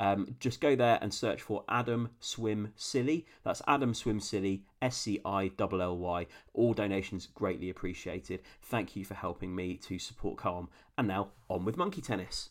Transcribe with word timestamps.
Um, 0.00 0.36
just 0.40 0.60
go 0.60 0.74
there 0.74 0.98
and 1.02 1.12
search 1.12 1.42
for 1.42 1.64
Adam 1.68 2.10
Swim 2.20 2.72
Scilly. 2.76 3.26
That's 3.44 3.62
Adam 3.66 3.94
Swim 3.94 4.20
Scilly, 4.20 4.62
S 4.80 4.96
C 4.96 5.20
I 5.24 5.50
L 5.58 5.82
L 5.82 5.98
Y. 5.98 6.26
All 6.54 6.72
donations 6.72 7.28
greatly 7.34 7.70
appreciated. 7.70 8.40
Thank 8.62 8.96
you 8.96 9.04
for 9.04 9.14
helping 9.14 9.54
me 9.54 9.76
to 9.78 9.98
support 9.98 10.38
Calm. 10.38 10.68
And 10.96 11.08
now 11.08 11.28
on 11.48 11.64
with 11.64 11.76
Monkey 11.76 12.00
Tennis. 12.00 12.50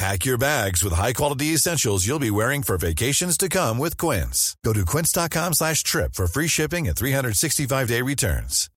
Pack 0.00 0.24
your 0.24 0.38
bags 0.38 0.82
with 0.82 0.94
high-quality 0.94 1.48
essentials 1.48 2.06
you'll 2.06 2.18
be 2.18 2.30
wearing 2.30 2.62
for 2.62 2.78
vacations 2.78 3.36
to 3.36 3.50
come 3.50 3.76
with 3.76 3.98
Quince. 3.98 4.56
Go 4.64 4.72
to 4.72 4.86
quince.com 4.86 5.52
slash 5.52 5.82
trip 5.82 6.14
for 6.14 6.26
free 6.26 6.46
shipping 6.46 6.88
and 6.88 6.96
365-day 6.96 8.00
returns. 8.00 8.70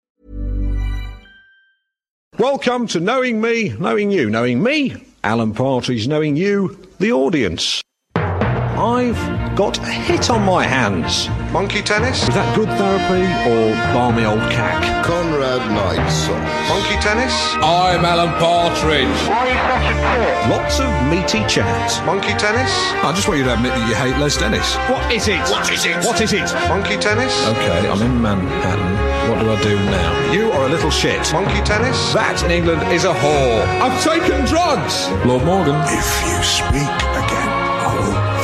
Welcome 2.41 2.89
to 2.89 2.99
Knowing 2.99 3.41
Me, 3.41 3.69
Knowing 3.69 4.11
You. 4.11 4.31
Knowing 4.31 4.61
me, 4.65 4.97
Alan 5.23 5.55
Partridge. 5.55 6.09
Knowing 6.09 6.35
you, 6.35 6.77
the 6.99 7.13
audience. 7.13 7.81
I've 8.17 9.42
got 9.55 9.79
a 9.79 9.91
hit 9.91 10.31
on 10.31 10.43
my 10.43 10.65
hands. 10.65 11.29
Monkey 11.53 11.83
tennis? 11.83 12.23
Is 12.23 12.35
that 12.35 12.57
good 12.57 12.69
therapy 12.81 13.29
or 13.45 13.75
balmy 13.93 14.25
old 14.25 14.41
cack? 14.51 14.81
Conrad 15.05 15.61
Knight 15.73 16.09
socks. 16.09 16.69
Monkey 16.73 16.97
tennis? 17.05 17.33
I'm 17.61 18.05
Alan 18.05 18.33
Partridge. 18.41 19.09
Why 19.29 19.45
are 19.45 19.49
you 19.53 19.59
such 19.69 19.87
a 19.93 19.97
prick? 20.17 20.33
Lots 20.49 20.81
of 20.81 20.89
meaty 21.13 21.45
chat. 21.49 21.91
Monkey 22.07 22.33
tennis? 22.41 22.73
I 23.05 23.13
just 23.15 23.29
want 23.29 23.39
you 23.39 23.45
to 23.45 23.55
admit 23.55 23.73
that 23.77 23.85
you 23.89 23.95
hate 23.95 24.17
Les 24.17 24.37
Dennis. 24.37 24.77
What 24.89 25.05
is 25.13 25.29
it? 25.29 25.41
What 25.53 25.69
is 25.71 25.85
it? 25.85 25.97
What 26.01 26.21
is 26.21 26.33
it? 26.33 26.49
Monkey 26.73 26.97
tennis? 26.97 27.33
Okay, 27.53 27.89
I'm 27.89 28.01
in 28.01 28.23
Manhattan. 28.23 29.13
What 29.29 29.39
do 29.41 29.53
I 29.53 29.61
do 29.63 29.77
now? 29.93 30.33
You 30.33 30.51
are 30.53 30.67
a 30.67 30.69
little 30.69 30.91
shit. 30.91 31.21
Monkey 31.33 31.61
tennis? 31.63 31.97
That 32.17 32.41
in 32.43 32.51
England 32.51 32.83
is 32.89 33.05
a 33.05 33.13
whore. 33.13 33.65
I've 33.85 34.01
taken 34.01 34.45
drugs! 34.49 35.13
Lord 35.29 35.45
Morgan. 35.45 35.77
If 35.93 36.09
you 36.25 36.41
speak 36.41 36.89
again, 37.21 37.52
I 37.52 37.52
will 37.52 37.52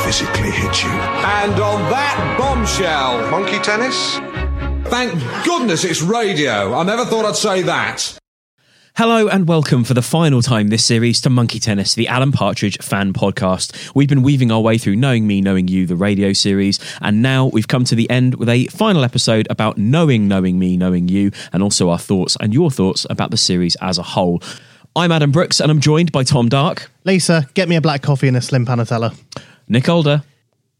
physically 0.08 0.50
hit 0.50 0.82
you. 0.82 0.88
And 0.88 1.52
on 1.60 1.90
that 1.90 2.36
bombshell, 2.38 3.30
Monkey 3.30 3.58
tennis? 3.58 4.16
Thank 4.88 5.12
goodness 5.44 5.84
it's 5.84 6.00
radio. 6.00 6.72
I 6.72 6.82
never 6.82 7.04
thought 7.04 7.26
I'd 7.26 7.36
say 7.36 7.60
that. 7.60 8.18
Hello 8.96 9.28
and 9.28 9.46
welcome 9.46 9.84
for 9.84 9.92
the 9.92 10.00
final 10.00 10.40
time 10.40 10.68
this 10.68 10.82
series 10.82 11.20
to 11.20 11.28
Monkey 11.28 11.60
Tennis, 11.60 11.94
the 11.94 12.08
Alan 12.08 12.32
Partridge 12.32 12.78
fan 12.78 13.12
podcast. 13.12 13.94
We've 13.94 14.08
been 14.08 14.22
weaving 14.22 14.50
our 14.50 14.62
way 14.62 14.78
through 14.78 14.96
Knowing 14.96 15.26
Me, 15.26 15.42
Knowing 15.42 15.68
You, 15.68 15.84
the 15.84 15.94
radio 15.94 16.32
series, 16.32 16.80
and 17.02 17.20
now 17.20 17.44
we've 17.48 17.68
come 17.68 17.84
to 17.84 17.94
the 17.94 18.08
end 18.08 18.36
with 18.36 18.48
a 18.48 18.64
final 18.68 19.04
episode 19.04 19.46
about 19.50 19.76
knowing, 19.76 20.26
knowing 20.26 20.58
me, 20.58 20.78
knowing 20.78 21.08
you, 21.08 21.32
and 21.52 21.62
also 21.62 21.90
our 21.90 21.98
thoughts 21.98 22.34
and 22.40 22.54
your 22.54 22.70
thoughts 22.70 23.06
about 23.10 23.30
the 23.30 23.36
series 23.36 23.76
as 23.82 23.98
a 23.98 24.02
whole. 24.02 24.42
I'm 24.96 25.12
Adam 25.12 25.32
Brooks 25.32 25.60
and 25.60 25.70
I'm 25.70 25.80
joined 25.80 26.12
by 26.12 26.24
Tom 26.24 26.48
Dark, 26.48 26.90
Lisa, 27.04 27.46
get 27.52 27.68
me 27.68 27.76
a 27.76 27.82
black 27.82 28.00
coffee 28.00 28.26
and 28.26 28.38
a 28.38 28.40
slim 28.40 28.64
panatella. 28.64 29.14
Nick 29.68 29.88
Older, 29.88 30.22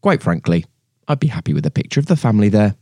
Quite 0.01 0.23
frankly, 0.23 0.65
I'd 1.07 1.19
be 1.19 1.27
happy 1.27 1.53
with 1.53 1.65
a 1.65 1.71
picture 1.71 1.99
of 1.99 2.05
the 2.05 2.15
family 2.15 2.47
there. 2.49 2.75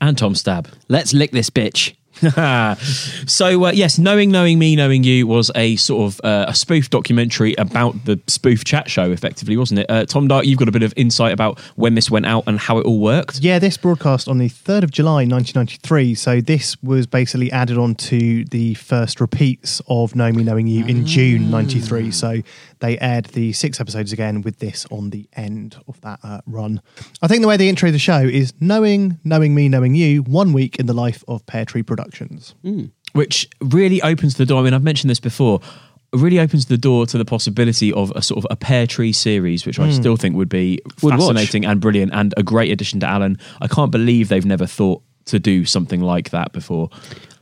and 0.00 0.16
Tom 0.16 0.34
Stab. 0.34 0.68
Let's 0.88 1.12
lick 1.12 1.32
this 1.32 1.50
bitch. 1.50 1.94
so 3.26 3.64
uh, 3.66 3.72
yes, 3.72 3.98
knowing, 3.98 4.30
knowing 4.30 4.58
me, 4.58 4.74
knowing 4.74 5.04
you 5.04 5.26
was 5.26 5.50
a 5.54 5.76
sort 5.76 6.10
of 6.10 6.20
uh, 6.24 6.46
a 6.48 6.54
spoof 6.54 6.88
documentary 6.88 7.54
about 7.56 8.06
the 8.06 8.18
spoof 8.26 8.64
chat 8.64 8.88
show, 8.88 9.10
effectively, 9.12 9.54
wasn't 9.58 9.80
it? 9.80 9.90
Uh, 9.90 10.06
Tom 10.06 10.26
Dark, 10.26 10.46
you've 10.46 10.58
got 10.58 10.66
a 10.68 10.72
bit 10.72 10.82
of 10.82 10.94
insight 10.96 11.34
about 11.34 11.60
when 11.76 11.94
this 11.94 12.10
went 12.10 12.24
out 12.24 12.44
and 12.46 12.58
how 12.58 12.78
it 12.78 12.86
all 12.86 13.00
worked. 13.00 13.40
Yeah, 13.40 13.58
this 13.58 13.76
broadcast 13.76 14.28
on 14.28 14.38
the 14.38 14.48
3rd 14.48 14.84
of 14.84 14.90
July 14.92 15.26
1993. 15.26 16.14
So 16.14 16.40
this 16.40 16.82
was 16.82 17.06
basically 17.06 17.52
added 17.52 17.76
on 17.76 17.94
to 17.96 18.46
the 18.46 18.72
first 18.74 19.20
repeats 19.20 19.82
of 19.86 20.16
Know 20.16 20.32
Me, 20.32 20.42
Knowing 20.42 20.68
You 20.68 20.86
in 20.86 21.04
June 21.04 21.50
93. 21.50 22.12
So 22.12 22.40
they 22.80 22.98
aired 22.98 23.26
the 23.26 23.52
six 23.52 23.80
episodes 23.80 24.12
again 24.12 24.42
with 24.42 24.58
this 24.58 24.86
on 24.90 25.10
the 25.10 25.28
end 25.34 25.76
of 25.88 26.00
that 26.02 26.18
uh, 26.22 26.40
run. 26.46 26.80
I 27.22 27.26
think 27.28 27.42
the 27.42 27.48
way 27.48 27.56
they 27.56 27.68
intro 27.68 27.90
the 27.90 27.98
show 27.98 28.20
is 28.20 28.52
Knowing, 28.60 29.18
Knowing 29.24 29.54
Me, 29.54 29.68
Knowing 29.68 29.94
You, 29.94 30.22
one 30.22 30.52
week 30.52 30.76
in 30.78 30.86
the 30.86 30.92
life 30.94 31.24
of 31.28 31.44
Pear 31.46 31.64
Tree 31.64 31.82
Productions. 31.82 32.54
which 33.12 33.48
really 33.60 34.02
opens 34.02 34.34
the 34.36 34.44
door. 34.46 34.60
I 34.60 34.64
mean, 34.64 34.74
I've 34.74 34.82
mentioned 34.84 35.10
this 35.10 35.20
before. 35.20 35.60
Really 36.12 36.38
opens 36.38 36.66
the 36.66 36.78
door 36.78 37.04
to 37.06 37.18
the 37.18 37.24
possibility 37.24 37.92
of 37.92 38.12
a 38.14 38.22
sort 38.22 38.38
of 38.38 38.46
a 38.50 38.56
pear 38.56 38.86
tree 38.86 39.12
series, 39.12 39.66
which 39.66 39.78
I 39.78 39.90
still 39.90 40.16
think 40.16 40.36
would 40.36 40.48
be 40.48 40.78
Would 41.02 41.12
watch. 41.14 41.20
fascinating 41.20 41.64
and 41.66 41.80
brilliant 41.80 42.12
and 42.14 42.32
a 42.36 42.42
great 42.42 42.70
addition 42.70 43.00
to 43.00 43.06
Alan. 43.06 43.38
I 43.60 43.66
can't 43.68 43.90
believe 43.90 44.28
they've 44.28 44.46
never 44.46 44.66
thought 44.66 45.02
to 45.26 45.38
do 45.40 45.64
something 45.64 46.00
like 46.00 46.30
that 46.30 46.52
before. 46.52 46.88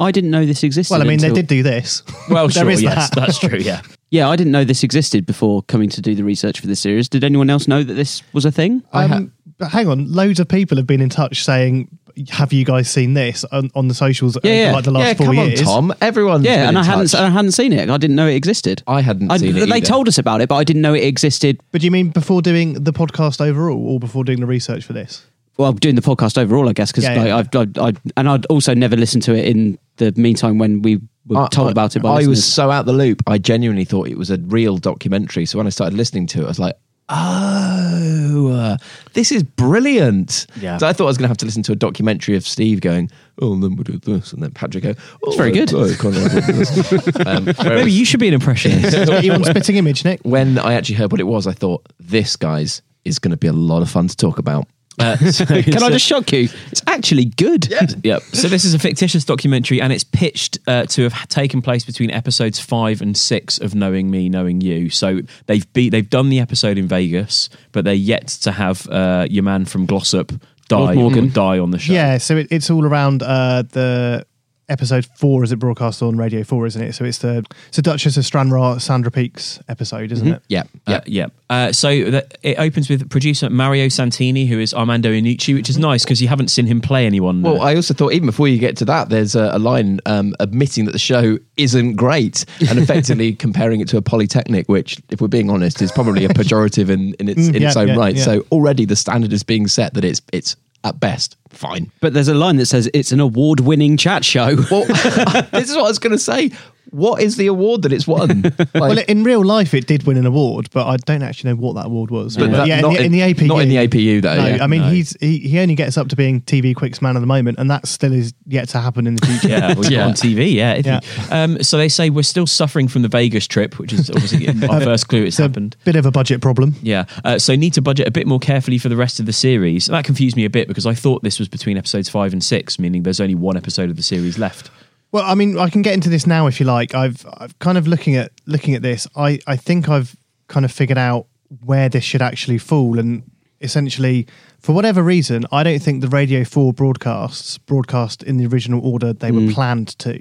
I 0.01 0.11
didn't 0.11 0.31
know 0.31 0.47
this 0.47 0.65
existed. 0.65 0.91
Well, 0.93 1.03
I 1.03 1.05
mean, 1.05 1.15
until- 1.15 1.35
they 1.35 1.43
did 1.43 1.47
do 1.47 1.63
this. 1.63 2.03
Well, 2.31 2.49
There 2.49 2.63
sure, 2.65 2.71
is 2.71 2.83
yes, 2.83 3.11
that. 3.11 3.15
that's 3.27 3.39
true. 3.39 3.59
Yeah, 3.59 3.83
Yeah, 4.15 4.29
I 4.29 4.37
didn't 4.37 4.53
know 4.53 4.63
this 4.63 4.85
existed 4.85 5.27
before 5.27 5.63
coming 5.65 5.89
to 5.91 6.01
do 6.01 6.15
the 6.15 6.23
research 6.23 6.61
for 6.61 6.69
this 6.69 6.79
series. 6.79 7.09
Did 7.09 7.25
anyone 7.25 7.51
else 7.51 7.67
know 7.67 7.83
that 7.83 7.95
this 7.95 8.23
was 8.33 8.45
a 8.45 8.53
thing? 8.53 8.81
Um, 8.93 9.33
but 9.59 9.73
hang 9.73 9.89
on, 9.89 10.13
loads 10.13 10.39
of 10.39 10.47
people 10.47 10.77
have 10.77 10.87
been 10.87 11.01
in 11.01 11.09
touch 11.09 11.43
saying, 11.43 11.89
"Have 12.31 12.53
you 12.53 12.65
guys 12.65 12.89
seen 12.89 13.15
this 13.15 13.43
on, 13.51 13.73
on 13.75 13.89
the 13.89 13.95
socials?" 13.95 14.39
Yeah, 14.45 14.67
yeah. 14.67 14.73
like 14.73 14.85
the 14.85 14.93
last 14.93 15.05
Yeah, 15.05 15.15
four 15.15 15.27
come 15.27 15.39
on, 15.41 15.49
years. 15.49 15.63
Tom. 15.63 15.93
Everyone. 16.01 16.45
yeah, 16.45 16.69
and 16.69 16.79
I 16.79 16.85
hadn't, 16.85 17.13
I 17.13 17.29
hadn't 17.29 17.53
seen 17.53 17.73
it. 17.73 17.91
I 17.91 17.97
didn't 17.97 18.15
know 18.15 18.29
it 18.29 18.37
existed. 18.37 18.85
I 18.87 19.01
hadn't 19.01 19.33
I, 19.33 19.39
seen 19.39 19.57
it. 19.57 19.67
They 19.69 19.77
either. 19.79 19.87
told 19.87 20.07
us 20.07 20.17
about 20.17 20.41
it, 20.41 20.49
but 20.49 20.55
I 20.57 20.63
didn't 20.63 20.83
know 20.83 20.95
it 20.95 21.03
existed. 21.03 21.61
But 21.73 21.81
do 21.81 21.87
you 21.87 21.91
mean 21.91 22.11
before 22.11 22.41
doing 22.41 22.75
the 22.85 22.93
podcast 22.93 23.41
overall, 23.41 23.85
or 23.85 23.99
before 23.99 24.23
doing 24.23 24.39
the 24.39 24.47
research 24.47 24.85
for 24.85 24.93
this? 24.93 25.27
Well, 25.57 25.73
doing 25.73 25.97
the 25.97 26.03
podcast 26.03 26.39
overall, 26.39 26.69
I 26.69 26.73
guess, 26.73 26.93
because 26.93 27.03
Yeah, 27.03 27.25
yeah. 27.25 27.35
like, 27.35 27.55
I've, 27.57 27.79
I, 27.79 27.89
I, 27.89 27.93
and 28.17 28.29
I'd 28.29 28.47
also 28.47 28.75
never 28.75 28.97
listened 28.97 29.25
to 29.25 29.35
it 29.35 29.45
in 29.45 29.77
the 29.97 30.13
meantime 30.17 30.59
when 30.59 30.83
we 30.83 31.01
were 31.27 31.39
I- 31.43 31.49
told 31.49 31.69
I- 31.69 31.73
about 31.73 31.97
it 31.97 32.01
by 32.01 32.11
I 32.11 32.15
listeners. 32.17 32.29
was 32.31 32.45
so 32.53 32.71
out 32.71 32.87
the 32.87 32.93
loop. 32.93 33.23
I 33.27 33.39
genuinely 33.39 33.85
thought 33.85 34.09
it 34.09 34.19
was 34.19 34.31
a 34.31 34.39
real 34.39 34.77
documentary. 34.79 35.47
So 35.47 35.59
when 35.59 35.67
I 35.67 35.71
started 35.71 35.97
listening 35.97 36.27
to 36.29 36.43
it, 36.43 36.45
I 36.45 36.49
was 36.49 36.59
like, 36.59 36.75
"Oh, 37.09 38.49
uh, 38.53 38.77
this 39.15 39.33
is 39.33 39.43
brilliant!" 39.43 40.47
Yeah. 40.61 40.79
So 40.79 40.87
I 40.87 40.93
thought 40.93 41.05
I 41.05 41.09
was 41.09 41.19
going 41.19 41.25
to 41.25 41.29
have 41.29 41.37
to 41.39 41.47
listen 41.47 41.63
to 41.65 41.73
a 41.73 41.77
documentary 41.77 42.37
of 42.37 42.47
Steve 42.47 42.81
going, 42.81 43.11
"Oh, 43.41 43.53
and 43.55 43.63
then 43.63 43.77
we 43.77 43.85
do 43.85 43.99
this," 43.99 44.33
and 44.33 44.43
then 44.43 44.51
Patrick 44.51 44.85
go, 44.85 44.95
"Oh, 45.23 45.29
It's 45.29 45.37
very 45.37 45.51
good. 45.53 45.73
oh, 45.75 45.95
Conrad 45.99 46.31
did 46.31 46.45
this." 46.45 47.17
um, 47.27 47.45
maybe 47.65 47.93
you 47.93 48.05
should 48.05 48.21
be 48.21 48.29
an 48.29 48.35
impressionist. 48.35 48.97
you 49.25 49.33
want 49.33 49.47
spitting 49.47 49.77
image, 49.77 50.05
Nick? 50.05 50.21
when 50.23 50.59
I 50.59 50.75
actually 50.75 50.97
heard 50.97 51.13
what 51.13 51.21
it 51.21 51.25
was, 51.27 51.47
I 51.47 51.53
thought, 51.53 51.87
"This, 51.99 52.37
guys, 52.37 52.83
is 53.05 53.19
going 53.19 53.31
to 53.33 53.37
be 53.37 53.47
a 53.49 53.53
lot 53.53 53.83
of 53.83 53.91
fun 53.91 54.09
to 54.09 54.17
talk 54.17 54.39
about." 54.39 54.67
Uh, 54.99 55.17
so 55.31 55.45
Can 55.63 55.83
I 55.83 55.91
just 55.91 56.05
shock 56.05 56.33
you? 56.33 56.49
It's 56.71 56.83
actually 56.87 57.27
good. 57.27 57.69
Yep. 58.05 58.23
So 58.23 58.49
this 58.49 58.65
is 58.65 58.75
a 58.75 58.79
fictitious 58.79 59.25
documentary, 59.25 59.81
and 59.81 59.93
it's 59.93 60.05
pitched 60.05 60.59
uh, 60.67 60.87
to 60.87 61.09
have 61.09 61.29
taken 61.29 61.63
place 61.63 61.85
between 61.85 62.11
episodes 62.11 62.59
five 62.61 63.01
and 63.01 63.17
six 63.17 63.59
of 63.59 63.75
Knowing 63.75 64.11
Me, 64.11 64.29
Knowing 64.29 64.61
You. 64.61 64.91
So 64.91 65.21
they've 65.47 65.71
be- 65.73 65.91
they've 65.91 66.09
done 66.09 66.29
the 66.29 66.41
episode 66.41 66.79
in 66.79 66.87
Vegas, 66.87 67.49
but 67.73 67.85
they're 67.85 67.95
yet 67.95 68.29
to 68.29 68.53
have 68.53 68.87
uh, 68.89 69.27
your 69.29 69.43
man 69.43 69.65
from 69.65 69.87
Glossop 69.87 70.33
die 70.69 70.95
Morgan. 70.95 71.31
die 71.33 71.59
on 71.59 71.71
the 71.71 71.79
show. 71.79 71.93
Yeah, 71.93 72.19
so 72.19 72.37
it, 72.37 72.49
it's 72.51 72.71
all 72.71 72.85
around 72.85 73.23
uh, 73.23 73.63
the 73.63 74.27
episode 74.69 75.07
four 75.17 75.43
as 75.43 75.53
it 75.53 75.57
broadcast 75.57 76.03
on 76.03 76.17
Radio 76.17 76.43
Four, 76.43 76.67
isn't 76.67 76.83
it? 76.83 76.95
So 76.95 77.05
it's 77.05 77.19
the 77.19 77.45
so 77.71 77.81
Duchess 77.83 78.17
of 78.17 78.25
Stranraer, 78.25 78.81
Sandra 78.81 79.11
Peaks 79.13 79.61
episode, 79.69 80.11
isn't 80.11 80.27
it? 80.27 80.43
Yeah. 80.49 80.65
Uh, 80.87 81.01
yeah. 81.07 81.27
Uh, 81.49 81.71
so 81.71 81.89
the, 82.11 82.27
it 82.43 82.59
opens 82.59 82.89
with 82.91 83.09
producer 83.11 83.49
Mario 83.51 83.89
Santini, 83.89 84.47
who 84.47 84.59
is 84.59 84.75
Armando 84.75 85.11
Iannucci, 85.11 85.55
which 85.55 85.71
is 85.71 85.79
nice 85.79 86.03
because 86.03 86.21
you 86.21 86.29
haven't 86.29 86.49
seen 86.49 86.67
him 86.67 86.81
play 86.81 87.07
anyone. 87.07 87.43
Well, 87.43 87.63
I 87.63 87.77
also 87.77 87.95
thought 87.95 88.13
even 88.13 88.27
before 88.27 88.49
you 88.49 88.59
get 88.59 88.77
to 88.79 88.85
that, 88.87 89.11
there's 89.11 89.37
a, 89.37 89.51
a 89.53 89.59
line 89.59 90.01
um, 90.07 90.35
admitting 90.41 90.87
that 90.87 90.93
the 90.93 90.99
show 90.99 91.39
isn't 91.57 91.95
great 91.95 92.45
and 92.69 92.79
effectively 92.79 93.33
comparing 93.45 93.81
it 93.81 93.89
to 93.89 93.97
a 93.97 94.03
polytechnic, 94.03 94.69
which, 94.69 95.01
if 95.11 95.21
we're 95.21 95.29
being 95.29 95.51
honest, 95.51 95.81
is 95.83 95.93
probably 95.93 96.25
a 96.25 96.29
pejorative 96.31 96.89
in, 96.89 97.15
in 97.15 97.29
its 97.29 97.45
Mm, 97.45 97.57
in 97.57 97.63
its 97.63 97.77
own 97.77 97.89
yeah, 97.89 97.97
right. 97.97 98.17
yeah. 98.17 98.23
So 98.25 98.47
already 98.51 98.85
the 98.85 98.97
standard 98.97 99.33
is 99.33 99.43
being 99.43 99.67
set 99.67 99.95
that 99.95 100.05
it's 100.05 100.23
it's 100.33 100.57
at 100.85 101.01
best 101.01 101.37
fine. 101.55 101.91
But 102.01 102.15
there's 102.15 102.29
a 102.29 102.35
line 102.35 102.57
that 102.57 102.67
says 102.67 102.91
it's 102.93 103.13
an 103.13 103.21
award-winning 103.21 103.97
chat 103.97 104.25
show. 104.25 104.57
Well, 104.71 104.85
this 105.53 105.71
is 105.71 105.77
what 105.77 105.87
I 105.87 105.89
was 105.89 105.99
going 105.99 106.13
to 106.13 106.19
say. 106.19 106.51
What 106.95 107.21
is 107.21 107.37
the 107.37 107.49
award 107.49 107.83
that 107.83 107.93
it's 107.93 108.07
won? 108.07 108.43
Like, 108.59 108.73
Well, 108.75 108.99
in 109.09 109.25
real 109.25 109.45
life, 109.45 109.75
it 109.75 109.87
did 109.87 110.05
win 110.05 110.17
an 110.17 110.27
award, 110.27 110.69
but 110.73 110.87
I 110.87 110.97
don't 110.97 111.23
actually 111.23 111.51
know 111.51 111.57
what 111.57 111.75
that 111.75 111.87
award 111.87 112.11
was. 112.11 112.37
But 112.37 112.51
that- 112.53 112.67
yeah, 112.69 112.77
in 112.79 112.83
the, 112.83 112.99
in 112.99 113.05
in- 113.07 113.13
the 113.13 113.21
APU, 113.21 113.47
not 113.49 113.59
in 113.63 113.69
the 113.69 113.77
APU 113.77 114.23
though, 114.23 114.37
No, 114.37 114.47
yeah. 114.47 114.63
I 114.65 114.67
mean 114.67 114.83
No. 114.83 114.91
he's 114.91 115.17
he, 115.21 115.39
he 115.41 115.59
only 115.59 115.75
gets 115.75 115.99
up 115.99 116.09
to 116.09 116.17
being 116.17 116.41
TV 116.43 116.75
Quicks 116.75 117.03
man 117.03 117.17
at 117.17 117.21
the 117.21 117.27
moment, 117.27 117.59
and 117.59 117.71
that 117.71 117.87
still 117.89 118.13
is 118.13 118.33
yet 118.47 118.69
to 118.71 118.79
happen 118.81 119.07
in 119.07 119.17
the 119.17 119.27
future. 119.27 119.49
yeah, 119.49 119.75
well, 119.75 119.85
Yeah. 119.93 120.07
on 120.07 120.13
TV, 120.13 120.53
yeah. 120.55 120.73
If 120.75 120.87
you- 120.87 120.93
Yeah. 120.93 121.43
um, 121.45 121.63
so 121.63 121.79
they 121.79 121.89
say 121.89 122.11
we're 122.11 122.23
still 122.23 122.47
suffering 122.47 122.87
from 122.89 123.03
the 123.03 123.09
Vegas 123.09 123.47
trip, 123.47 123.79
which 123.79 123.93
is 123.93 124.09
obviously 124.11 124.47
our 124.69 124.81
first 124.81 125.09
clue 125.09 125.23
it's 125.25 125.35
It's 125.35 125.39
a 125.41 125.43
happened. 125.43 125.77
bit 125.85 125.97
of 125.97 126.07
a 126.07 126.11
budget 126.13 126.41
problem. 126.41 126.77
Yeah, 126.83 127.05
uh, 127.25 127.39
so 127.39 127.55
need 127.57 127.75
to 127.75 127.83
budget 127.83 128.07
a 128.07 128.13
bit 128.13 128.27
more 128.27 128.39
carefully 128.39 128.79
for 128.79 128.89
the 128.89 128.97
rest 128.97 129.19
of 129.21 129.27
the 129.27 129.33
series. 129.33 129.87
That 129.87 130.05
confused 130.05 130.37
me 130.37 130.45
a 130.45 130.51
bit 130.51 130.69
because 130.69 130.87
I 130.87 130.95
thought 130.95 131.23
this 131.25 131.39
was 131.41 131.49
between 131.49 131.77
episodes 131.77 132.09
five 132.09 132.33
and 132.33 132.43
six, 132.45 132.79
meaning 132.79 133.03
there's 133.03 133.21
only 133.21 133.35
one 133.35 133.57
episode 133.57 133.91
of 133.91 133.97
the 133.97 134.03
series 134.03 134.39
left. 134.39 134.71
Well, 135.15 135.23
I 135.25 135.37
mean, 135.37 135.57
I 135.57 135.71
can 135.71 135.83
get 135.83 135.95
into 135.95 136.09
this 136.09 136.27
now 136.27 136.49
if 136.49 136.59
you 136.59 136.67
like. 136.67 136.93
I've 136.93 137.25
I've 137.39 137.57
kind 137.61 137.79
of 137.79 137.87
looking 137.87 138.17
at 138.17 138.33
looking 138.47 138.75
at 138.75 138.83
this. 138.83 139.07
I 139.15 139.39
I 139.47 139.55
think 139.55 139.89
I've 139.89 140.17
kind 140.49 140.65
of 140.65 140.73
figured 140.73 140.99
out 140.99 141.29
where 141.65 141.89
this 141.89 142.03
should 142.03 142.21
actually 142.21 142.59
fall, 142.59 142.99
and 142.99 143.23
essentially, 143.61 144.27
for 144.59 144.73
whatever 144.73 145.05
reason, 145.05 145.47
I 145.53 145.63
don't 145.63 145.79
think 145.79 146.01
the 146.01 146.09
Radio 146.09 146.43
Four 146.43 146.73
broadcasts 146.73 147.59
broadcast 147.59 148.25
in 148.25 148.39
the 148.39 148.47
original 148.47 148.85
order 148.85 149.13
they 149.13 149.31
were 149.31 149.53
planned 149.53 149.97
to. 150.01 150.19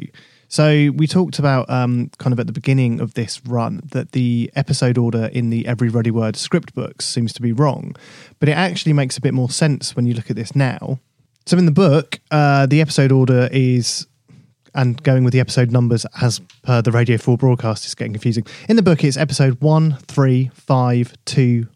So 0.48 0.92
we 0.96 1.08
talked 1.08 1.40
about 1.40 1.68
um, 1.72 2.12
kind 2.20 2.32
of 2.32 2.40
at 2.40 2.46
the 2.46 2.54
beginning 2.54 3.02
of 3.02 3.16
this 3.16 3.44
run 3.48 3.82
that 3.94 4.12
the 4.12 4.52
episode 4.56 5.00
order 5.00 5.26
in 5.34 5.50
the 5.50 5.66
Every 5.66 5.90
Ruddy 5.90 6.12
Word 6.12 6.36
script 6.36 6.76
books 6.76 7.06
seems 7.06 7.34
to 7.34 7.42
be 7.42 7.52
wrong, 7.52 7.96
but 8.40 8.48
it 8.48 8.56
actually 8.56 8.94
makes 8.94 9.18
a 9.18 9.22
bit 9.22 9.34
more 9.34 9.50
sense 9.50 9.96
when 9.96 10.06
you 10.06 10.14
look 10.14 10.30
at 10.30 10.36
this 10.36 10.56
now. 10.56 11.00
So 11.48 11.58
in 11.58 11.66
the 11.66 11.72
book, 11.72 12.20
uh, 12.30 12.68
the 12.68 12.80
episode 12.80 13.12
order 13.12 13.50
is 13.52 14.06
and 14.74 15.02
going 15.04 15.24
with 15.24 15.34
the 15.34 15.40
episode 15.40 15.72
numbers 15.72 16.06
as 16.22 16.40
per 16.64 16.82
the 16.82 16.92
Radio 16.92 17.18
4 17.18 17.38
broadcast 17.38 17.86
is 17.86 17.96
getting 17.96 18.14
confusing. 18.14 18.46
In 18.68 18.76
the 18.76 18.82
book, 18.82 19.04
it's 19.04 19.18
episode 19.18 19.62
1, 19.62 19.98
3, 20.08 20.52
5, 20.54 21.14
2, 21.26 21.68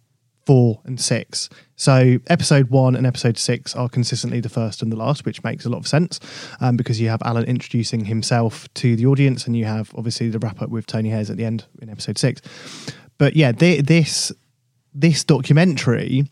4, 0.46 0.82
and 0.86 1.00
6. 1.00 1.50
So 1.76 2.18
episode 2.28 2.70
1 2.70 2.96
and 2.96 3.06
episode 3.06 3.38
6 3.38 3.76
are 3.76 3.90
consistently 3.90 4.40
the 4.40 4.50
first 4.50 4.82
and 4.82 4.92
the 4.92 4.96
last, 4.96 5.26
which 5.26 5.44
makes 5.44 5.66
a 5.66 5.70
lot 5.70 5.80
of 5.80 5.88
sense 5.88 6.20
um, 6.62 6.78
because 6.78 7.00
you 7.00 7.10
have 7.10 7.22
Alan 7.24 7.44
introducing 7.44 8.06
himself 8.06 8.72
to 8.76 8.96
the 8.96 9.06
audience 9.06 9.46
and 9.46 9.56
you 9.56 9.66
have 9.66 9.92
obviously 9.96 10.30
the 10.30 10.40
wrap 10.40 10.62
up 10.62 10.70
with 10.70 10.88
Tony 10.88 11.10
Hayes 11.10 11.30
at 11.30 11.38
the 11.38 11.46
end 11.46 11.66
in 11.82 11.90
episode 11.90 12.18
6. 12.18 12.42
But 13.18 13.36
yeah, 13.36 13.52
thi- 13.52 13.82
this 13.82 14.32
this 14.94 15.24
documentary 15.24 16.26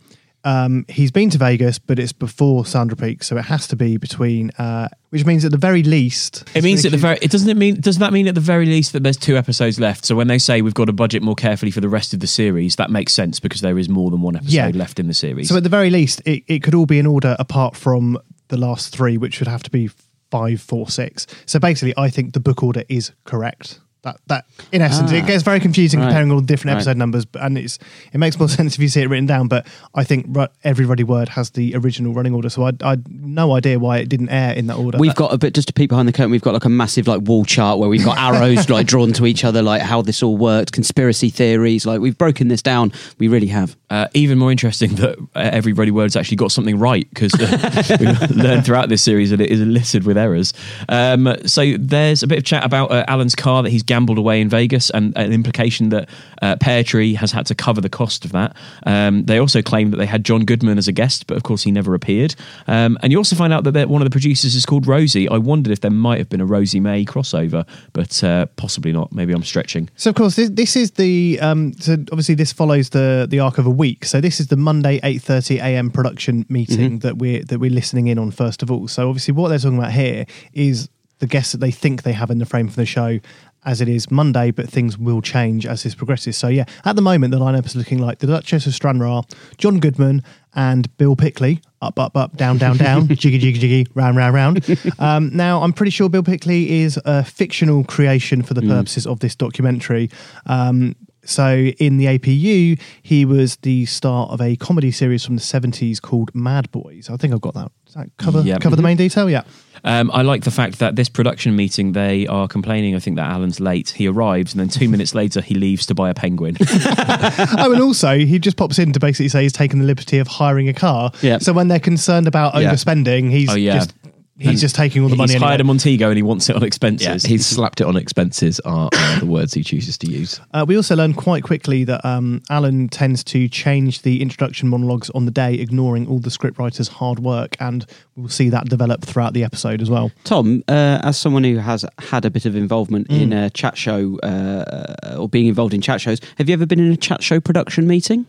um, 0.46 0.86
he's 0.88 1.12
been 1.12 1.30
to 1.32 1.38
Vegas, 1.38 1.80
but 1.80 2.00
it's 2.00 2.14
before 2.14 2.66
Sandra 2.66 2.96
Peak, 2.96 3.24
so 3.24 3.36
it 3.38 3.46
has 3.46 3.68
to 3.68 3.76
be 3.76 3.98
between. 3.98 4.52
Uh, 4.52 4.88
which 5.10 5.26
means 5.26 5.44
at 5.46 5.52
the 5.52 5.58
very 5.58 5.82
least, 5.84 6.44
It 6.54 6.64
means 6.64 6.86
at 6.86 6.92
the 6.92 6.98
very. 6.98 7.18
It 7.22 7.32
doesn't 7.32 7.50
it 7.50 7.58
mean. 7.58 7.80
doesn't 7.82 8.00
that 8.02 8.14
mean 8.14 8.28
at 8.28 8.36
the 8.36 8.42
very 8.42 8.66
least 8.66 8.94
that 8.94 9.04
there's 9.04 9.18
two 9.18 9.36
episodes 9.38 9.80
left? 9.80 10.06
So 10.06 10.16
when 10.16 10.28
they 10.28 10.38
say 10.38 10.62
we've 10.62 10.74
got 10.74 10.86
to 10.86 10.94
budget 10.94 11.24
more 11.24 11.36
carefully 11.36 11.72
for 11.72 11.82
the 11.82 11.90
rest 11.90 12.14
of 12.14 12.20
the 12.20 12.28
series, 12.28 12.76
that 12.78 12.90
makes 12.92 13.14
sense 13.14 13.40
because 13.40 13.62
there 13.62 13.78
is 13.80 13.90
more 13.90 14.12
than 14.12 14.22
one 14.22 14.36
episode 14.36 14.52
Yeah. 14.54 14.72
left 14.74 15.00
in 15.00 15.08
the 15.08 15.14
series. 15.14 15.50
So 15.50 15.58
at 15.58 15.64
the 15.64 15.70
very 15.70 15.90
least, 15.90 16.22
it, 16.26 16.44
it 16.48 16.64
could 16.64 16.76
all 16.76 16.86
be 16.86 17.00
in 17.00 17.08
order 17.08 17.36
apart 17.40 17.76
from 17.76 18.18
the 18.50 18.58
last 18.58 18.94
three, 18.96 19.18
which 19.18 19.40
would 19.40 19.48
have 19.48 19.64
to 19.64 19.72
be 19.72 19.90
five, 20.32 20.62
four, 20.62 20.90
six. 20.90 21.26
So 21.46 21.60
basically, 21.60 21.94
I 21.98 22.10
think 22.10 22.34
the 22.34 22.40
book 22.40 22.62
order 22.62 22.84
is 22.90 23.12
correct. 23.24 23.80
That 24.06 24.18
that 24.28 24.46
in 24.72 24.81
essence, 24.81 25.12
Ah. 25.12 25.16
it 25.16 25.25
gets 25.25 25.44
very 25.44 25.60
confusing 25.60 26.00
Right. 26.00 26.06
comparing 26.07 26.31
all 26.31 26.40
the 26.40 26.46
different 26.46 26.75
Right. 26.75 26.81
episode 26.81 26.96
numbers, 26.98 27.25
but 27.25 27.42
and 27.42 27.57
it's 27.57 27.78
it 28.13 28.19
makes 28.19 28.38
more 28.40 28.48
sense 28.57 28.75
if 28.75 28.80
you 28.80 28.88
see 28.88 29.02
it 29.02 29.10
written 29.10 29.25
down. 29.25 29.48
But 29.48 29.66
I 29.96 30.04
think 30.04 30.28
ru- 30.30 30.46
every 30.63 30.86
ruddy 30.86 31.04
word 31.04 31.30
has 31.30 31.50
the 31.50 31.75
original 31.75 32.13
running 32.13 32.34
order, 32.34 32.50
so 32.50 32.68
I 32.68 32.72
I 32.84 32.98
no 33.10 33.54
idea 33.56 33.80
why 33.80 33.98
it 33.98 34.07
didn't 34.07 34.30
air 34.30 34.54
in 34.54 34.68
that 34.68 34.78
order. 34.78 34.98
We've 35.00 35.16
got 35.16 35.34
a 35.34 35.38
bit 35.40 35.54
just 35.56 35.68
to 35.69 35.74
peek 35.74 35.90
behind 35.90 36.07
the 36.07 36.12
curtain. 36.13 36.30
We've 36.31 36.42
got 36.42 36.54
like 36.54 36.66
a 36.66 36.69
massive 36.69 37.07
like 37.07 37.22
wall 37.24 37.44
chart 37.46 37.80
where 37.80 37.90
we've 37.90 38.06
got 38.06 38.18
arrows 38.30 38.69
like 38.69 38.86
drawn 38.88 39.12
to 39.13 39.25
each 39.25 39.44
other, 39.44 39.62
like 39.63 39.81
how 39.81 40.02
this 40.04 40.22
all 40.24 40.38
worked, 40.38 40.72
conspiracy 40.72 41.30
theories. 41.31 41.86
Like 41.86 42.00
we've 42.00 42.18
broken 42.18 42.48
this 42.48 42.62
down. 42.62 42.94
We 43.18 43.28
really 43.28 43.48
have. 43.48 43.75
Uh, 43.90 44.08
even 44.13 44.38
more 44.38 44.51
interesting 44.51 44.96
that 44.96 45.18
uh, 45.36 45.50
every 45.54 45.72
Ruddy 45.72 45.92
Word's 45.92 46.16
actually 46.16 46.38
got 46.38 46.51
something 46.51 46.78
right 46.80 47.08
because 47.12 47.34
uh, 47.36 47.98
we've 48.00 48.31
learned 48.36 48.66
throughout 48.66 48.90
this 48.90 49.01
series 49.01 49.30
that 49.31 49.40
it 49.42 49.50
is 49.50 49.60
littered 49.62 50.04
with 50.04 50.18
errors. 50.18 50.54
Um, 50.90 51.34
so 51.46 51.75
there's 51.78 52.22
a 52.24 52.28
bit 52.28 52.38
of 52.40 52.44
chat 52.44 52.63
about 52.66 52.92
uh, 52.92 53.06
Alan's 53.08 53.36
car 53.36 53.63
that 53.63 53.69
he's 53.69 53.84
gambled 53.96 54.18
away 54.18 54.42
in 54.42 54.50
Vegas 54.50 54.90
and 54.90 55.18
an 55.18 55.32
implication 55.32 55.88
that 55.90 56.10
uh, 56.42 56.58
Pear 56.58 56.84
Tree 56.84 57.14
has 57.14 57.32
had 57.32 57.46
to 57.46 57.56
cover 57.56 57.80
the 57.80 57.90
cost 57.90 58.26
of 58.26 58.32
that. 58.34 58.54
Um, 58.86 59.24
they 59.24 59.38
also 59.40 59.62
claim 59.62 59.92
that 59.92 59.98
they 59.98 60.06
had 60.06 60.26
John 60.26 60.44
Goodman 60.44 60.78
as 60.78 60.90
a 60.90 60.92
guest, 60.92 61.28
but 61.28 61.38
of 61.38 61.44
course 61.44 61.64
he 61.64 61.72
never 61.72 61.96
appeared. 61.96 62.36
Um, 62.68 62.98
and 63.02 63.12
you 63.12 63.18
also 63.18 63.38
find 63.38 63.54
out 63.54 63.64
that 63.64 63.90
one 63.90 64.02
of 64.02 64.06
the 64.06 64.16
producers 64.18 64.54
is 64.54 64.66
called 64.66 64.86
Rosie. 64.86 65.30
I 65.30 65.38
wondered 65.38 65.72
if 65.72 65.80
there 65.80 65.92
might 65.92 66.18
have 66.18 66.28
been 66.28 66.42
a 66.42 66.46
Rosie 66.46 66.82
May 66.82 67.06
crossover, 67.06 67.66
but 67.94 68.22
uh, 68.22 68.48
possibly 68.58 68.92
not. 68.92 69.14
Maybe 69.14 69.32
I'm 69.32 69.44
stretching. 69.44 69.90
So 69.96 70.10
of 70.10 70.16
course 70.18 70.36
this, 70.36 70.50
this 70.50 70.76
is 70.76 70.92
the 70.92 71.40
um, 71.40 71.72
so 71.80 71.94
obviously 72.12 72.36
this 72.36 72.52
follows 72.52 72.90
the 72.90 73.28
the 73.30 73.40
arc 73.40 73.58
of 73.58 73.66
a 73.66 73.76
week. 73.86 74.04
So 74.04 74.20
this 74.20 74.40
is 74.42 74.48
the 74.48 74.58
Monday 74.58 75.00
eight 75.04 75.22
thirty 75.22 75.60
a.m. 75.60 75.90
production 75.90 76.46
meeting 76.50 77.00
that 77.00 77.18
we're 77.18 77.44
that 77.46 77.60
we're 77.60 77.72
listening 77.72 78.08
in 78.08 78.20
on 78.20 78.32
first 78.32 78.62
of 78.62 78.70
all. 78.70 78.88
So 78.88 79.08
obviously 79.08 79.34
what 79.34 79.48
they're 79.50 79.60
talking 79.60 79.78
about 79.78 79.94
here 79.94 80.25
is 80.52 80.90
the 81.20 81.28
guests 81.28 81.52
that 81.54 81.60
they 81.60 81.72
think 81.72 82.04
they 82.04 82.14
have 82.14 82.30
in 82.30 82.40
the 82.40 82.46
frame 82.46 82.68
for 82.68 82.75
the 82.75 82.86
show. 82.86 83.20
As 83.65 83.81
it 83.81 83.89
is 83.89 84.12
Monday, 84.12 84.51
but 84.51 84.69
things 84.69 84.98
will 84.98 85.22
change 85.22 85.65
as 85.65 85.84
this 85.84 85.95
progresses. 85.95 86.38
So 86.38 86.48
yeah, 86.48 86.65
at 86.86 86.95
the 86.95 87.01
moment 87.01 87.31
the 87.31 87.39
lineup 87.39 87.65
is 87.65 87.75
looking 87.75 88.00
like 88.00 88.19
the 88.19 88.27
Duchess 88.27 88.67
of 88.67 88.74
Stranraer, 88.74 89.22
John 89.57 89.79
Goodman, 89.79 90.24
and 90.55 90.95
Bill 90.98 91.15
Pickley. 91.15 91.62
Up, 91.81 92.00
up, 92.00 92.17
up, 92.17 92.36
down, 92.38 92.57
down, 92.57 92.77
down, 92.77 93.07
jiggy, 93.07 93.38
jiggy, 93.38 93.60
jiggy, 93.60 93.88
round, 93.93 94.17
round, 94.17 94.34
round. 94.34 94.79
Um, 94.98 95.29
now, 95.36 95.62
I'm 95.62 95.74
pretty 95.74 95.91
sure 95.91 96.10
Bill 96.10 96.24
Pickley 96.24 96.81
is 96.81 97.00
a 97.05 97.24
fictional 97.24 97.84
creation 97.84 98.41
for 98.41 98.53
the 98.55 98.62
purposes 98.62 99.05
of 99.05 99.19
this 99.19 99.36
documentary. 99.36 100.10
Um, 100.48 100.95
so, 101.24 101.55
in 101.55 101.98
the 101.98 102.05
APU, 102.05 102.79
he 103.01 103.25
was 103.25 103.57
the 103.57 103.86
star 103.86 104.27
of 104.27 104.41
a 104.41 104.55
comedy 104.55 104.91
series 104.91 105.25
from 105.25 105.36
the 105.36 105.41
70s 105.41 106.01
called 106.01 106.34
Mad 106.34 106.72
Boys. 106.72 107.10
I 107.10 107.17
think 107.17 107.34
I've 107.34 107.41
got 107.41 107.55
that. 107.55 107.72
That 107.96 108.10
cover, 108.18 108.42
Yep. 108.42 108.62
cover 108.62 108.75
the 108.75 108.82
main 108.82 108.98
detail? 108.98 109.30
Yeah. 109.30 109.44
Um, 109.86 110.10
I 110.14 110.24
like 110.24 110.44
the 110.44 110.52
fact 110.52 110.80
that 110.80 110.96
this 110.96 111.08
production 111.10 111.56
meeting, 111.56 111.92
they 111.94 112.25
are 112.28 112.48
complaining, 112.48 112.96
I 112.96 113.00
think, 113.00 113.16
that 113.18 113.30
Alan's 113.30 113.60
late. 113.60 113.90
He 113.92 114.08
arrives 114.08 114.52
and 114.54 114.60
then 114.60 114.68
two 114.68 114.90
minutes 114.90 115.14
later 115.14 115.42
he 115.42 115.54
leaves 115.56 115.86
to 115.86 115.96
buy 115.96 116.10
a 116.10 116.14
penguin. 116.14 116.58
oh, 116.60 117.72
and 117.72 117.82
also, 117.82 118.18
he 118.18 118.40
just 118.40 118.58
pops 118.58 118.80
in 118.80 118.92
to 118.94 119.00
basically 119.00 119.30
say 119.30 119.44
he's 119.44 119.54
taken 119.54 119.80
the 119.80 119.86
liberty 119.86 120.18
of 120.18 120.28
hiring 120.28 120.68
a 120.70 120.74
car. 120.74 121.12
Yeah. 121.22 121.38
So, 121.38 121.54
when 121.54 121.68
they're 121.68 121.80
concerned 121.80 122.28
about 122.28 122.54
overspending, 122.56 123.32
he's 123.32 123.50
Oh, 123.50 123.56
yeah. 123.56 123.75
just. 123.75 123.94
He's 124.38 124.48
And 124.50 124.58
just 124.60 124.75
taking 124.75 125.01
all 125.01 125.08
the 125.08 125.15
money. 125.15 125.32
He's 125.32 125.36
anyway. 125.36 125.48
hired 125.48 125.62
a 125.62 125.63
Montego 125.63 126.10
and 126.10 126.18
he 126.18 126.24
wants 126.24 126.50
it 126.50 126.58
on 126.58 126.63
expenses. 126.63 127.24
Yeah, 127.24 127.30
He's 127.30 127.46
slapped 127.46 127.80
it 127.80 127.88
on 127.88 127.96
expenses 127.96 128.60
are, 128.62 128.89
are 128.94 129.20
the 129.20 129.25
words 129.25 129.54
he 129.54 129.63
chooses 129.63 129.98
to 130.00 130.12
use. 130.12 130.42
Uh, 130.54 130.65
we 130.68 130.75
also 130.75 130.94
learned 130.94 131.15
quite 131.15 131.44
quickly 131.44 131.86
that 131.86 132.04
um, 132.04 132.42
Alan 132.50 132.89
tends 132.89 133.24
to 133.25 133.48
change 133.48 134.01
the 134.01 134.22
introduction 134.22 134.68
monologues 134.68 135.10
on 135.12 135.24
the 135.24 135.32
day, 135.32 135.54
ignoring 135.54 136.06
all 136.08 136.20
the 136.20 136.30
scriptwriter's 136.30 136.89
hard 136.89 137.20
work, 137.20 137.56
and 137.62 137.86
we'll 138.18 138.27
see 138.27 138.50
that 138.50 138.65
develop 138.68 139.04
throughout 139.04 139.34
the 139.34 139.44
episode 139.46 139.82
as 139.82 139.89
well. 139.89 140.12
Tom, 140.25 140.65
uh, 140.68 141.00
as 141.01 141.18
someone 141.18 141.46
who 141.46 141.58
has 141.58 141.86
had 142.00 142.25
a 142.25 142.30
bit 142.30 142.46
of 142.46 142.58
involvement 142.58 143.10
in 143.10 143.32
a 143.32 143.50
chat 143.51 143.77
show 143.77 144.20
uh, 144.20 145.15
or 145.18 145.30
being 145.30 145.48
involved 145.48 145.74
in 145.74 145.80
chat 145.80 146.01
shows, 146.01 146.20
have 146.38 146.50
you 146.50 146.54
ever 146.54 146.65
been 146.65 146.82
in 146.82 146.92
a 146.92 146.98
chat 146.98 147.24
show 147.24 147.39
production 147.39 147.88
meeting? 147.88 148.25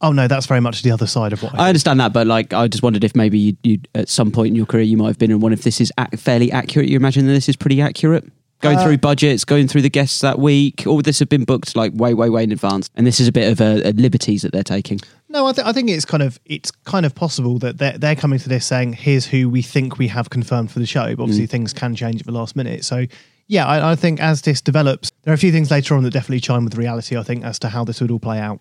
Oh 0.00 0.12
no, 0.12 0.28
that's 0.28 0.46
very 0.46 0.60
much 0.60 0.82
the 0.82 0.90
other 0.90 1.06
side 1.06 1.32
of 1.32 1.42
what 1.42 1.54
I. 1.54 1.64
I 1.64 1.68
understand 1.68 2.00
that, 2.00 2.12
but 2.12 2.26
like, 2.26 2.52
I 2.52 2.68
just 2.68 2.82
wondered 2.82 3.02
if 3.04 3.16
maybe 3.16 3.38
you, 3.38 3.56
you 3.62 3.78
at 3.94 4.08
some 4.08 4.30
point 4.30 4.48
in 4.48 4.54
your 4.54 4.66
career 4.66 4.82
you 4.82 4.96
might 4.96 5.08
have 5.08 5.18
been 5.18 5.30
in 5.30 5.40
one. 5.40 5.52
If 5.52 5.62
this 5.62 5.80
is 5.80 5.92
ac- 5.98 6.16
fairly 6.16 6.52
accurate, 6.52 6.88
you 6.88 6.96
imagine 6.96 7.26
that 7.26 7.32
this 7.32 7.48
is 7.48 7.56
pretty 7.56 7.80
accurate. 7.80 8.24
Going 8.62 8.78
Uh, 8.78 8.84
through 8.84 8.98
budgets, 8.98 9.44
going 9.44 9.68
through 9.68 9.82
the 9.82 9.90
guests 9.90 10.20
that 10.22 10.38
week, 10.38 10.84
all 10.86 10.96
would 10.96 11.04
this 11.04 11.18
have 11.18 11.28
been 11.28 11.44
booked 11.44 11.76
like 11.76 11.92
way, 11.94 12.14
way, 12.14 12.30
way 12.30 12.42
in 12.42 12.52
advance? 12.52 12.88
And 12.94 13.06
this 13.06 13.20
is 13.20 13.28
a 13.28 13.32
bit 13.32 13.52
of 13.52 13.60
a, 13.60 13.90
a 13.90 13.92
liberties 13.92 14.42
that 14.42 14.52
they're 14.52 14.62
taking. 14.62 14.98
No, 15.28 15.46
I, 15.46 15.52
th- 15.52 15.66
I 15.66 15.72
think 15.72 15.90
it's 15.90 16.06
kind 16.06 16.22
of 16.22 16.40
it's 16.46 16.70
kind 16.70 17.04
of 17.04 17.14
possible 17.14 17.58
that 17.58 17.78
they're 17.78 17.98
they're 17.98 18.16
coming 18.16 18.38
to 18.38 18.48
this 18.48 18.64
saying, 18.64 18.94
"Here's 18.94 19.26
who 19.26 19.50
we 19.50 19.60
think 19.60 19.98
we 19.98 20.08
have 20.08 20.30
confirmed 20.30 20.70
for 20.70 20.78
the 20.78 20.86
show." 20.86 21.14
But 21.16 21.22
obviously, 21.24 21.46
things 21.46 21.72
can 21.74 21.94
change 21.94 22.20
at 22.20 22.26
the 22.26 22.32
last 22.32 22.56
minute. 22.56 22.84
So, 22.84 23.04
yeah, 23.46 23.66
I, 23.66 23.92
I 23.92 23.94
think 23.94 24.20
as 24.20 24.42
this 24.42 24.60
develops, 24.62 25.10
there 25.24 25.32
are 25.32 25.34
a 25.34 25.38
few 25.38 25.52
things 25.52 25.70
later 25.70 25.94
on 25.94 26.02
that 26.04 26.12
definitely 26.12 26.40
chime 26.40 26.64
with 26.64 26.76
reality. 26.76 27.16
I 27.18 27.22
think 27.22 27.44
as 27.44 27.58
to 27.60 27.68
how 27.68 27.84
this 27.84 28.00
would 28.00 28.10
all 28.10 28.18
play 28.20 28.38
out. 28.38 28.60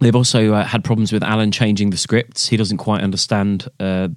They've 0.00 0.14
also 0.14 0.52
uh, 0.54 0.64
had 0.64 0.84
problems 0.84 1.12
with 1.12 1.22
Alan 1.22 1.50
changing 1.50 1.90
the 1.90 1.96
scripts. 1.96 2.48
He 2.48 2.56
doesn't 2.56 2.78
quite 2.78 3.02
understand 3.02 3.68
uh, 3.80 4.08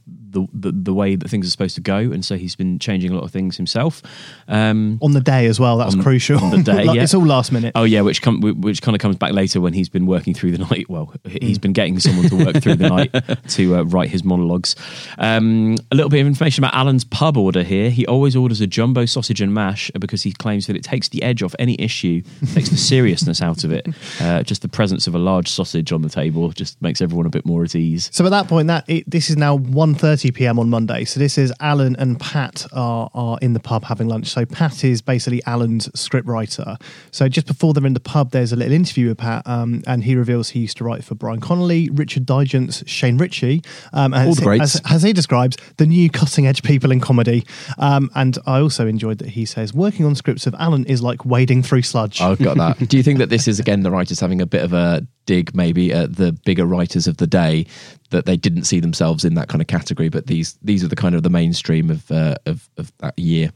the, 0.53 0.72
the 0.72 0.72
the 0.72 0.94
way 0.94 1.15
that 1.15 1.27
things 1.29 1.48
are 1.48 1.50
supposed 1.50 1.75
to 1.75 1.82
go, 1.82 1.98
and 1.98 2.24
so 2.24 2.36
he's 2.38 2.56
been 2.56 2.79
changing 2.79 3.12
a 3.12 3.15
lot 3.15 3.24
of 3.24 3.32
things 3.32 3.58
himself. 3.58 4.01
Um, 4.48 5.00
On 5.01 5.12
the 5.13 5.22
day 5.22 5.46
as 5.48 5.60
well, 5.60 5.77
that's 5.77 5.96
On- 5.96 6.01
crucial. 6.03 6.39
on 6.44 6.51
the 6.51 6.63
day, 6.63 6.84
Like, 6.86 6.96
yeah. 6.96 7.03
it's 7.03 7.13
all 7.13 7.25
last 7.25 7.51
minute. 7.51 7.72
Oh 7.75 7.84
yeah, 7.84 8.01
which 8.01 8.22
com- 8.22 8.41
which 8.62 8.82
kind 8.82 8.96
of 8.96 9.01
comes 9.01 9.15
back 9.17 9.34
later 9.34 9.60
when 9.62 9.74
he's 9.74 9.89
been 9.89 10.06
working 10.06 10.34
through 10.34 10.51
the 10.51 10.65
night. 10.70 10.89
Well, 10.89 11.13
he's 11.41 11.58
been 11.60 11.74
getting 11.74 12.00
someone 12.00 12.29
to 12.29 12.46
work 12.46 12.62
through 12.62 12.75
the 12.75 12.89
night 12.89 13.12
to 13.50 13.75
uh, 13.77 13.84
write 13.84 14.10
his 14.10 14.24
monologues. 14.24 14.75
Um, 15.17 15.75
a 15.91 15.96
little 15.96 16.10
bit 16.10 16.22
of 16.22 16.27
information 16.27 16.63
about 16.63 16.74
Alan's 16.74 17.03
pub 17.03 17.38
order 17.38 17.63
here. 17.63 17.89
He 17.89 18.06
always 18.06 18.36
orders 18.36 18.62
a 18.62 18.67
jumbo 18.67 19.06
sausage 19.06 19.41
and 19.41 19.53
mash 19.53 19.91
because 20.00 20.24
he 20.24 20.32
claims 20.32 20.67
that 20.67 20.75
it 20.75 20.84
takes 20.84 21.10
the 21.10 21.24
edge 21.24 21.44
off 21.44 21.56
any 21.60 21.75
issue, 21.79 22.22
takes 22.53 22.70
the 22.70 22.77
seriousness 22.77 23.41
out 23.41 23.63
of 23.63 23.72
it. 23.72 23.86
Uh, 24.20 24.41
just 24.41 24.62
the 24.62 24.67
presence 24.67 25.06
of 25.08 25.13
a 25.15 25.17
large 25.17 25.48
sausage 25.48 25.91
on 25.91 26.01
the 26.01 26.10
table 26.10 26.50
just 26.51 26.82
makes 26.82 27.01
everyone 27.01 27.25
a 27.25 27.29
bit 27.29 27.46
more 27.46 27.63
at 27.63 27.75
ease. 27.75 28.10
So 28.12 28.25
at 28.25 28.29
that 28.29 28.48
point, 28.48 28.67
that 28.67 28.84
it, 28.89 29.08
this 29.10 29.29
is 29.29 29.38
now 29.38 29.58
1.30 29.58 30.27
p.m. 30.32 30.60
on 30.60 30.70
Monday. 30.70 31.06
So 31.06 31.20
this 31.20 31.38
is 31.38 31.54
Alan 31.60 31.96
and 31.98 32.20
Pat 32.20 32.66
are 32.74 33.10
are 33.14 33.38
in 33.42 33.54
the 33.54 33.60
pub 33.60 33.84
having 33.84 34.08
lunch. 34.08 34.28
So 34.28 34.46
Pat 34.46 34.84
is 34.84 35.02
basically 35.02 35.44
Alan's 35.46 35.88
scriptwriter. 35.90 36.80
So 37.12 37.28
just 37.28 37.48
before 37.48 37.74
they're 37.74 37.86
in 37.86 37.94
the 37.94 38.00
pub, 38.00 38.32
there's 38.32 38.52
a 38.52 38.56
little 38.56 38.74
interview 38.74 39.10
with 39.10 39.18
Pat, 39.18 39.44
um, 39.46 39.84
and 39.88 40.04
he 40.04 40.16
reveals 40.16 40.50
he 40.50 40.62
used 40.62 40.78
to 40.78 40.84
write 40.84 41.04
for 41.04 41.16
Brian 41.16 41.40
Conley, 41.40 41.90
Richard 41.92 42.26
Digance, 42.26 42.88
Shane 42.88 43.18
Richie, 43.18 43.62
um, 43.94 44.14
and 44.14 44.24
All 44.24 44.30
as, 44.30 44.38
the 44.38 44.44
greats. 44.44 44.76
as, 44.76 44.82
as 44.90 45.04
he 45.04 45.14
describes 45.14 45.58
the 45.78 45.86
new 45.86 46.10
cutting 46.10 46.48
edge 46.48 46.64
people 46.64 46.92
in 46.92 47.00
comedy. 47.00 47.46
Um, 47.78 48.10
and 48.16 48.38
I 48.46 48.60
also 48.60 48.88
enjoyed 48.88 49.20
that 49.20 49.30
he 49.30 49.46
says 49.46 49.74
working 49.74 50.06
on 50.06 50.16
scripts 50.16 50.48
of 50.48 50.56
Alan 50.56 50.86
is 50.86 51.02
like 51.02 51.26
wading 51.26 51.64
through 51.64 51.84
sludge. 51.84 52.22
I've 52.22 52.40
got 52.40 52.58
that. 52.58 52.78
Do 52.88 52.98
you 52.98 53.04
think 53.04 53.20
that 53.20 53.30
this 53.30 53.48
is 53.48 53.60
again 53.60 53.82
the 53.82 53.92
writers 53.92 54.20
having 54.20 54.42
a 54.42 54.46
bit 54.46 54.64
of 54.64 54.74
a 54.74 55.06
dig, 55.28 55.54
maybe 55.54 55.94
at 55.94 56.16
the 56.16 56.32
bigger 56.44 56.66
writers 56.66 57.06
of 57.06 57.18
the 57.18 57.28
day, 57.28 57.68
that 58.10 58.26
they 58.26 58.36
didn't 58.36 58.64
see 58.64 58.80
themselves 58.80 59.24
in 59.24 59.36
that 59.36 59.50
kind 59.50 59.62
of 59.62 59.68
category, 59.68 60.10
but 60.10 60.26
these 60.26 60.58
these 60.64 60.84
are 60.84 60.88
the 60.88 60.96
kind 60.96 61.14
of 61.14 61.22
the 61.22 61.30
mainstream 61.30 61.92
of 61.92 62.10
uh, 62.10 62.36
of, 62.48 62.68
of 62.78 62.92
that 62.98 63.18
year. 63.20 63.52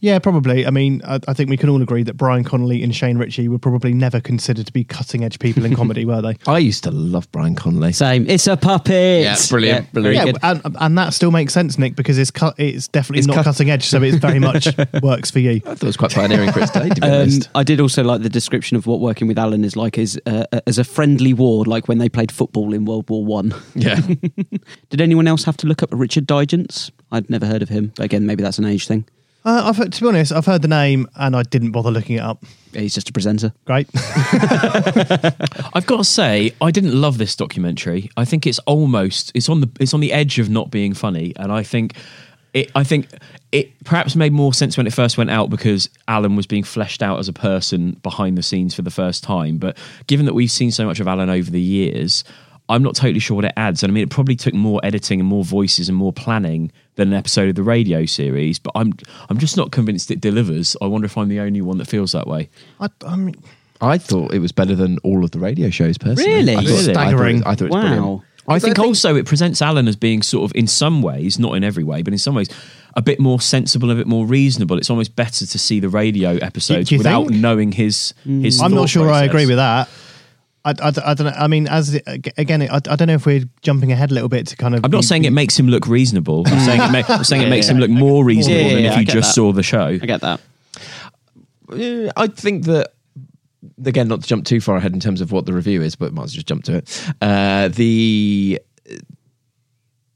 Yeah, 0.00 0.18
probably. 0.18 0.66
I 0.66 0.70
mean, 0.70 1.02
I, 1.04 1.20
I 1.28 1.32
think 1.34 1.50
we 1.50 1.56
can 1.56 1.68
all 1.68 1.82
agree 1.82 2.02
that 2.04 2.16
Brian 2.16 2.44
Conley 2.44 2.82
and 2.82 2.94
Shane 2.94 3.18
Richie 3.18 3.48
were 3.48 3.58
probably 3.58 3.92
never 3.92 4.20
considered 4.20 4.66
to 4.66 4.72
be 4.72 4.84
cutting 4.84 5.24
edge 5.24 5.38
people 5.38 5.64
in 5.64 5.74
comedy, 5.74 6.04
were 6.04 6.20
they? 6.22 6.36
I 6.46 6.58
used 6.58 6.84
to 6.84 6.90
love 6.90 7.30
Brian 7.32 7.54
Conley. 7.54 7.92
Same. 7.92 8.28
It's 8.28 8.46
a 8.46 8.56
puppet. 8.56 9.22
Yeah, 9.22 9.36
brilliant, 9.48 9.92
brilliant. 9.92 10.16
Yeah, 10.26 10.32
good. 10.32 10.62
and, 10.64 10.76
and 10.80 10.98
that 10.98 11.14
still 11.14 11.30
makes 11.30 11.52
sense, 11.52 11.78
Nick, 11.78 11.96
because 11.96 12.18
it's 12.18 12.30
cut. 12.30 12.54
It's 12.58 12.88
definitely 12.88 13.18
It's 13.20 13.26
not 13.28 13.34
cut- 13.36 13.44
cutting 13.46 13.70
edge, 13.70 13.84
so 13.84 14.02
it 14.02 14.14
very 14.20 14.38
much 14.38 14.68
works 15.02 15.30
for 15.30 15.38
you. 15.40 15.56
I 15.56 15.60
thought 15.74 15.82
it 15.82 15.84
was 15.84 15.96
quite 15.96 16.12
pioneering 16.14 16.52
for 16.52 16.60
its 16.60 16.70
day, 16.70 16.88
to 16.88 16.94
be 17.00 17.02
Um, 17.06 17.12
honest. 17.12 17.48
I 17.54 17.62
did 17.62 17.80
also 17.80 18.02
like 18.04 18.22
the 18.22 18.28
description 18.28 18.76
of 18.76 18.86
what 18.86 19.00
working 19.00 19.28
with 19.28 19.38
Alan 19.38 19.64
is 19.64 19.76
like 19.76 19.98
is 19.98 20.20
uh, 20.26 20.44
as 20.66 20.78
a 20.78 20.84
friendly 20.84 21.32
ward, 21.34 21.66
like 21.66 21.88
when 21.88 21.98
they 21.98 22.08
played 22.08 22.30
football 22.32 22.72
in 22.74 22.84
World 22.84 23.08
War 23.10 23.24
One. 23.24 23.54
Yeah. 23.74 24.00
Did 24.90 25.00
anyone 25.00 25.26
else 25.26 25.44
have 25.44 25.56
to 25.58 25.66
look 25.66 25.82
up 25.82 25.88
Richard 25.92 26.26
Digance? 26.26 26.90
I'd 27.12 27.28
never 27.30 27.46
heard 27.46 27.62
of 27.62 27.68
him. 27.68 27.92
But 27.96 28.04
again, 28.04 28.26
maybe 28.26 28.42
that's 28.42 28.58
an 28.58 28.64
age 28.64 28.86
thing. 28.86 29.06
Uh, 29.46 29.62
I've 29.66 29.76
heard, 29.76 29.92
to 29.92 30.02
be 30.02 30.08
honest, 30.08 30.32
I've 30.32 30.44
heard 30.44 30.60
the 30.60 30.68
name 30.68 31.08
and 31.14 31.36
I 31.36 31.44
didn't 31.44 31.70
bother 31.70 31.92
looking 31.92 32.16
it 32.16 32.20
up. 32.20 32.44
He's 32.72 32.92
just 32.92 33.08
a 33.08 33.12
presenter. 33.12 33.52
Great. 33.64 33.88
I've 33.94 35.86
got 35.86 35.98
to 35.98 36.04
say, 36.04 36.52
I 36.60 36.72
didn't 36.72 37.00
love 37.00 37.18
this 37.18 37.36
documentary. 37.36 38.10
I 38.16 38.24
think 38.24 38.44
it's 38.44 38.58
almost 38.60 39.30
it's 39.36 39.48
on 39.48 39.60
the 39.60 39.70
it's 39.78 39.94
on 39.94 40.00
the 40.00 40.12
edge 40.12 40.40
of 40.40 40.50
not 40.50 40.72
being 40.72 40.94
funny, 40.94 41.32
and 41.36 41.52
I 41.52 41.62
think 41.62 41.94
it. 42.54 42.72
I 42.74 42.82
think 42.82 43.06
it 43.52 43.82
perhaps 43.84 44.16
made 44.16 44.32
more 44.32 44.52
sense 44.52 44.76
when 44.76 44.88
it 44.88 44.92
first 44.92 45.16
went 45.16 45.30
out 45.30 45.48
because 45.48 45.88
Alan 46.08 46.34
was 46.34 46.48
being 46.48 46.64
fleshed 46.64 47.00
out 47.00 47.20
as 47.20 47.28
a 47.28 47.32
person 47.32 47.92
behind 48.02 48.36
the 48.36 48.42
scenes 48.42 48.74
for 48.74 48.82
the 48.82 48.90
first 48.90 49.22
time. 49.22 49.58
But 49.58 49.78
given 50.08 50.26
that 50.26 50.34
we've 50.34 50.50
seen 50.50 50.72
so 50.72 50.84
much 50.84 50.98
of 50.98 51.06
Alan 51.06 51.30
over 51.30 51.50
the 51.50 51.60
years. 51.60 52.24
I'm 52.68 52.82
not 52.82 52.96
totally 52.96 53.20
sure 53.20 53.36
what 53.36 53.44
it 53.44 53.52
adds. 53.56 53.84
And 53.84 53.92
I 53.92 53.94
mean, 53.94 54.02
it 54.02 54.10
probably 54.10 54.34
took 54.34 54.52
more 54.52 54.80
editing 54.82 55.20
and 55.20 55.28
more 55.28 55.44
voices 55.44 55.88
and 55.88 55.96
more 55.96 56.12
planning 56.12 56.72
than 56.96 57.08
an 57.08 57.14
episode 57.14 57.48
of 57.48 57.54
the 57.54 57.62
radio 57.62 58.04
series. 58.04 58.58
But 58.58 58.72
I'm, 58.74 58.92
I'm 59.30 59.38
just 59.38 59.56
not 59.56 59.70
convinced 59.70 60.10
it 60.10 60.20
delivers. 60.20 60.76
I 60.82 60.86
wonder 60.86 61.06
if 61.06 61.16
I'm 61.16 61.28
the 61.28 61.40
only 61.40 61.60
one 61.62 61.78
that 61.78 61.86
feels 61.86 62.12
that 62.12 62.26
way. 62.26 62.48
I, 62.80 62.88
I 63.06 63.16
mean, 63.16 63.36
I 63.80 63.98
thought 63.98 64.34
it 64.34 64.40
was 64.40 64.52
better 64.52 64.74
than 64.74 64.98
all 65.04 65.22
of 65.24 65.30
the 65.30 65.38
radio 65.38 65.70
shows, 65.70 65.96
personally. 65.98 66.32
Really? 66.34 66.56
I 66.56 66.56
thought, 66.56 66.64
Really? 66.64 66.72
I 66.72 66.82
thought 66.82 66.90
it- 66.90 66.94
Staggering. 66.94 67.42
I 67.44 67.54
thought, 67.54 67.60
it 67.60 67.64
was 67.64 67.72
Wow. 67.72 67.80
brilliant. 67.96 68.22
I 68.48 68.58
think, 68.60 68.78
also 68.78 69.16
it 69.16 69.26
presents 69.26 69.60
Alan 69.60 69.88
as 69.88 69.96
being 69.96 70.22
sort 70.22 70.48
of, 70.48 70.56
in 70.56 70.68
some 70.68 71.02
ways, 71.02 71.36
not 71.36 71.54
in 71.56 71.64
every 71.64 71.82
way, 71.82 72.02
but 72.02 72.12
in 72.12 72.18
some 72.20 72.36
ways, 72.36 72.48
a 72.94 73.02
bit 73.02 73.18
more 73.18 73.40
sensible, 73.40 73.90
a 73.90 73.94
bit 73.96 74.06
more 74.06 74.24
reasonable. 74.24 74.78
It's 74.78 74.88
almost 74.88 75.16
better 75.16 75.44
to 75.44 75.58
see 75.58 75.80
the 75.80 75.88
radio 75.88 76.36
episodes 76.36 76.92
without 76.92 77.26
think? 77.28 77.40
knowing 77.40 77.72
his 77.72 78.14
his. 78.24 78.60
Mm. 78.60 78.64
I'm 78.64 78.74
not 78.74 78.88
sure 78.88 79.10
I 79.10 79.24
agree 79.24 79.46
with 79.46 79.56
that. 79.56 79.88
I, 80.66 80.70
I, 80.82 80.92
I 81.04 81.14
don't 81.14 81.26
know. 81.26 81.32
I 81.36 81.46
mean, 81.46 81.68
as 81.68 81.94
again, 82.36 82.62
I, 82.62 82.76
I 82.76 82.78
don't 82.96 83.06
know 83.06 83.14
if 83.14 83.24
we're 83.24 83.44
jumping 83.62 83.92
ahead 83.92 84.10
a 84.10 84.14
little 84.14 84.28
bit 84.28 84.48
to 84.48 84.56
kind 84.56 84.74
of. 84.74 84.84
I'm 84.84 84.90
not 84.90 84.98
be- 85.02 85.06
saying 85.06 85.24
it 85.24 85.30
makes 85.32 85.58
him 85.58 85.68
look 85.68 85.86
reasonable. 85.86 86.42
I'm 86.46 86.58
saying 86.64 86.80
it, 86.82 86.90
ma- 86.92 87.14
I'm 87.14 87.24
saying 87.24 87.42
it 87.42 87.48
makes 87.48 87.68
him 87.68 87.78
look 87.78 87.90
more 87.90 88.24
reasonable 88.24 88.60
Yeah, 88.62 88.74
than 88.74 88.84
yeah, 88.84 88.90
if 88.90 88.96
I 88.96 89.00
you 89.00 89.06
just 89.06 89.28
that. 89.28 89.34
saw 89.34 89.52
the 89.52 89.62
show. 89.62 89.86
I 89.86 89.96
get 89.98 90.20
that. 90.22 90.40
I 91.70 92.26
think 92.28 92.64
that 92.64 92.92
again, 93.84 94.08
not 94.08 94.22
to 94.22 94.26
jump 94.28 94.44
too 94.44 94.60
far 94.60 94.76
ahead 94.76 94.92
in 94.92 95.00
terms 95.00 95.20
of 95.20 95.32
what 95.32 95.46
the 95.46 95.52
review 95.52 95.82
is, 95.82 95.96
but 95.96 96.12
might 96.12 96.24
as 96.24 96.30
well 96.30 96.34
just 96.34 96.46
jump 96.46 96.64
to 96.64 96.76
it. 96.76 97.12
Uh, 97.20 97.68
the 97.68 98.60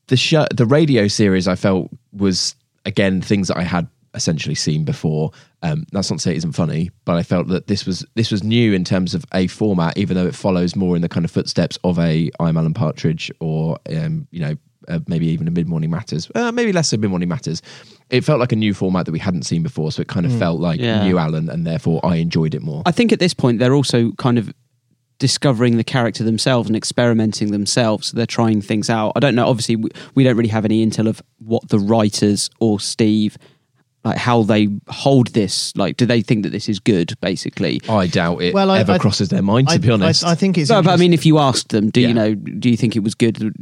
the 0.09 0.17
show, 0.17 0.47
the 0.55 0.67
radio 0.67 1.07
series, 1.09 1.47
I 1.49 1.55
felt 1.55 1.89
was 2.13 2.55
again 2.85 3.21
things 3.23 3.49
that 3.49 3.57
I 3.57 3.63
had 3.63 3.89
essentially 4.15 4.55
seen 4.55 4.85
before. 4.85 5.31
Um, 5.63 5.85
that's 5.93 6.11
not 6.11 6.19
to 6.19 6.23
say 6.23 6.33
it 6.33 6.39
isn't 6.39 6.53
funny, 6.53 6.91
but 7.05 7.17
I 7.17 7.23
felt 7.23 7.49
that 7.49 7.67
this 7.67 7.85
was 7.85 8.05
this 8.15 8.31
was 8.31 8.43
new 8.43 8.73
in 8.73 8.83
terms 8.85 9.15
of 9.15 9.25
a 9.35 9.47
format, 9.47 9.99
even 9.99 10.17
though 10.17 10.27
it 10.27 10.35
follows 10.35 10.75
more 10.75 10.97
in 10.97 11.03
the 11.03 11.09
kind 11.09 11.25
of 11.25 11.31
footsteps 11.31 11.79
of 11.85 11.99
a 11.99 12.31
I'm 12.41 12.57
Alan 12.57 12.75
Partridge 12.75 13.31
or 13.41 13.79
um, 13.95 14.27
you 14.31 14.41
know. 14.41 14.57
Uh, 14.89 14.99
maybe 15.07 15.27
even 15.27 15.47
a 15.47 15.51
mid 15.51 15.69
morning 15.69 15.91
matters, 15.91 16.29
uh, 16.35 16.51
maybe 16.51 16.73
less 16.73 16.89
so 16.89 16.97
mid 16.97 17.11
morning 17.11 17.29
matters. 17.29 17.61
It 18.09 18.25
felt 18.25 18.41
like 18.41 18.51
a 18.51 18.57
new 18.57 18.73
format 18.73 19.05
that 19.05 19.13
we 19.13 19.19
hadn't 19.19 19.43
seen 19.43 19.63
before, 19.63 19.93
so 19.93 20.01
it 20.01 20.09
kind 20.09 20.25
of 20.25 20.37
felt 20.37 20.59
like 20.59 20.81
Yeah. 20.81 21.05
new 21.07 21.19
Alan, 21.19 21.51
and 21.51 21.67
therefore 21.67 22.01
I 22.05 22.17
enjoyed 22.17 22.55
it 22.55 22.63
more. 22.63 22.83
I 22.87 22.91
think 22.91 23.13
at 23.13 23.19
this 23.19 23.35
point 23.35 23.59
they're 23.59 23.75
also 23.75 24.13
kind 24.13 24.39
of 24.39 24.53
discovering 25.19 25.77
the 25.77 25.85
character 25.85 26.25
themselves 26.25 26.69
and 26.69 26.75
experimenting 26.75 27.51
themselves. 27.53 28.09
So 28.09 28.17
they're 28.17 28.27
trying 28.27 28.63
things 28.63 28.89
out. 28.89 29.13
I 29.15 29.21
don't 29.21 29.35
know. 29.35 29.47
Obviously, 29.47 29.77
we, 29.77 29.91
we 30.15 30.25
don't 30.25 30.37
really 30.37 30.49
have 30.49 30.65
any 30.65 30.85
intel 30.85 31.07
of 31.07 31.23
what 31.39 31.69
the 31.69 31.79
writers 31.79 32.49
or 32.59 32.81
Steve 32.81 33.37
like 34.03 34.17
how 34.17 34.43
they 34.43 34.69
hold 34.89 35.29
this. 35.29 35.77
Like, 35.77 35.97
do 35.99 36.07
they 36.07 36.23
think 36.23 36.43
that 36.45 36.51
this 36.51 36.69
is 36.69 36.79
good? 36.79 37.13
Basically, 37.21 37.81
I 37.89 38.07
doubt 38.07 38.41
it 38.43 38.55
Well, 38.55 38.71
I- 38.71 38.79
ever 38.81 38.93
I- 38.93 38.99
crosses 38.99 39.29
their 39.29 39.43
mind. 39.43 39.69
To 39.69 39.75
I, 39.75 39.79
be 39.79 39.91
honest, 39.91 40.25
I, 40.25 40.31
I 40.31 40.35
think 40.35 40.57
it's. 40.57 40.71
no, 40.71 40.83
but 40.83 40.93
I 40.93 40.97
mean, 40.97 41.13
if 41.13 41.27
you 41.27 41.39
asked 41.39 41.69
them, 41.69 41.91
do 41.91 42.01
Yeah. 42.01 42.09
you 42.09 42.15
know? 42.15 42.35
Do 42.35 42.71
you 42.71 42.77
think 42.77 42.97
it 42.97 43.01
was 43.01 43.15
good? 43.15 43.53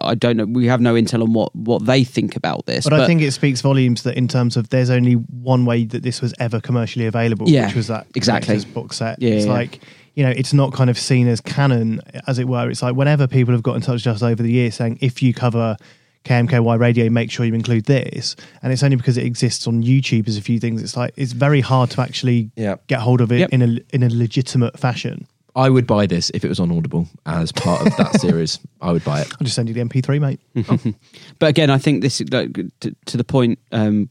I 0.00 0.14
don't 0.16 0.36
know. 0.36 0.46
We 0.46 0.66
have 0.66 0.80
no 0.80 0.94
intel 0.94 1.22
on 1.22 1.32
what 1.32 1.54
what 1.54 1.86
they 1.86 2.02
think 2.04 2.34
about 2.34 2.66
this. 2.66 2.84
But, 2.84 2.94
I 3.00 3.06
think 3.06 3.22
it 3.22 3.30
speaks 3.32 3.60
volumes 3.60 4.02
that 4.02 4.16
in 4.16 4.26
terms 4.28 4.56
of 4.56 4.70
there's 4.70 4.90
only 4.90 5.14
one 5.14 5.64
way 5.64 5.84
that 5.84 6.02
this 6.02 6.20
was 6.20 6.34
ever 6.40 6.60
commercially 6.60 7.06
available, 7.06 7.48
Yeah, 7.48 7.66
which 7.66 7.76
was 7.76 7.86
that 7.86 8.06
exactly. 8.14 8.46
collector's 8.46 8.64
box 8.72 8.96
set. 8.96 9.22
Yeah, 9.22 9.30
it's 9.34 9.46
yeah. 9.46 9.52
like 9.52 9.80
you 10.16 10.22
know, 10.24 10.30
it's 10.30 10.52
not 10.52 10.72
kind 10.72 10.90
of 10.90 10.96
seen 10.98 11.26
as 11.26 11.40
canon, 11.40 12.00
as 12.28 12.38
it 12.38 12.46
were. 12.46 12.70
It's 12.70 12.82
like 12.82 12.94
whenever 12.94 13.26
people 13.26 13.52
have 13.52 13.64
got 13.64 13.74
in 13.74 13.82
touch 13.82 14.06
with 14.06 14.14
us 14.14 14.22
over 14.22 14.42
the 14.44 14.50
years 14.52 14.76
saying, 14.76 14.98
if 15.00 15.22
you 15.24 15.34
cover 15.34 15.76
KMKY 16.24 16.78
radio, 16.78 17.08
make 17.10 17.30
sure 17.30 17.44
you 17.46 17.54
include 17.54 17.84
this, 17.84 18.34
and 18.62 18.72
it's 18.72 18.82
only 18.82 18.96
because 18.96 19.16
it 19.18 19.24
exists 19.26 19.66
on 19.66 19.82
YouTube 19.82 20.26
as 20.28 20.36
a 20.36 20.40
few 20.42 20.58
things. 20.58 20.82
It's 20.82 20.96
like 20.96 21.12
it's 21.16 21.32
very 21.32 21.60
hard 21.60 21.90
to 21.90 22.00
actually 22.00 22.50
Yeah. 22.56 22.76
get 22.86 23.00
hold 23.00 23.20
of 23.20 23.30
it 23.30 23.40
Yep. 23.40 23.50
in 23.52 23.62
a 23.62 23.78
in 23.94 24.02
a 24.02 24.08
legitimate 24.08 24.78
fashion. 24.78 25.26
I 25.56 25.70
would 25.70 25.86
buy 25.86 26.06
this 26.06 26.30
if 26.34 26.44
it 26.44 26.48
was 26.48 26.58
on 26.58 26.72
Audible 26.72 27.06
as 27.26 27.52
part 27.52 27.86
of 27.86 27.96
that 27.96 28.20
series. 28.20 28.58
I 28.80 28.90
would 28.90 29.04
buy 29.04 29.20
it. 29.20 29.28
I'll 29.32 29.44
just 29.44 29.54
send 29.54 29.68
you 29.68 29.74
the 29.74 29.80
MP3, 29.84 30.18
mate. 30.20 30.40
But 31.38 31.46
again, 31.50 31.70
I 31.70 31.78
think 31.78 32.02
this 32.02 32.20
like, 32.32 32.54
to, 32.80 32.96
to 33.06 33.16
the 33.16 33.22
point 33.22 33.58
um, 33.70 34.08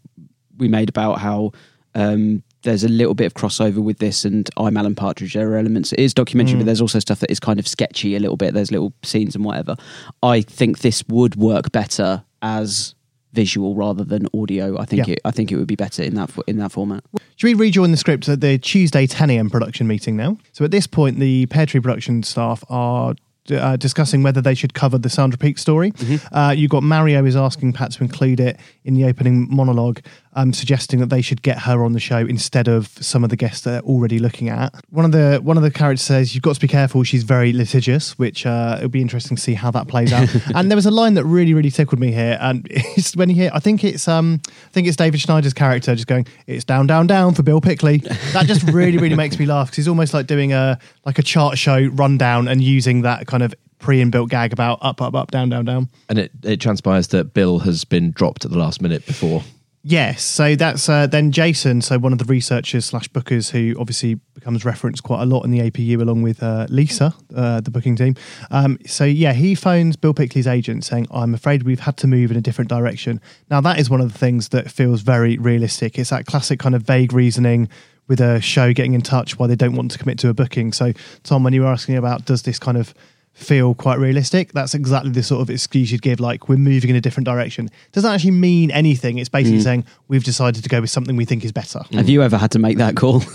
we 0.58 0.68
made 0.70 0.88
about 0.88 1.20
how 1.20 1.52
um, 1.96 2.44
there's 2.64 2.84
a 2.84 2.90
little 2.90 3.14
bit 3.14 3.26
of 3.26 3.34
crossover 3.34 3.78
with 3.84 4.00
this 4.00 4.26
and 4.26 4.50
I'm 4.58 4.76
Alan 4.78 4.96
Partridge. 4.96 5.34
There 5.34 5.52
are 5.52 5.58
elements. 5.58 5.92
It 5.94 6.00
is 6.00 6.14
documentary, 6.14 6.58
but 6.58 6.66
there's 6.66 6.82
also 6.82 7.00
stuff 7.00 7.20
that 7.20 7.32
is 7.32 7.40
kind 7.40 7.60
of 7.60 7.68
sketchy 7.68 8.16
a 8.16 8.20
little 8.20 8.38
bit. 8.38 8.54
There's 8.54 8.72
little 8.72 8.94
scenes 9.04 9.36
and 9.36 9.44
whatever. 9.46 9.76
I 10.22 10.42
think 10.42 10.80
this 10.80 11.04
would 11.08 11.36
work 11.36 11.72
better 11.72 12.24
as 12.42 12.96
visual 13.34 13.76
rather 13.76 14.04
than 14.04 14.28
audio. 14.34 14.80
I 14.80 14.86
think 14.86 15.08
Yeah. 15.08 15.14
it. 15.14 15.20
I 15.26 15.32
think 15.32 15.52
it 15.52 15.58
would 15.58 15.68
be 15.68 15.76
better 15.76 16.04
in 16.04 16.16
that 16.16 16.32
in 16.48 16.58
that 16.58 16.72
format. 16.72 17.04
Should 17.36 17.48
we 17.48 17.54
rejoin 17.56 17.92
the 17.92 17.98
script 17.98 18.30
at 18.30 18.42
the 18.42 18.58
Tuesday 18.58 19.08
10 19.08 19.30
a.m. 19.32 19.50
production 19.50 19.88
meeting 19.88 20.16
now? 20.16 20.38
So 20.52 20.64
at 20.64 20.72
this 20.72 20.88
point, 20.88 21.20
the 21.20 21.46
Pear 21.48 21.66
Tree 21.66 21.80
production 21.82 22.22
staff 22.24 22.64
are 22.70 23.16
uh, 23.52 23.76
discussing 23.76 24.24
whether 24.24 24.40
they 24.40 24.54
should 24.54 24.74
cover 24.74 24.98
the 24.98 25.10
Sandra 25.10 25.38
Peak 25.38 25.58
story. 25.58 25.92
Uh, 26.32 26.54
you've 26.56 26.70
got 26.72 26.84
Mario 26.84 27.26
is 27.26 27.36
asking 27.36 27.74
Pat 27.74 27.92
to 27.94 28.04
include 28.04 28.40
it 28.40 28.58
in 28.86 28.94
the 28.94 29.04
opening 29.04 29.54
monologue. 29.54 30.00
Um, 30.36 30.54
suggesting 30.54 31.00
that 31.00 31.10
they 31.10 31.22
should 31.22 31.42
get 31.42 31.60
her 31.60 31.84
on 31.84 31.94
the 31.94 32.00
show 32.00 32.18
instead 32.18 32.68
of 32.68 32.90
some 33.00 33.24
of 33.24 33.30
the 33.30 33.36
guests 33.36 33.62
that 33.62 33.72
they're 33.72 33.82
already 33.82 34.20
looking 34.20 34.50
at. 34.50 34.74
One 34.90 35.06
of 35.06 35.12
the 35.12 35.40
one 35.42 35.58
of 35.58 35.64
the 35.64 35.72
characters 35.72 36.02
says, 36.02 36.34
"You've 36.34 36.44
got 36.44 36.56
to 36.56 36.62
be 36.62 36.68
careful. 36.68 37.04
She's 37.04 37.24
very 37.24 37.54
litigious," 37.54 38.18
which 38.18 38.46
uh, 38.46 38.76
it'll 38.78 38.90
be 38.90 39.02
interesting 39.02 39.36
to 39.36 39.42
see 39.42 39.54
how 39.54 39.72
that 39.72 39.88
plays 39.88 40.12
out. 40.12 40.30
and 40.56 40.70
there 40.70 40.76
was 40.76 40.86
a 40.86 40.92
line 40.92 41.14
that 41.16 41.26
really 41.26 41.54
really 41.54 41.72
tickled 41.72 42.00
me 42.00 42.12
here, 42.12 42.38
and 42.42 42.68
it's 42.70 43.16
when 43.16 43.30
you 43.30 43.36
hear, 43.36 43.52
I 43.54 43.60
think 43.60 43.84
it's 43.84 44.08
um, 44.08 44.42
I 44.48 44.70
think 44.70 44.88
it's 44.88 44.98
David 44.98 45.20
Schneider's 45.20 45.54
character 45.54 45.96
just 45.96 46.08
going, 46.08 46.28
"It's 46.48 46.64
down 46.64 46.88
down 46.88 47.08
down 47.08 47.34
for 47.34 47.44
Bill 47.44 47.62
Pickley." 47.62 47.98
That 48.34 48.46
just 48.46 48.64
really 48.72 48.98
really 48.98 49.16
makes 49.16 49.40
me 49.40 49.46
laugh 49.46 49.68
because 49.68 49.78
he's 49.78 49.88
almost 49.88 50.14
like 50.14 50.28
doing 50.28 50.54
a 50.54 50.80
like 51.06 51.20
a 51.20 51.24
chart 51.24 51.58
show 51.58 51.80
rundown 51.88 52.48
and 52.48 52.64
using 52.64 53.02
that 53.02 53.28
kind 53.28 53.44
of 53.44 53.54
pre-inbuilt 53.84 54.30
gag 54.30 54.54
about 54.54 54.80
up 54.82 55.02
up 55.02 55.14
up 55.14 55.30
down 55.30 55.50
down 55.50 55.66
down. 55.66 55.90
And 56.10 56.18
it, 56.18 56.32
it 56.44 56.62
transpires 56.62 57.10
that 57.10 57.34
Bill 57.34 57.60
has 57.60 57.84
been 57.84 58.12
dropped 58.12 58.46
at 58.46 58.52
the 58.52 58.58
last 58.58 58.82
minute 58.82 59.06
before. 59.06 59.44
Yes, 59.86 60.24
so 60.24 60.56
that's 60.56 60.88
uh, 60.88 61.08
then 61.08 61.34
Jason, 61.34 61.82
so 61.82 62.00
one 62.00 62.14
of 62.14 62.18
the 62.18 62.24
researchers 62.24 62.86
slash 62.86 63.10
bookers 63.10 63.52
who 63.52 63.78
obviously 63.78 64.16
becomes 64.34 64.64
referenced 64.64 65.04
quite 65.04 65.22
a 65.22 65.26
lot 65.26 65.44
in 65.44 65.52
the 65.52 65.60
APU 65.60 66.02
along 66.02 66.22
with 66.22 66.42
uh, 66.42 66.68
Lisa, 66.70 67.14
uh, 67.36 67.60
the 67.60 67.70
booking 67.70 67.98
team. 67.98 68.16
Um, 68.50 68.78
so 68.86 69.04
yeah, 69.04 69.34
he 69.34 69.56
phones 69.56 69.98
Bill 69.98 70.14
Pickley's 70.14 70.48
agent 70.48 70.86
saying, 70.86 71.08
"I'm 71.12 71.34
afraid 71.34 71.64
we've 71.64 71.82
had 71.82 71.98
to 71.98 72.08
move 72.08 72.32
in 72.32 72.38
a 72.38 72.42
different 72.42 72.70
direction." 72.70 73.20
Now 73.52 73.60
that 73.60 73.78
is 73.78 73.90
one 73.90 74.00
of 74.00 74.14
the 74.14 74.18
things 74.18 74.50
that 74.50 74.72
feels 74.72 75.02
very 75.02 75.38
realistic. 75.38 76.00
It's 76.00 76.12
that 76.12 76.28
classic 76.28 76.60
kind 76.60 76.76
of 76.76 76.84
vague 76.84 77.12
reasoning 77.12 77.68
with 78.08 78.22
a 78.22 78.40
show 78.40 78.72
getting 78.72 78.94
in 78.94 79.02
touch 79.02 79.38
why 79.38 79.48
they 79.48 79.56
don't 79.56 79.76
want 79.76 79.92
to 79.92 79.98
commit 79.98 80.18
to 80.20 80.30
a 80.30 80.34
booking. 80.34 80.72
So 80.72 80.94
Tom, 81.24 81.44
when 81.44 81.52
you 81.52 81.62
were 81.62 81.68
asking 81.68 81.98
about 81.98 82.24
does 82.24 82.44
this 82.44 82.58
kind 82.58 82.78
of 82.78 82.94
feel 83.34 83.74
quite 83.74 83.98
realistic. 84.00 84.54
That's 84.54 84.74
exactly 84.74 85.12
the 85.12 85.24
sort 85.24 85.42
of 85.42 85.50
excuse 85.50 85.92
you'd 85.92 86.02
give, 86.02 86.20
like, 86.20 86.48
we're 86.50 86.58
moving 86.58 86.90
in 86.92 86.96
a 86.96 87.02
different 87.02 87.26
direction. 87.26 87.70
Doesn't 87.92 88.12
actually 88.12 88.32
mean 88.32 88.72
anything. 88.72 89.18
It's 89.18 89.30
basically 89.30 89.60
Mm. 89.60 89.64
saying, 89.64 89.86
we've 90.08 90.24
decided 90.24 90.64
to 90.64 90.70
go 90.70 90.82
with 90.82 90.90
something 90.90 91.16
we 91.16 91.26
think 91.26 91.44
is 91.44 91.52
better. 91.52 91.82
Have 91.94 92.10
you 92.10 92.22
ever 92.22 92.38
had 92.38 92.52
to 92.52 92.60
make 92.60 92.78
that 92.78 92.96
call? 92.96 93.24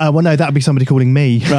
Uh, 0.00 0.12
well, 0.14 0.22
no, 0.22 0.36
that 0.36 0.46
would 0.46 0.54
be 0.54 0.60
somebody 0.60 0.86
calling 0.86 1.12
me. 1.12 1.42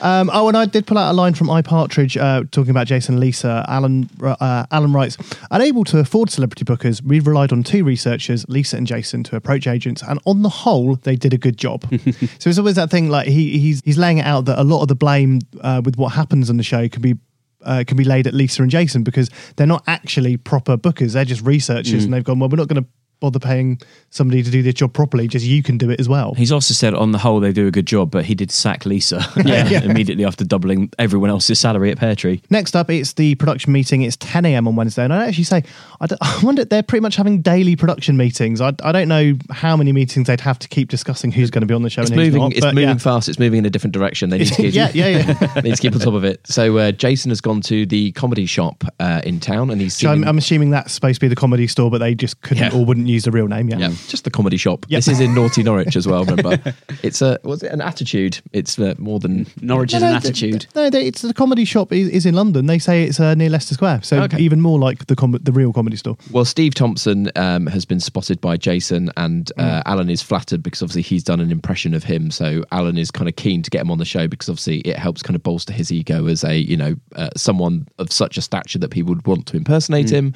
um, 0.00 0.30
oh, 0.32 0.48
and 0.48 0.56
I 0.56 0.66
did 0.66 0.86
pull 0.86 0.98
out 0.98 1.10
a 1.10 1.14
line 1.14 1.34
from 1.34 1.48
iPartridge 1.48 2.20
uh, 2.20 2.44
talking 2.50 2.70
about 2.70 2.86
Jason 2.86 3.14
and 3.14 3.20
Lisa. 3.20 3.64
Alan, 3.68 4.08
uh, 4.22 4.66
Alan 4.70 4.92
writes, 4.92 5.16
unable 5.50 5.84
to 5.84 5.98
afford 5.98 6.30
celebrity 6.30 6.64
bookers, 6.64 7.02
we 7.02 7.20
relied 7.20 7.52
on 7.52 7.62
two 7.62 7.82
researchers, 7.84 8.46
Lisa 8.48 8.76
and 8.76 8.86
Jason, 8.86 9.22
to 9.24 9.36
approach 9.36 9.66
agents, 9.66 10.02
and 10.06 10.20
on 10.26 10.42
the 10.42 10.48
whole, 10.48 10.96
they 10.96 11.16
did 11.16 11.34
a 11.34 11.38
good 11.38 11.56
job. 11.56 11.82
so 12.38 12.50
it's 12.50 12.58
always 12.58 12.76
that 12.76 12.90
thing, 12.90 13.08
like 13.08 13.26
he, 13.26 13.58
he's 13.58 13.82
he's 13.84 13.98
laying 13.98 14.18
it 14.18 14.26
out 14.26 14.44
that 14.44 14.58
a 14.60 14.64
lot 14.64 14.82
of 14.82 14.88
the 14.88 14.94
blame 14.94 15.40
uh, 15.60 15.82
with 15.84 15.96
what 15.96 16.12
happens 16.12 16.48
on 16.50 16.56
the 16.56 16.62
show 16.62 16.88
can 16.88 17.02
be. 17.02 17.14
Uh, 17.62 17.84
can 17.86 17.94
be 17.98 18.04
laid 18.04 18.26
at 18.26 18.32
Lisa 18.32 18.62
and 18.62 18.70
Jason 18.70 19.02
because 19.02 19.28
they're 19.56 19.66
not 19.66 19.84
actually 19.86 20.38
proper 20.38 20.78
bookers. 20.78 21.12
They're 21.12 21.26
just 21.26 21.42
researchers, 21.44 22.00
Mm. 22.00 22.04
and 22.04 22.14
they've 22.14 22.24
gone. 22.24 22.38
Well, 22.38 22.48
we're 22.48 22.56
not 22.56 22.68
going 22.68 22.82
to 22.82 22.88
bother 23.20 23.38
paying 23.38 23.78
somebody 24.10 24.42
to 24.42 24.50
do 24.50 24.62
this 24.62 24.74
job 24.74 24.92
properly. 24.92 25.28
Just 25.28 25.44
you 25.46 25.62
can 25.62 25.78
do 25.78 25.90
it 25.90 26.00
as 26.00 26.08
well. 26.08 26.34
He's 26.34 26.50
also 26.52 26.74
said 26.74 26.94
on 26.94 27.12
the 27.12 27.18
whole 27.18 27.38
they 27.40 27.52
do 27.52 27.66
a 27.66 27.70
good 27.70 27.86
job, 27.86 28.10
but 28.10 28.24
he 28.24 28.34
did 28.34 28.50
sack 28.50 28.86
Lisa 28.86 29.24
Yeah. 29.44 29.68
Yeah. 29.68 29.82
immediately 29.82 30.24
after 30.24 30.44
doubling 30.44 30.90
everyone 30.98 31.30
else's 31.30 31.58
salary 31.58 31.90
at 31.90 31.98
Pear 31.98 32.14
Tree. 32.14 32.42
Next 32.50 32.74
up, 32.74 32.90
it's 32.90 33.12
the 33.14 33.34
production 33.36 33.72
meeting. 33.72 34.02
It's 34.02 34.16
10 34.16 34.44
a.m. 34.46 34.66
on 34.66 34.76
Wednesday. 34.76 35.04
And 35.04 35.12
I'd 35.12 35.28
actually 35.28 35.44
say, 35.44 35.62
I, 36.00 36.06
d- 36.06 36.16
I 36.20 36.40
wonder, 36.42 36.64
they're 36.64 36.82
pretty 36.82 37.02
much 37.02 37.16
having 37.16 37.42
daily 37.42 37.76
production 37.76 38.16
meetings. 38.16 38.60
I, 38.60 38.72
I 38.82 38.92
don't 38.92 39.08
know 39.08 39.34
how 39.50 39.76
many 39.76 39.92
meetings 39.92 40.26
they'd 40.26 40.40
have 40.40 40.58
to 40.60 40.68
keep 40.68 40.88
discussing 40.88 41.30
who's 41.32 41.50
going 41.50 41.60
to 41.62 41.66
be 41.66 41.74
on 41.74 41.82
the 41.82 41.90
show 41.90 42.02
It's 42.02 42.10
and 42.10 42.18
who's 42.20 42.28
moving. 42.28 42.40
not. 42.42 42.52
it's 42.52 42.60
but 42.60 42.74
moving 42.74 42.88
yeah. 42.88 42.96
fast. 42.96 43.28
It's 43.28 43.38
moving 43.38 43.58
in 43.58 43.66
a 43.66 43.70
different 43.70 43.92
direction. 43.94 44.30
They 44.30 44.38
need 44.38 44.48
to 44.48 44.54
keep, 44.54 44.74
Yeah, 44.80 44.90
yeah, 44.94 45.08
yeah. 45.08 45.60
need 45.60 45.74
to 45.76 45.82
keep 45.82 45.92
on 45.94 46.00
top 46.00 46.14
of 46.14 46.24
it. 46.24 46.40
So 46.46 46.78
uh, 46.78 46.92
Jason 46.92 47.30
has 47.30 47.40
gone 47.40 47.60
to 47.62 47.84
the 47.86 48.12
comedy 48.12 48.46
shop 48.46 48.82
uh, 48.98 49.20
in 49.24 49.40
town, 49.40 49.70
and 49.70 49.80
he's 49.80 49.96
So 49.96 50.10
I'm, 50.10 50.24
I'm 50.24 50.38
assuming 50.38 50.70
that's 50.70 50.92
supposed 50.92 51.16
to 51.16 51.20
be 51.24 51.28
the 51.28 51.36
comedy 51.36 51.66
store, 51.66 51.90
but 51.90 51.98
they 51.98 52.14
just 52.14 52.40
couldn't 52.40 52.62
Yeah. 52.72 52.76
or 52.78 52.84
wouldn't 52.84 53.08
use 53.10 53.24
the 53.24 53.30
real 53.30 53.48
name. 53.48 53.68
Yeah. 53.68 53.78
Yeah, 53.78 53.88
just 54.08 54.24
the 54.24 54.30
comedy 54.30 54.56
shop. 54.56 54.86
Yep. 54.88 54.98
This 54.98 55.08
is 55.08 55.20
in 55.20 55.34
Naughty 55.34 55.62
Norwich 55.62 55.96
as 55.96 56.06
well. 56.06 56.24
Remember, 56.24 56.74
it's 57.02 57.20
a 57.22 57.38
was 57.44 57.62
it 57.62 57.72
an 57.72 57.80
attitude? 57.80 58.40
It's 58.52 58.78
uh, 58.78 58.94
more 58.98 59.18
than 59.20 59.46
Norwich 59.60 59.94
is 59.94 60.00
No, 60.00 60.06
an 60.08 60.12
no, 60.12 60.16
attitude. 60.18 60.66
No, 60.74 60.90
they, 60.90 61.06
it's 61.06 61.22
the 61.22 61.34
comedy 61.34 61.64
shop 61.64 61.92
is, 61.92 62.08
is 62.08 62.26
in 62.26 62.34
London. 62.34 62.66
They 62.66 62.78
say 62.78 63.04
it's 63.04 63.18
uh, 63.20 63.34
near 63.34 63.50
Leicester 63.50 63.74
Square. 63.74 64.02
So 64.02 64.22
Okay. 64.22 64.38
even 64.38 64.60
more 64.60 64.78
like 64.78 65.06
the 65.06 65.16
com- 65.16 65.38
the 65.40 65.52
real 65.52 65.72
comedy 65.72 65.96
store. 65.96 66.16
Well, 66.30 66.44
Steve 66.44 66.74
Thompson 66.74 67.30
um, 67.36 67.66
has 67.66 67.84
been 67.84 68.00
spotted 68.00 68.40
by 68.40 68.56
Jason, 68.56 69.10
and 69.16 69.50
uh, 69.58 69.82
Alan 69.86 70.10
is 70.10 70.22
flattered 70.22 70.62
because 70.62 70.82
obviously 70.82 71.02
he's 71.02 71.24
done 71.24 71.40
an 71.40 71.50
impression 71.50 71.94
of 71.94 72.04
him. 72.04 72.30
So 72.30 72.64
Alan 72.72 72.98
is 72.98 73.10
kind 73.10 73.28
of 73.28 73.36
keen 73.36 73.62
to 73.62 73.70
get 73.70 73.80
him 73.82 73.90
on 73.90 73.98
the 73.98 74.04
show 74.04 74.28
because 74.28 74.48
obviously 74.48 74.78
it 74.80 74.96
helps 74.96 75.22
kind 75.22 75.34
of 75.36 75.42
bolster 75.42 75.72
his 75.72 75.90
ego 75.90 76.26
as 76.26 76.44
a 76.44 76.56
you 76.58 76.76
know 76.76 76.94
uh, 77.16 77.30
someone 77.36 77.86
of 77.98 78.12
such 78.12 78.36
a 78.36 78.42
stature 78.42 78.78
that 78.78 78.90
people 78.90 79.14
would 79.14 79.26
want 79.26 79.46
to 79.46 79.56
impersonate 79.56 80.10
him. 80.10 80.34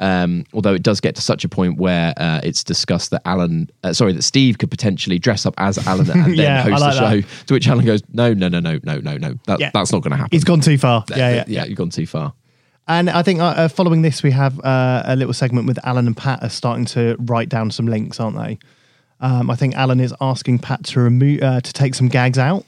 Um, 0.00 0.44
although 0.54 0.72
it 0.72 0.82
does 0.82 0.98
get 1.00 1.14
to 1.16 1.22
such 1.22 1.44
a 1.44 1.48
point 1.48 1.76
where 1.76 2.14
uh, 2.16 2.40
it's 2.42 2.64
discussed 2.64 3.10
that 3.10 3.20
Alan, 3.26 3.68
uh, 3.84 3.92
sorry, 3.92 4.14
that 4.14 4.22
Steve 4.22 4.56
could 4.56 4.70
potentially 4.70 5.18
dress 5.18 5.44
up 5.44 5.52
as 5.58 5.76
Alan 5.86 6.10
and 6.10 6.24
then 6.24 6.34
Yeah, 6.34 6.62
host 6.62 6.80
like 6.80 6.94
the 6.94 7.00
that. 7.00 7.22
show. 7.22 7.28
To 7.48 7.54
which 7.54 7.68
Alan 7.68 7.84
goes, 7.84 8.00
"No, 8.12 8.32
no, 8.32 8.48
no, 8.48 8.60
no, 8.60 8.78
no, 8.82 8.98
no, 9.00 9.16
no. 9.18 9.34
That, 9.46 9.60
Yeah. 9.60 9.70
That's 9.74 9.92
not 9.92 10.00
going 10.02 10.12
to 10.12 10.16
happen. 10.16 10.30
He's 10.32 10.44
gone 10.44 10.60
too 10.62 10.78
far. 10.78 11.04
Yeah, 11.10 11.16
yeah. 11.34 11.44
yeah, 11.46 11.64
you've 11.66 11.76
gone 11.76 11.90
too 11.90 12.06
far." 12.06 12.32
And 12.88 13.10
I 13.10 13.22
think 13.22 13.40
uh, 13.40 13.44
uh, 13.44 13.68
following 13.68 14.00
this, 14.02 14.22
we 14.22 14.30
have 14.30 14.58
uh, 14.64 15.02
a 15.04 15.14
little 15.16 15.34
segment 15.34 15.66
with 15.66 15.78
Alan 15.86 16.06
and 16.06 16.16
Pat 16.16 16.42
are 16.42 16.48
starting 16.48 16.86
to 16.86 17.16
write 17.20 17.48
down 17.50 17.70
some 17.70 17.86
links, 17.86 18.18
aren't 18.18 18.36
they? 18.38 18.58
Um, 19.20 19.50
I 19.50 19.54
think 19.54 19.74
Alan 19.76 20.00
is 20.00 20.14
asking 20.20 20.60
Pat 20.60 20.82
to 20.86 21.00
remove 21.00 21.42
uh, 21.42 21.60
to 21.60 21.72
take 21.74 21.94
some 21.94 22.08
gags 22.08 22.38
out, 22.38 22.64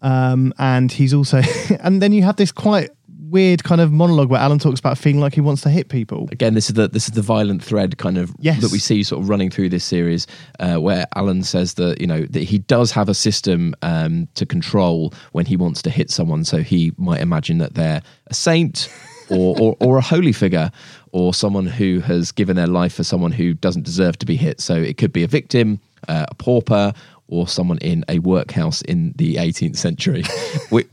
um, 0.00 0.54
and 0.58 0.92
he's 0.92 1.12
also, 1.12 1.42
and 1.80 2.00
then 2.00 2.12
you 2.12 2.22
have 2.22 2.36
this 2.36 2.52
quite 2.52 2.90
weird 3.30 3.64
kind 3.64 3.80
of 3.80 3.92
monologue 3.92 4.28
where 4.30 4.40
Alan 4.40 4.58
talks 4.58 4.80
about 4.80 4.96
feeling 4.98 5.20
like 5.20 5.34
he 5.34 5.40
wants 5.40 5.62
to 5.62 5.70
hit 5.70 5.88
people. 5.88 6.28
again 6.32 6.54
this 6.54 6.68
is 6.68 6.74
the 6.74 6.88
this 6.88 7.08
is 7.08 7.14
the 7.14 7.22
violent 7.22 7.62
thread 7.62 7.98
kind 7.98 8.18
of 8.18 8.34
Yes. 8.38 8.60
that 8.62 8.70
we 8.72 8.78
see 8.78 9.02
sort 9.02 9.22
of 9.22 9.28
running 9.28 9.50
through 9.50 9.68
this 9.68 9.84
series 9.84 10.26
uh, 10.60 10.76
where 10.76 11.06
alan 11.16 11.42
says 11.42 11.74
that 11.74 12.00
you 12.00 12.06
know 12.06 12.22
that 12.30 12.42
he 12.42 12.58
does 12.58 12.90
have 12.92 13.08
a 13.08 13.14
system 13.14 13.74
um, 13.82 14.28
to 14.34 14.46
control 14.46 15.12
when 15.32 15.46
he 15.46 15.56
wants 15.56 15.82
to 15.82 15.90
hit 15.90 16.10
someone 16.10 16.44
so 16.44 16.58
he 16.62 16.92
might 16.96 17.20
imagine 17.20 17.58
that 17.58 17.74
they're 17.74 18.02
a 18.28 18.34
saint 18.34 18.88
or, 19.30 19.54
or, 19.60 19.76
or 19.80 19.98
a 19.98 20.00
holy 20.02 20.32
figure 20.32 20.70
or 21.12 21.34
someone 21.34 21.66
who 21.66 22.00
has 22.00 22.32
given 22.32 22.56
their 22.56 22.66
life 22.66 22.94
for 22.94 23.04
someone 23.04 23.32
who 23.32 23.52
doesn't 23.54 23.84
deserve 23.84 24.16
to 24.18 24.26
be 24.26 24.36
hit 24.36 24.60
so 24.60 24.74
it 24.74 24.96
could 24.96 25.12
be 25.12 25.22
a 25.22 25.28
victim 25.28 25.80
uh, 26.08 26.24
a 26.30 26.34
pauper 26.34 26.92
or 27.28 27.46
someone 27.46 27.78
in 27.78 28.04
a 28.08 28.18
workhouse 28.20 28.82
in 28.82 29.12
the 29.16 29.36
18th 29.36 29.76
century. 29.76 30.24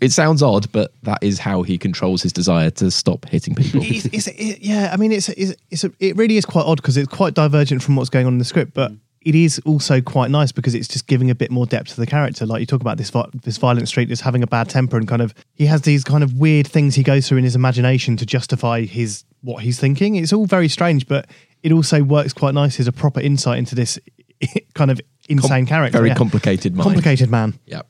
It 0.02 0.12
sounds 0.12 0.42
odd, 0.42 0.72
but 0.72 0.92
that 1.04 1.22
is 1.22 1.40
how 1.40 1.64
he 1.64 1.78
controls 1.78 2.22
his 2.22 2.32
desire 2.32 2.70
to 2.72 2.92
stop 2.92 3.28
hitting 3.28 3.56
people. 3.56 3.82
it's, 3.84 4.06
it's, 4.06 4.28
it, 4.28 4.60
yeah, 4.62 4.90
I 4.92 4.98
mean, 4.98 5.12
it's 5.12 5.30
it's, 5.30 5.56
it's 5.70 5.84
a, 5.84 5.92
it 6.00 6.16
really 6.16 6.38
is 6.38 6.46
quite 6.46 6.66
odd 6.66 6.78
because 6.78 6.98
it's 6.98 7.10
quite 7.10 7.34
divergent 7.34 7.82
from 7.84 7.96
what's 7.96 8.10
going 8.10 8.26
on 8.26 8.34
in 8.34 8.40
the 8.40 8.46
script, 8.46 8.74
but 8.74 8.92
mm. 8.92 9.00
it 9.22 9.36
is 9.36 9.60
also 9.66 10.02
quite 10.02 10.32
nice 10.32 10.52
because 10.52 10.76
it's 10.76 10.88
just 10.88 11.08
giving 11.08 11.30
a 11.30 11.36
bit 11.36 11.52
more 11.52 11.66
depth 11.66 11.90
to 11.90 12.00
the 12.00 12.06
character. 12.06 12.46
Like 12.46 12.60
you 12.60 12.66
talk 12.66 12.82
about 12.82 12.98
this 12.98 13.12
this 13.44 13.58
violent 13.58 13.88
streak 13.88 14.10
is 14.10 14.22
having 14.22 14.44
a 14.44 14.48
bad 14.48 14.70
temper 14.70 14.98
and 14.98 15.08
kind 15.08 15.22
of 15.22 15.34
he 15.56 15.66
has 15.66 15.82
these 15.82 16.04
kind 16.04 16.24
of 16.24 16.34
weird 16.34 16.68
things 16.68 16.96
he 16.96 17.04
goes 17.04 17.28
through 17.28 17.40
in 17.40 17.44
his 17.44 17.56
imagination 17.56 18.18
to 18.18 18.26
justify 18.26 18.82
his 18.82 19.24
what 19.42 19.64
he's 19.64 19.80
thinking. 19.80 20.16
It's 20.16 20.34
all 20.34 20.46
very 20.46 20.70
strange, 20.70 21.08
but 21.08 21.28
it 21.64 21.72
also 21.72 22.04
works 22.04 22.34
quite 22.34 22.54
nice 22.54 22.80
as 22.80 22.88
a 22.88 22.94
proper 22.94 23.20
insight 23.20 23.58
into 23.58 23.76
this 23.76 24.00
kind 24.74 24.92
of 24.92 25.02
insane 25.30 25.66
character. 25.66 25.98
Very 25.98 26.10
yeah. 26.10 26.16
complicated 26.16 26.76
mind. 26.76 26.84
complicated 26.84 27.30
man. 27.30 27.60
Yep. 27.66 27.88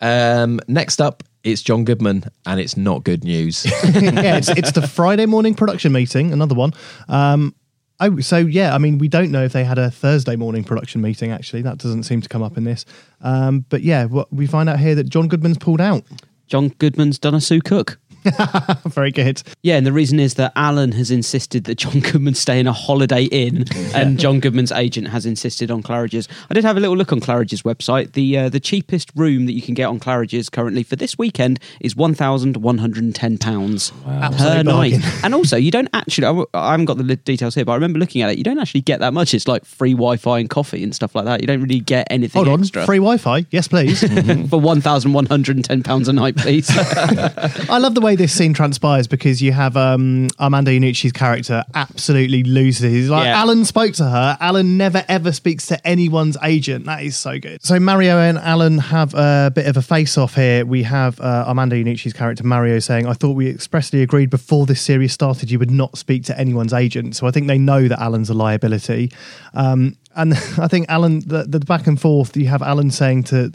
Um, 0.00 0.60
next 0.66 1.00
up, 1.00 1.22
it's 1.44 1.62
John 1.62 1.84
Goodman, 1.84 2.24
and 2.46 2.60
it's 2.60 2.76
not 2.76 3.04
good 3.04 3.24
news. 3.24 3.64
yeah, 3.84 4.36
it's, 4.36 4.48
it's 4.48 4.72
the 4.72 4.86
Friday 4.86 5.26
morning 5.26 5.54
production 5.54 5.92
meeting, 5.92 6.32
another 6.32 6.54
one. 6.54 6.72
Um, 7.08 7.54
oh, 8.00 8.20
so 8.20 8.38
yeah, 8.38 8.74
I 8.74 8.78
mean, 8.78 8.98
we 8.98 9.08
don't 9.08 9.30
know 9.30 9.44
if 9.44 9.52
they 9.52 9.64
had 9.64 9.78
a 9.78 9.90
Thursday 9.90 10.36
morning 10.36 10.64
production 10.64 11.00
meeting. 11.00 11.30
Actually, 11.30 11.62
that 11.62 11.78
doesn't 11.78 12.04
seem 12.04 12.20
to 12.20 12.28
come 12.28 12.42
up 12.42 12.56
in 12.56 12.64
this. 12.64 12.84
Um, 13.20 13.64
but 13.68 13.82
yeah, 13.82 14.04
what, 14.04 14.32
we 14.32 14.46
find 14.46 14.68
out 14.68 14.78
here 14.78 14.94
that 14.94 15.08
John 15.08 15.28
Goodman's 15.28 15.58
pulled 15.58 15.80
out. 15.80 16.04
John 16.46 16.68
Goodman's 16.68 17.18
done 17.18 17.34
a 17.34 17.40
Sue 17.40 17.60
Cook. 17.60 17.98
Very 18.86 19.10
good. 19.10 19.42
Yeah, 19.62 19.76
and 19.76 19.86
the 19.86 19.92
reason 19.92 20.20
is 20.20 20.34
that 20.34 20.52
Alan 20.56 20.92
has 20.92 21.10
insisted 21.10 21.64
that 21.64 21.76
John 21.76 22.00
Goodman 22.00 22.34
stay 22.34 22.60
in 22.60 22.66
a 22.66 22.72
Holiday 22.72 23.24
Inn, 23.24 23.64
and 23.94 24.18
John 24.18 24.40
Goodman's 24.40 24.72
agent 24.72 25.08
has 25.08 25.26
insisted 25.26 25.70
on 25.70 25.82
Claridge's. 25.82 26.28
I 26.50 26.54
did 26.54 26.64
have 26.64 26.76
a 26.76 26.80
little 26.80 26.96
look 26.96 27.12
on 27.12 27.20
Claridge's 27.20 27.62
website. 27.62 28.12
The 28.12 28.38
uh, 28.38 28.48
the 28.48 28.60
cheapest 28.60 29.10
room 29.14 29.46
that 29.46 29.52
you 29.52 29.62
can 29.62 29.74
get 29.74 29.84
on 29.84 29.98
Claridge's 30.00 30.48
currently 30.48 30.82
for 30.82 30.96
this 30.96 31.18
weekend 31.18 31.58
is 31.80 31.96
one 31.96 32.14
thousand 32.14 32.58
one 32.58 32.78
hundred 32.78 33.02
and 33.04 33.14
ten 33.14 33.38
pounds 33.38 33.90
per 33.90 34.10
Absolute 34.10 34.66
night. 34.66 34.94
and 35.24 35.34
also, 35.34 35.56
you 35.56 35.70
don't 35.70 35.88
actually—I 35.92 36.70
haven't 36.70 36.86
got 36.86 36.98
the 36.98 37.16
details 37.16 37.54
here, 37.54 37.64
but 37.64 37.72
I 37.72 37.74
remember 37.76 37.98
looking 37.98 38.22
at 38.22 38.30
it. 38.30 38.38
You 38.38 38.44
don't 38.44 38.58
actually 38.58 38.82
get 38.82 39.00
that 39.00 39.12
much. 39.12 39.34
It's 39.34 39.48
like 39.48 39.64
free 39.64 39.92
Wi-Fi 39.92 40.38
and 40.38 40.50
coffee 40.50 40.82
and 40.82 40.94
stuff 40.94 41.14
like 41.14 41.24
that. 41.24 41.40
You 41.40 41.46
don't 41.46 41.60
really 41.60 41.80
get 41.80 42.06
anything 42.10 42.44
Hold 42.44 42.48
on, 42.48 42.60
extra 42.60 42.86
free 42.86 42.98
Wi-Fi, 42.98 43.46
yes, 43.50 43.68
please. 43.68 44.00
for 44.50 44.60
one 44.60 44.80
thousand 44.80 45.12
one 45.12 45.26
hundred 45.26 45.56
and 45.56 45.64
ten 45.64 45.82
pounds 45.82 46.08
a 46.08 46.12
night, 46.12 46.36
please. 46.36 46.68
I 46.72 47.78
love 47.78 47.94
the 47.94 48.00
way 48.00 48.11
way 48.12 48.16
this 48.16 48.32
scene 48.32 48.52
transpires 48.52 49.06
because 49.06 49.40
you 49.40 49.52
have 49.52 49.76
um, 49.76 50.28
Armando 50.38 50.70
Iannucci's 50.70 51.12
character 51.12 51.64
absolutely 51.74 52.42
loses. 52.42 52.92
He's 52.92 53.08
like, 53.08 53.24
Yeah. 53.24 53.40
Alan 53.40 53.64
spoke 53.64 53.94
to 53.94 54.04
her. 54.04 54.36
Alan 54.40 54.76
never 54.76 55.04
ever 55.08 55.32
speaks 55.32 55.66
to 55.68 55.86
anyone's 55.86 56.36
agent. 56.42 56.84
That 56.86 57.02
is 57.02 57.16
so 57.16 57.38
good. 57.38 57.64
So 57.64 57.80
Mario 57.80 58.18
and 58.18 58.38
Alan 58.38 58.78
have 58.78 59.14
a 59.14 59.50
bit 59.54 59.66
of 59.66 59.76
a 59.76 59.82
face 59.82 60.18
off 60.18 60.34
here. 60.34 60.66
We 60.66 60.82
have 60.82 61.18
uh, 61.20 61.44
Armando 61.46 61.76
Iannucci's 61.76 62.12
character 62.12 62.44
Mario 62.44 62.78
saying, 62.78 63.06
"I 63.06 63.14
thought 63.14 63.32
we 63.34 63.48
expressly 63.48 64.02
agreed 64.02 64.30
before 64.30 64.66
this 64.66 64.80
series 64.82 65.12
started 65.12 65.50
you 65.50 65.58
would 65.58 65.70
not 65.70 65.96
speak 65.96 66.24
to 66.24 66.38
anyone's 66.38 66.72
agent." 66.72 67.16
So 67.16 67.26
I 67.26 67.30
think 67.30 67.46
they 67.46 67.58
know 67.58 67.88
that 67.88 67.98
Alan's 68.00 68.30
a 68.30 68.34
liability. 68.34 69.12
Um, 69.54 69.96
and 70.14 70.34
I 70.58 70.68
think 70.68 70.86
Alan, 70.88 71.20
the, 71.20 71.44
the 71.44 71.60
back 71.60 71.86
and 71.86 72.00
forth, 72.00 72.36
you 72.36 72.48
have 72.48 72.62
Alan 72.62 72.90
saying 72.90 73.24
to, 73.24 73.52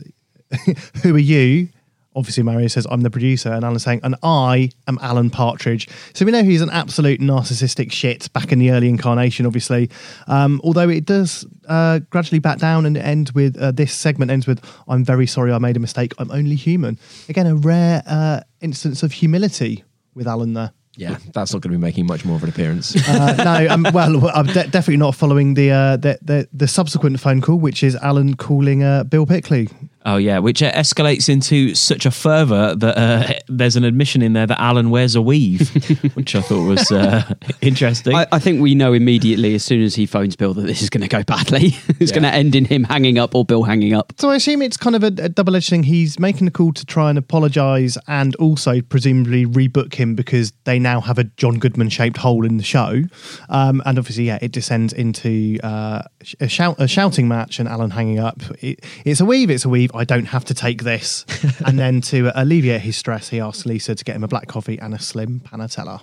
"Who 1.04 1.16
are 1.16 1.20
you?" 1.20 1.70
Obviously 2.18 2.44
Mario 2.44 2.68
says 2.68 2.88
I'm 2.90 3.02
the 3.02 3.10
producer, 3.10 3.52
and 3.54 3.64
Alan's 3.64 3.84
saying, 3.84 4.02
and 4.04 4.16
I 4.24 4.72
am 4.88 4.98
Alan 5.02 5.30
Partridge. 5.30 5.88
So 6.14 6.26
we 6.26 6.32
know 6.32 6.44
he's 6.44 6.62
an 6.62 6.72
absolute 6.72 7.22
narcissistic 7.22 7.92
shit 7.92 8.34
back 8.34 8.52
in 8.52 8.60
the 8.60 8.72
early 8.72 8.90
incarnation, 8.90 9.46
obviously. 9.46 9.90
Um, 10.28 10.60
although 10.64 10.90
it 10.90 11.06
does 11.06 11.46
uh, 11.68 12.00
gradually 12.10 12.40
back 12.40 12.58
down 12.58 12.86
and 12.86 12.98
end 12.98 13.32
with 13.32 13.56
uh, 13.58 13.72
this 13.72 13.94
segment 13.94 14.32
ends 14.32 14.48
with, 14.48 14.60
"I'm 14.88 15.06
very 15.06 15.28
sorry, 15.28 15.54
I 15.54 15.60
made 15.60 15.78
a 15.78 15.80
mistake. 15.80 16.14
I'm 16.18 16.32
only 16.32 16.56
human." 16.56 16.98
Again, 17.30 17.46
a 17.46 17.56
rare 17.56 18.04
uh, 18.08 18.42
instance 18.60 19.04
of 19.04 19.12
humility 19.12 19.84
with 20.16 20.28
Alan 20.28 20.54
there. 20.54 20.72
Yeah, 20.96 21.18
that's 21.32 21.54
not 21.54 21.62
going 21.62 21.72
to 21.72 21.78
be 21.78 21.82
making 21.82 22.08
much 22.08 22.26
more 22.26 22.38
of 22.38 22.44
an 22.44 22.50
appearance. 22.50 22.96
Uh, 23.08 23.36
no, 23.44 23.72
um, 23.72 23.86
well, 23.94 24.30
I'm 24.30 24.48
de- 24.48 24.68
definitely 24.68 24.98
not 24.98 25.14
following 25.14 25.54
the, 25.54 25.70
uh, 25.70 25.98
the 25.98 26.18
the 26.24 26.48
the 26.52 26.68
subsequent 26.68 27.20
phone 27.20 27.40
call, 27.40 27.60
which 27.60 27.84
is 27.84 27.96
Alan 27.98 28.36
calling 28.36 28.84
uh, 28.84 29.04
Bill 29.04 29.28
Pickley. 29.28 29.70
Oh 30.10 30.16
yeah, 30.16 30.40
which 30.40 30.64
uh, 30.64 30.72
escalates 30.72 31.28
into 31.28 31.76
such 31.76 32.06
a 32.06 32.12
fervour 32.12 32.74
that 32.76 32.98
uh, 32.98 33.34
there's 33.50 33.76
an 33.76 33.84
admission 33.84 34.22
in 34.22 34.32
there 34.32 34.48
that 34.48 34.58
Alan 34.60 34.90
wears 34.90 35.16
a 35.16 35.22
weave, 35.22 35.70
which 36.16 36.34
I 36.34 36.40
thought 36.42 36.66
was 36.66 36.90
uh, 36.94 37.34
interesting. 37.62 38.16
I, 38.16 38.26
I 38.32 38.40
think 38.40 38.62
we 38.62 38.74
know 38.74 38.94
immediately 38.94 39.54
as 39.54 39.66
soon 39.66 39.82
as 39.82 39.96
he 39.96 40.06
phones 40.06 40.38
Bill 40.38 40.54
that 40.54 40.62
this 40.62 40.82
is 40.82 40.90
going 40.90 41.02
to 41.02 41.10
go 41.10 41.24
badly. 41.24 41.76
it's 42.00 42.12
Yeah. 42.12 42.20
going 42.20 42.24
to 42.24 42.34
end 42.34 42.56
in 42.56 42.64
him 42.64 42.86
hanging 42.86 43.20
up 43.20 43.36
or 43.36 43.44
Bill 43.44 43.64
hanging 43.64 43.94
up. 43.94 44.14
So 44.18 44.30
I 44.30 44.36
assume 44.38 44.62
it's 44.62 44.78
kind 44.78 44.96
of 44.96 45.04
a, 45.04 45.08
a 45.08 45.28
double-edged 45.30 45.70
thing. 45.70 45.84
He's 45.84 46.18
making 46.20 46.48
a 46.48 46.52
call 46.52 46.72
to 46.72 46.86
try 46.86 47.10
and 47.10 47.18
apologise, 47.20 47.98
and 48.08 48.34
also 48.38 48.80
presumably 48.82 49.46
rebook 49.46 49.94
him 49.96 50.16
because 50.16 50.54
they 50.64 50.80
now 50.80 51.02
have 51.02 51.20
a 51.20 51.26
John 51.26 51.60
Goodman-shaped 51.60 52.16
hole 52.16 52.46
in 52.46 52.56
the 52.56 52.64
show. 52.64 53.02
Um, 53.50 53.82
and 53.86 54.00
obviously, 54.00 54.24
yeah, 54.24 54.40
it 54.42 54.54
descends 54.54 54.94
into 54.94 55.60
uh, 55.64 56.04
a, 56.40 56.48
shout, 56.48 56.78
a 56.80 56.88
shouting 56.88 57.28
match, 57.28 57.60
and 57.60 57.68
Alan 57.68 57.90
hanging 57.92 58.20
up. 58.20 58.42
It, 58.62 58.86
it's 59.04 59.20
a 59.20 59.26
weave. 59.26 59.50
It's 59.50 59.66
a 59.66 59.70
weave. 59.70 59.92
I 59.98 60.04
don't 60.04 60.26
have 60.26 60.46
to 60.46 60.54
take 60.54 60.84
this. 60.84 61.26
and 61.66 61.78
then 61.80 62.02
to 62.02 62.32
alleviate 62.40 62.82
his 62.82 62.96
stress, 62.98 63.30
he 63.30 63.40
asks 63.40 63.66
Lisa 63.66 63.96
to 63.96 64.04
get 64.04 64.16
him 64.16 64.24
a 64.24 64.28
black 64.28 64.48
coffee 64.48 64.78
and 64.80 64.94
a 64.94 65.00
slim 65.00 65.40
panatella. 65.42 66.02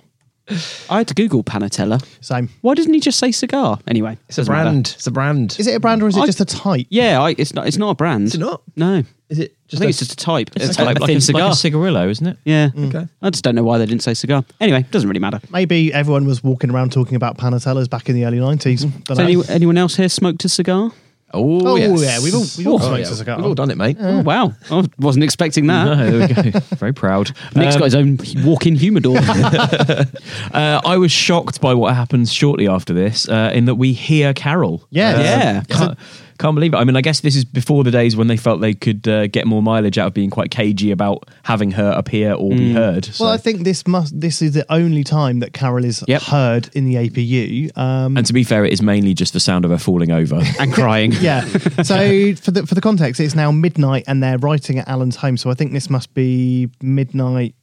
I 0.91 0.99
had 0.99 1.07
to 1.07 1.15
Google 1.15 1.43
Panatella. 1.43 2.05
Same. 2.23 2.49
Why 2.61 2.75
doesn't 2.75 2.93
he 2.93 2.99
just 2.99 3.17
say 3.17 3.31
cigar? 3.31 3.79
Anyway, 3.87 4.15
It's 4.29 4.37
a 4.37 4.41
doesn't 4.41 4.53
matter. 4.53 4.63
brand. 4.69 4.93
It's 4.95 5.07
a 5.07 5.11
brand. 5.11 5.55
Is 5.57 5.65
it 5.65 5.73
a 5.75 5.79
brand 5.79 6.03
or 6.03 6.07
is 6.07 6.15
it 6.15 6.21
I- 6.21 6.25
just 6.27 6.39
a 6.39 6.45
type? 6.45 6.85
Yeah, 6.89 7.19
I, 7.19 7.33
it's 7.35 7.55
not. 7.55 7.65
It's 7.65 7.77
not 7.77 7.89
a 7.89 7.95
brand. 7.95 8.25
Is 8.27 8.35
it 8.35 8.39
not? 8.41 8.61
No. 8.75 9.01
Is 9.27 9.39
it 9.39 9.55
Just 9.67 9.81
I 9.81 9.85
think 9.85 9.89
it's 9.89 9.97
just 9.97 10.11
a 10.11 10.15
type. 10.15 10.51
it's 10.55 10.77
a, 10.77 10.83
like, 10.85 10.97
a 10.97 10.99
like 11.01 11.07
thin 11.07 11.17
a, 11.17 11.21
cigar. 11.21 11.41
like 11.45 11.53
a 11.53 11.55
cigarillo, 11.55 12.07
isn't 12.09 12.27
it? 12.27 12.37
yeah. 12.45 12.69
Mm. 12.69 12.89
Okay. 12.93 13.07
I 13.23 13.29
just 13.31 13.43
don't 13.43 13.55
know 13.55 13.63
why 13.63 13.79
they 13.79 13.87
didn't 13.87 14.03
say 14.03 14.13
cigar. 14.13 14.45
Anyway, 14.61 14.85
doesn't 14.91 15.09
really 15.09 15.19
matter. 15.19 15.41
Maybe 15.49 15.91
everyone 15.91 16.25
was 16.27 16.43
walking 16.43 16.69
around 16.69 16.91
talking 16.91 17.15
about 17.15 17.39
panatellas 17.39 17.89
back 17.89 18.07
in 18.07 18.13
the 18.13 18.25
early 18.25 18.37
90s. 18.37 18.81
Don't 19.05 19.07
Has 19.07 19.17
any, 19.17 19.41
anyone 19.49 19.77
else 19.79 19.95
here 19.95 20.09
smoked 20.09 20.45
a 20.45 20.49
cigar? 20.49 20.91
Oh, 21.33 21.67
Oh, 21.71 21.75
yes. 21.75 22.01
yeah, 22.01 22.23
we've 22.23 22.33
all- 22.35 22.45
we've 22.57 22.67
all 22.67 22.75
Oh, 22.75 22.77
smoked 22.87 22.99
yeah, 22.99 23.11
a 23.11 23.15
cigar. 23.15 23.35
We've 23.37 23.45
all 23.47 23.55
done 23.55 23.69
it, 23.71 23.77
mate. 23.77 23.97
Oh, 23.99 24.21
wow. 24.21 24.53
I 24.71 24.83
wasn't 24.99 25.23
expecting 25.25 25.67
that. 25.67 25.83
No, 25.85 25.95
there 26.27 26.43
we 26.43 26.51
go. 26.51 26.59
Very 26.77 26.93
proud. 26.93 27.31
Nick's 27.55 27.75
Um, 27.75 27.79
got 27.79 27.85
his 27.85 27.95
own 27.95 28.17
walk-in 28.45 28.75
humidor. 28.75 29.17
uh, 29.19 30.81
I 30.85 30.97
was 30.97 31.11
shocked 31.11 31.59
by 31.61 31.73
what 31.73 31.93
happens 31.95 32.31
shortly 32.31 32.67
after 32.67 32.93
this, 32.93 33.27
uh, 33.27 33.51
in 33.53 33.65
that 33.65 33.75
we 33.75 33.93
hear 33.93 34.33
Carol. 34.33 34.85
Yeah. 34.91 35.15
Uh, 35.15 35.19
Yeah. 35.21 35.63
Can't, 35.69 35.97
can't 36.37 36.55
believe 36.55 36.73
it. 36.73 36.77
I 36.77 36.83
mean, 36.83 36.95
I 36.95 37.01
guess 37.01 37.21
this 37.21 37.35
is 37.35 37.45
before 37.45 37.83
the 37.83 37.91
days 37.91 38.15
when 38.15 38.27
they 38.27 38.35
felt 38.37 38.59
they 38.61 38.73
could 38.73 39.07
uh, 39.07 39.27
get 39.27 39.47
more 39.47 39.61
mileage 39.61 39.97
out 39.97 40.07
of 40.07 40.13
being 40.13 40.29
quite 40.29 40.51
cagey 40.51 40.91
about 40.91 41.29
having 41.43 41.71
her 41.71 41.91
appear 41.91 42.33
or 42.33 42.49
be 42.49 42.73
heard. 42.73 43.05
So. 43.05 43.23
Well, 43.25 43.33
I 43.33 43.37
think 43.37 43.63
this 43.63 43.87
must. 43.87 44.19
This 44.19 44.41
is 44.41 44.53
the 44.53 44.65
only 44.71 45.03
time 45.03 45.39
that 45.39 45.53
Carol 45.53 45.85
is 45.85 46.03
Yep. 46.07 46.21
heard 46.23 46.69
in 46.73 46.85
the 46.85 46.95
APU. 46.95 47.75
Um, 47.77 48.17
and 48.17 48.25
to 48.25 48.33
be 48.33 48.43
fair, 48.43 48.65
it 48.65 48.73
is 48.73 48.81
mainly 48.81 49.13
just 49.13 49.33
the 49.33 49.39
sound 49.39 49.65
of 49.65 49.71
her 49.71 49.77
falling 49.77 50.11
over. 50.11 50.41
and 50.59 50.73
crying. 50.73 51.11
yeah. 51.19 51.45
So 51.83 52.35
for 52.35 52.51
the 52.51 52.65
for 52.67 52.75
the 52.75 52.81
context, 52.81 53.21
it's 53.21 53.35
now 53.35 53.51
midnight, 53.51 54.03
and 54.07 54.21
they're 54.21 54.37
writing 54.37 54.79
at 54.79 54.87
Alan's 54.87 55.15
home. 55.15 55.37
So 55.37 55.49
I 55.49 55.53
think 55.53 55.71
this 55.71 55.89
must 55.89 56.13
be 56.13 56.69
midnight. 56.81 57.55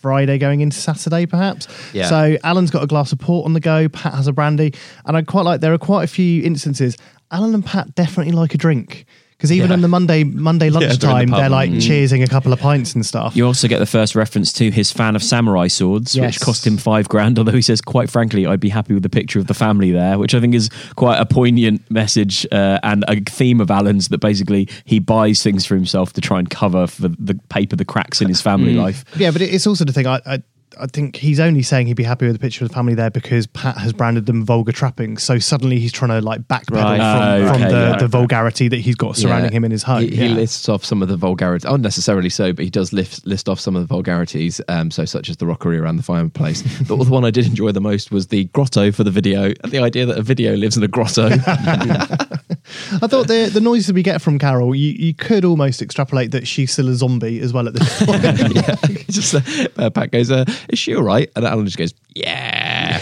Friday 0.00 0.36
going 0.36 0.62
into 0.62 0.76
Saturday, 0.76 1.26
perhaps. 1.26 1.68
Yeah. 1.92 2.08
So 2.08 2.36
Alan's 2.42 2.72
got 2.72 2.82
a 2.82 2.88
glass 2.88 3.12
of 3.12 3.20
port 3.20 3.44
on 3.44 3.52
the 3.52 3.60
go. 3.60 3.88
Pat 3.88 4.14
has 4.14 4.26
a 4.26 4.32
brandy, 4.32 4.74
and 5.06 5.16
I 5.16 5.22
quite 5.22 5.44
like. 5.44 5.60
There 5.60 5.72
are 5.72 5.78
quite 5.78 6.02
a 6.02 6.08
few 6.08 6.42
instances. 6.42 6.96
Alan 7.32 7.54
and 7.54 7.64
Pat 7.64 7.94
definitely 7.94 8.32
like 8.32 8.54
a 8.54 8.58
drink 8.58 9.06
because 9.32 9.50
even 9.50 9.70
Yeah. 9.70 9.74
on 9.74 9.80
the 9.80 9.88
Monday 9.88 10.22
Monday 10.22 10.68
the 10.68 10.78
lunchtime, 10.78 11.30
pub. 11.30 11.40
they're 11.40 11.48
like 11.48 11.70
cheersing 11.72 12.22
a 12.22 12.28
couple 12.28 12.52
of 12.52 12.60
pints 12.60 12.94
and 12.94 13.04
stuff. 13.04 13.34
You 13.34 13.44
also 13.44 13.66
get 13.66 13.80
the 13.80 13.86
first 13.86 14.14
reference 14.14 14.52
to 14.52 14.70
his 14.70 14.92
fan 14.92 15.16
of 15.16 15.22
samurai 15.22 15.66
swords, 15.66 16.14
Yes. 16.14 16.34
which 16.34 16.40
cost 16.40 16.64
him 16.64 16.76
five 16.76 17.08
grand. 17.08 17.38
Although 17.40 17.50
he 17.50 17.62
says, 17.62 17.80
quite 17.80 18.08
frankly, 18.08 18.46
I'd 18.46 18.60
be 18.60 18.68
happy 18.68 18.94
with 18.94 19.02
the 19.02 19.08
picture 19.08 19.40
of 19.40 19.48
the 19.48 19.54
family 19.54 19.90
there, 19.90 20.16
which 20.16 20.32
I 20.32 20.40
think 20.40 20.54
is 20.54 20.70
quite 20.94 21.16
a 21.18 21.26
poignant 21.26 21.82
message 21.90 22.46
uh, 22.52 22.78
and 22.84 23.04
a 23.08 23.18
theme 23.20 23.60
of 23.60 23.68
Alan's 23.68 24.08
that 24.08 24.18
basically 24.18 24.68
he 24.84 25.00
buys 25.00 25.42
things 25.42 25.66
for 25.66 25.74
himself 25.74 26.12
to 26.12 26.20
try 26.20 26.38
and 26.38 26.48
cover 26.48 26.86
for 26.86 27.08
the 27.08 27.34
paper 27.48 27.74
the 27.74 27.84
cracks 27.84 28.20
in 28.20 28.28
his 28.28 28.40
family 28.40 28.74
life. 28.74 29.04
Yeah, 29.16 29.32
but 29.32 29.42
it's 29.42 29.66
also 29.66 29.84
the 29.84 29.92
thing. 29.92 30.06
I, 30.06 30.20
I 30.24 30.42
I 30.80 30.86
think 30.86 31.16
he's 31.16 31.38
only 31.40 31.62
saying 31.62 31.86
he'd 31.86 31.96
be 31.96 32.02
happy 32.02 32.26
with 32.26 32.34
the 32.34 32.38
picture 32.38 32.64
of 32.64 32.70
the 32.70 32.74
family 32.74 32.94
there 32.94 33.10
because 33.10 33.46
Pat 33.46 33.76
has 33.78 33.92
branded 33.92 34.26
them 34.26 34.44
vulgar 34.44 34.72
trappings. 34.72 35.22
So 35.22 35.38
suddenly 35.38 35.78
he's 35.78 35.92
trying 35.92 36.10
to 36.10 36.20
like 36.20 36.42
backpedal 36.42 36.82
Right. 36.82 36.96
from, 36.98 37.22
Oh, 37.22 37.46
from 37.52 37.62
okay, 37.62 37.70
the, 37.72 37.80
yeah. 37.92 37.96
the 37.96 38.08
vulgarity 38.08 38.68
that 38.68 38.78
he's 38.80 38.94
got 38.94 39.16
surrounding 39.16 39.52
Yeah. 39.52 39.56
him 39.58 39.64
in 39.64 39.70
his 39.70 39.82
home. 39.82 40.02
He, 40.02 40.08
he 40.16 40.26
Yeah. 40.28 40.34
lists 40.34 40.68
off 40.68 40.84
some 40.84 41.02
of 41.02 41.08
the 41.08 41.16
vulgarities, 41.16 41.64
unnecessarily 41.70 42.28
so, 42.30 42.52
but 42.52 42.64
he 42.64 42.70
does 42.70 42.92
list, 42.92 43.26
list 43.26 43.48
off 43.48 43.60
some 43.60 43.76
of 43.76 43.82
the 43.82 43.86
vulgarities, 43.86 44.60
um, 44.68 44.90
so 44.90 45.04
such 45.04 45.28
as 45.28 45.36
the 45.36 45.46
rockery 45.46 45.78
around 45.78 45.96
the 45.96 46.02
fireplace. 46.02 46.62
but 46.88 46.96
the 46.96 47.10
one 47.10 47.24
I 47.24 47.30
did 47.30 47.46
enjoy 47.46 47.72
the 47.72 47.80
most 47.80 48.10
was 48.10 48.28
the 48.28 48.44
grotto 48.46 48.90
for 48.92 49.04
the 49.04 49.10
video, 49.10 49.52
and 49.62 49.72
the 49.72 49.78
idea 49.78 50.06
that 50.06 50.18
a 50.18 50.22
video 50.22 50.54
lives 50.56 50.76
in 50.76 50.82
a 50.82 50.88
grotto. 50.88 51.28
I 52.92 53.06
thought 53.06 53.26
the 53.28 53.50
the 53.52 53.60
noises 53.60 53.92
we 53.92 54.02
get 54.02 54.22
from 54.22 54.38
Carol, 54.38 54.74
you, 54.74 54.92
you 54.92 55.14
could 55.14 55.44
almost 55.44 55.82
extrapolate 55.82 56.30
that 56.30 56.46
she's 56.46 56.72
still 56.72 56.88
a 56.88 56.94
zombie 56.94 57.40
as 57.40 57.52
well 57.52 57.66
at 57.66 57.74
this 57.74 58.02
point. 58.04 58.22
yeah, 58.22 58.76
just 59.08 59.34
uh, 59.34 59.90
Pat 59.90 60.10
goes, 60.10 60.30
uh, 60.30 60.44
"Is 60.68 60.78
she 60.78 60.94
all 60.94 61.02
right?" 61.02 61.30
And 61.34 61.44
Alan 61.44 61.64
just 61.66 61.78
goes, 61.78 61.92
"Yeah." 62.14 63.00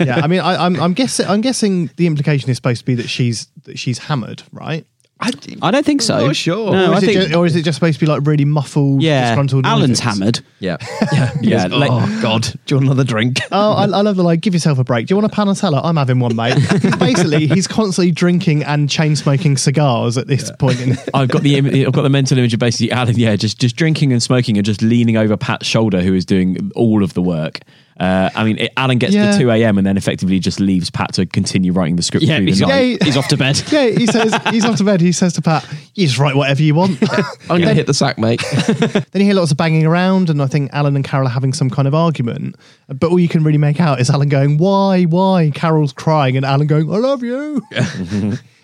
yeah, 0.00 0.20
I 0.22 0.26
mean, 0.26 0.40
I, 0.40 0.64
I'm 0.64 0.80
I'm 0.80 0.92
guessing 0.92 1.26
I'm 1.26 1.40
guessing 1.40 1.90
the 1.96 2.06
implication 2.06 2.50
is 2.50 2.56
supposed 2.56 2.80
to 2.80 2.86
be 2.86 2.94
that 2.96 3.08
she's 3.08 3.48
that 3.64 3.78
she's 3.78 3.98
hammered, 3.98 4.42
right? 4.52 4.86
I, 5.22 5.30
I 5.60 5.70
don't 5.70 5.84
think 5.84 6.00
so. 6.00 6.14
I'm 6.16 6.26
not 6.28 6.36
sure. 6.36 6.72
No, 6.72 6.92
or, 6.92 6.94
I 6.94 6.96
is 6.96 7.02
it 7.02 7.06
think 7.14 7.28
ju- 7.30 7.36
or 7.38 7.44
is 7.46 7.54
it 7.54 7.62
just 7.62 7.76
supposed 7.76 7.98
to 8.00 8.04
be 8.06 8.10
like 8.10 8.26
really 8.26 8.46
muffled, 8.46 9.02
yeah. 9.02 9.26
disgruntled? 9.28 9.66
Alan's 9.66 9.88
noises? 9.88 10.00
hammered. 10.00 10.40
Yeah, 10.60 10.76
yeah, 11.12 11.30
Yeah, 11.42 11.62
He 11.64 11.68
goes, 11.68 11.78
like- 11.80 11.90
oh 11.92 12.18
God, 12.22 12.42
do 12.66 12.74
you 12.74 12.76
want 12.76 12.86
another 12.86 13.04
drink? 13.04 13.38
Oh, 13.52 13.72
I, 13.72 13.82
I 13.82 14.00
love 14.02 14.16
the 14.16 14.22
like. 14.22 14.40
Give 14.40 14.54
yourself 14.54 14.78
a 14.78 14.84
break. 14.84 15.06
Do 15.08 15.12
you 15.14 15.20
want 15.20 15.30
a 15.32 15.36
panatella? 15.36 15.80
I'm 15.84 15.96
having 15.96 16.20
one, 16.20 16.34
mate. 16.36 16.54
basically, 16.98 17.46
he's 17.48 17.66
constantly 17.66 18.12
drinking 18.12 18.62
and 18.62 18.88
chain 18.88 19.16
smoking 19.16 19.56
cigars 19.56 20.16
at 20.16 20.26
this 20.28 20.50
point. 20.52 20.80
In, 20.80 20.96
I've 21.12 21.28
got 21.28 21.42
the 21.42 21.56
im- 21.56 21.66
I've 21.86 21.92
got 21.92 22.02
the 22.02 22.08
mental 22.10 22.38
image 22.38 22.54
of 22.54 22.60
basically 22.60 22.90
Alan, 22.92 23.18
yeah, 23.18 23.36
just 23.36 23.58
just 23.60 23.76
drinking 23.76 24.12
and 24.12 24.22
smoking 24.22 24.56
and 24.56 24.64
just 24.64 24.80
leaning 24.82 25.16
over 25.16 25.36
Pat's 25.36 25.66
shoulder, 25.66 26.00
who 26.00 26.14
is 26.14 26.24
doing 26.24 26.70
all 26.74 27.02
of 27.02 27.14
the 27.14 27.22
work. 27.22 27.60
Uh, 28.00 28.30
I 28.34 28.44
mean, 28.44 28.58
it, 28.58 28.72
Alan 28.78 28.96
gets 28.96 29.12
Yeah. 29.14 29.32
to 29.32 29.38
two 29.38 29.50
a.m. 29.50 29.76
and 29.76 29.86
then 29.86 29.98
effectively 29.98 30.38
just 30.38 30.58
leaves 30.58 30.90
Pat 30.90 31.12
to 31.14 31.26
continue 31.26 31.70
writing 31.72 31.96
the 31.96 32.02
script 32.02 32.24
Yeah, 32.24 32.40
he's, 32.40 32.58
the 32.58 32.64
off, 32.64 32.70
night. 32.70 33.02
He's 33.02 33.16
off 33.18 33.28
to 33.28 33.36
bed. 33.36 33.62
yeah, 33.70 33.88
he 33.88 34.06
says 34.06 34.34
he's 34.50 34.64
off 34.64 34.78
to 34.78 34.84
bed. 34.84 35.02
He 35.02 35.12
says 35.12 35.34
to 35.34 35.42
Pat, 35.42 35.68
"You 35.94 36.06
just 36.06 36.18
write 36.18 36.34
whatever 36.34 36.62
you 36.62 36.74
want." 36.74 36.98
I'm 37.50 37.58
going 37.60 37.62
to 37.68 37.74
hit 37.74 37.86
the 37.86 37.92
sack, 37.92 38.16
mate. 38.18 38.42
then 38.66 39.04
you 39.12 39.24
hear 39.24 39.34
lots 39.34 39.50
of 39.50 39.58
banging 39.58 39.84
around, 39.84 40.30
and 40.30 40.40
I 40.40 40.46
think 40.46 40.70
Alan 40.72 40.96
and 40.96 41.04
Carol 41.04 41.26
are 41.26 41.30
having 41.30 41.52
some 41.52 41.68
kind 41.68 41.86
of 41.86 41.94
argument. 41.94 42.56
But 42.88 43.10
all 43.10 43.20
you 43.20 43.28
can 43.28 43.44
really 43.44 43.58
make 43.58 43.80
out 43.80 44.00
is 44.00 44.08
Alan 44.08 44.30
going, 44.30 44.56
"Why, 44.56 45.02
why?" 45.04 45.50
Carol's 45.54 45.92
crying, 45.92 46.38
and 46.38 46.46
Alan 46.46 46.66
going, 46.68 46.90
"I 46.90 46.96
love 46.96 47.22
you." 47.22 47.62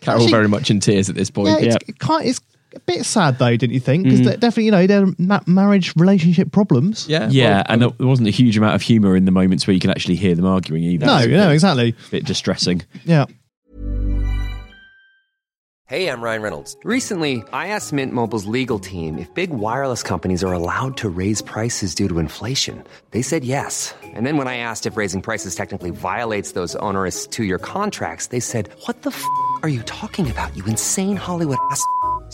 Carol 0.01 0.23
Actually- 0.23 0.31
very 0.31 0.49
much 0.49 0.71
in 0.71 0.81
tears 0.81 1.11
at 1.11 1.15
this 1.15 1.31
point. 1.31 1.49
Yeah, 1.61 1.67
it's, 1.75 1.89
it 1.89 1.99
can't, 1.99 2.25
it's 2.25 2.41
a 2.77 2.81
bit 2.81 3.05
sad 3.05 3.39
though, 3.39 3.57
didn't 3.57 3.75
you 3.75 3.81
think? 3.81 4.05
Because 4.05 4.21
mm. 4.21 4.41
definitely, 4.41 4.65
you 4.67 4.71
know, 4.71 4.87
they're 4.87 5.07
ma- 5.19 5.41
marriage 5.47 5.95
relationship 5.97 6.53
problems. 6.53 7.09
yeah, 7.09 7.29
Yeah, 7.31 7.57
well, 7.57 7.65
and 7.69 7.83
um, 7.85 7.95
there 7.99 8.07
wasn't 8.07 8.29
a 8.29 8.33
huge 8.33 8.57
amount 8.57 8.75
of 8.75 8.83
humour 8.83 9.17
in 9.17 9.25
the 9.25 9.31
moments 9.33 9.67
where 9.67 9.75
you 9.75 9.81
can 9.81 9.91
actually 9.91 10.17
hear 10.17 10.35
them 10.35 10.47
arguing 10.47 10.83
either. 10.85 11.07
No, 11.07 11.17
It's 11.19 11.27
a 11.27 11.29
no, 11.31 11.47
bit- 11.47 11.53
exactly. 11.55 11.95
bit 12.11 12.25
distressing. 12.25 12.83
Yeah. 13.05 13.27
Hey, 15.89 16.09
I'm 16.11 16.21
Ryan 16.21 16.43
Reynolds. 16.43 16.77
Recently, 16.83 17.45
I 17.53 17.69
asked 17.69 17.93
Mint 17.93 18.13
Mobile's 18.13 18.47
legal 18.47 18.81
team 18.81 19.19
if 19.19 19.33
big 19.35 19.51
wireless 19.51 20.03
companies 20.03 20.43
are 20.43 20.53
allowed 20.53 20.97
to 20.97 21.09
raise 21.09 21.43
prices 21.43 21.95
due 21.95 22.09
to 22.09 22.19
inflation. 22.19 22.83
They 23.13 23.23
said 23.23 23.45
yes. 23.45 23.95
And 24.03 24.27
then 24.27 24.37
when 24.37 24.49
I 24.49 24.57
asked 24.57 24.87
if 24.87 24.97
raising 24.97 25.23
prices 25.23 25.55
technically 25.55 25.91
violates 25.91 26.53
those 26.59 26.75
onerous 26.83 27.29
two 27.29 27.45
year 27.45 27.59
contracts, 27.61 28.29
they 28.29 28.41
said, 28.41 28.69
What 28.87 29.03
the 29.03 29.11
f 29.11 29.25
are 29.63 29.69
you 29.69 29.83
talking 29.83 30.29
about, 30.29 30.57
you 30.57 30.65
insane 30.65 31.15
Hollywood 31.17 31.59
ass? 31.71 31.81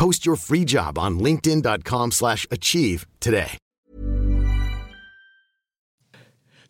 Post 0.00 0.24
your 0.24 0.36
free 0.36 0.64
job 0.64 0.98
on 0.98 1.20
linkedin.com/achieve 1.20 2.12
slash 2.12 2.46
achieve 2.50 3.06
today. 3.20 3.58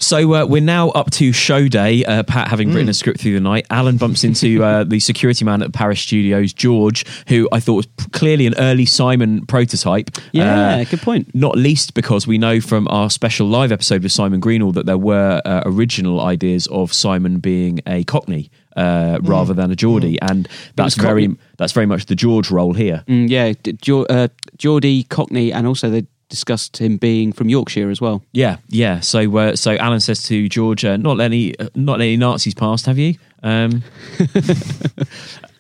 So 0.01 0.35
uh, 0.35 0.47
we're 0.47 0.63
now 0.63 0.89
up 0.89 1.11
to 1.13 1.31
show 1.31 1.69
day. 1.69 2.05
Uh, 2.05 2.23
Pat 2.23 2.49
having 2.49 2.73
written 2.73 2.89
a 2.89 2.95
script 2.95 3.21
through 3.21 3.35
the 3.35 3.41
night. 3.41 3.67
Alan 3.69 3.99
bumps 3.99 4.25
into 4.25 4.65
uh, 4.65 4.83
the 4.89 4.99
security 4.99 5.45
man 5.45 5.63
at 5.63 5.75
Paris 5.75 6.01
Studios, 6.01 6.55
George, 6.55 7.05
who 7.29 7.49
I 7.53 7.61
thought 7.61 7.75
was 7.75 7.89
clearly 8.13 8.47
an 8.47 8.55
early 8.57 8.87
Simon 8.87 9.45
prototype. 9.45 10.11
Yeah, 10.33 10.83
good 10.85 11.03
point. 11.03 11.35
Not 11.35 11.57
least 11.57 11.93
because 11.93 12.27
we 12.27 12.39
know 12.39 12.63
from 12.63 12.89
our 12.89 13.11
special 13.11 13.47
live 13.47 13.73
episode 13.73 14.03
with 14.03 14.11
Simon 14.11 14.41
Greenall 14.41 14.73
that 14.73 14.87
there 14.87 14.99
were 14.99 15.43
uh, 15.45 15.63
original 15.67 16.21
ideas 16.21 16.67
of 16.69 16.95
Simon 16.95 17.39
being 17.39 17.81
a 17.87 18.03
Cockney. 18.05 18.51
Uh, 18.77 19.19
rather 19.23 19.53
than 19.53 19.71
a 19.71 19.77
Geordie, 19.77 20.21
and 20.23 20.49
that's 20.77 20.95
very 20.95 21.27
Cockney. 21.27 21.43
that's 21.59 21.73
very 21.73 21.87
much 21.87 22.07
the 22.07 22.15
George 22.15 22.51
role 22.53 22.73
here. 22.73 23.03
Mm, 23.09 23.29
yeah, 23.29 23.53
D- 23.63 24.07
uh, 24.09 24.29
Geordie, 24.59 25.03
Cockney, 25.05 25.53
and 25.53 25.67
also 25.67 25.91
they 25.91 26.07
discussed 26.29 26.77
him 26.77 26.97
being 26.97 27.33
from 27.33 27.49
Yorkshire 27.49 27.91
as 27.91 28.01
well. 28.01 28.23
Yeah, 28.33 28.59
yeah. 28.69 29.01
So, 29.01 29.37
uh, 29.37 29.57
so 29.57 29.75
Alan 29.77 29.99
says 29.99 30.23
to 30.25 30.49
George, 30.49 30.85
uh, 30.85 30.97
"Not 30.97 31.21
any, 31.21 31.59
uh, 31.59 31.69
not 31.75 32.01
any 32.01 32.17
Nazis 32.17 32.55
past, 32.55 32.87
have 32.87 32.97
you?" 32.99 33.17
Um, 33.43 33.83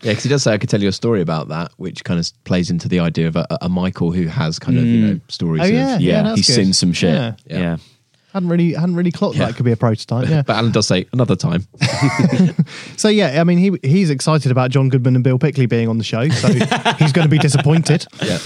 Yeah, 0.02 0.12
because 0.12 0.22
he 0.24 0.30
does 0.30 0.42
say 0.42 0.54
I 0.54 0.58
could 0.58 0.70
tell 0.70 0.80
you 0.80 0.88
a 0.88 0.92
story 0.92 1.20
about 1.20 1.48
that, 1.48 1.72
which 1.76 2.04
kind 2.04 2.18
of 2.18 2.44
plays 2.44 2.70
into 2.70 2.88
the 2.88 3.00
idea 3.00 3.28
of 3.28 3.36
a, 3.36 3.46
a 3.60 3.68
Michael 3.68 4.12
who 4.12 4.28
has 4.28 4.58
kind 4.58 4.78
of 4.78 4.84
you 4.86 5.06
know 5.06 5.20
stories. 5.28 5.60
Oh, 5.62 5.66
of, 5.66 5.70
yeah, 5.70 5.98
yeah, 5.98 6.34
he's 6.34 6.46
good. 6.46 6.54
seen 6.54 6.72
some 6.72 6.92
shit. 6.94 7.12
Yeah. 7.12 7.34
Yeah. 7.46 7.76
Hadn't 8.32 8.48
really 8.48 8.72
hadn't 8.74 8.94
really 8.94 9.10
clocked 9.10 9.36
Yeah. 9.36 9.46
that 9.46 9.56
could 9.56 9.64
be 9.64 9.72
a 9.72 9.76
prototype. 9.76 10.28
Yeah. 10.28 10.42
But 10.46 10.56
Alan 10.56 10.72
does 10.72 10.86
say 10.86 11.06
another 11.12 11.36
time. 11.36 11.66
So 12.96 13.08
yeah, 13.08 13.40
I 13.40 13.44
mean 13.44 13.58
he 13.58 13.76
he's 13.82 14.10
excited 14.10 14.52
about 14.52 14.70
John 14.70 14.88
Goodman 14.90 15.14
and 15.14 15.24
Bill 15.24 15.38
Pickley 15.38 15.66
being 15.66 15.88
on 15.88 15.98
the 15.98 16.04
show, 16.04 16.28
so 16.28 16.48
he's 16.98 17.12
going 17.12 17.24
to 17.24 17.28
be 17.30 17.38
disappointed. 17.38 18.06
yeah. 18.22 18.38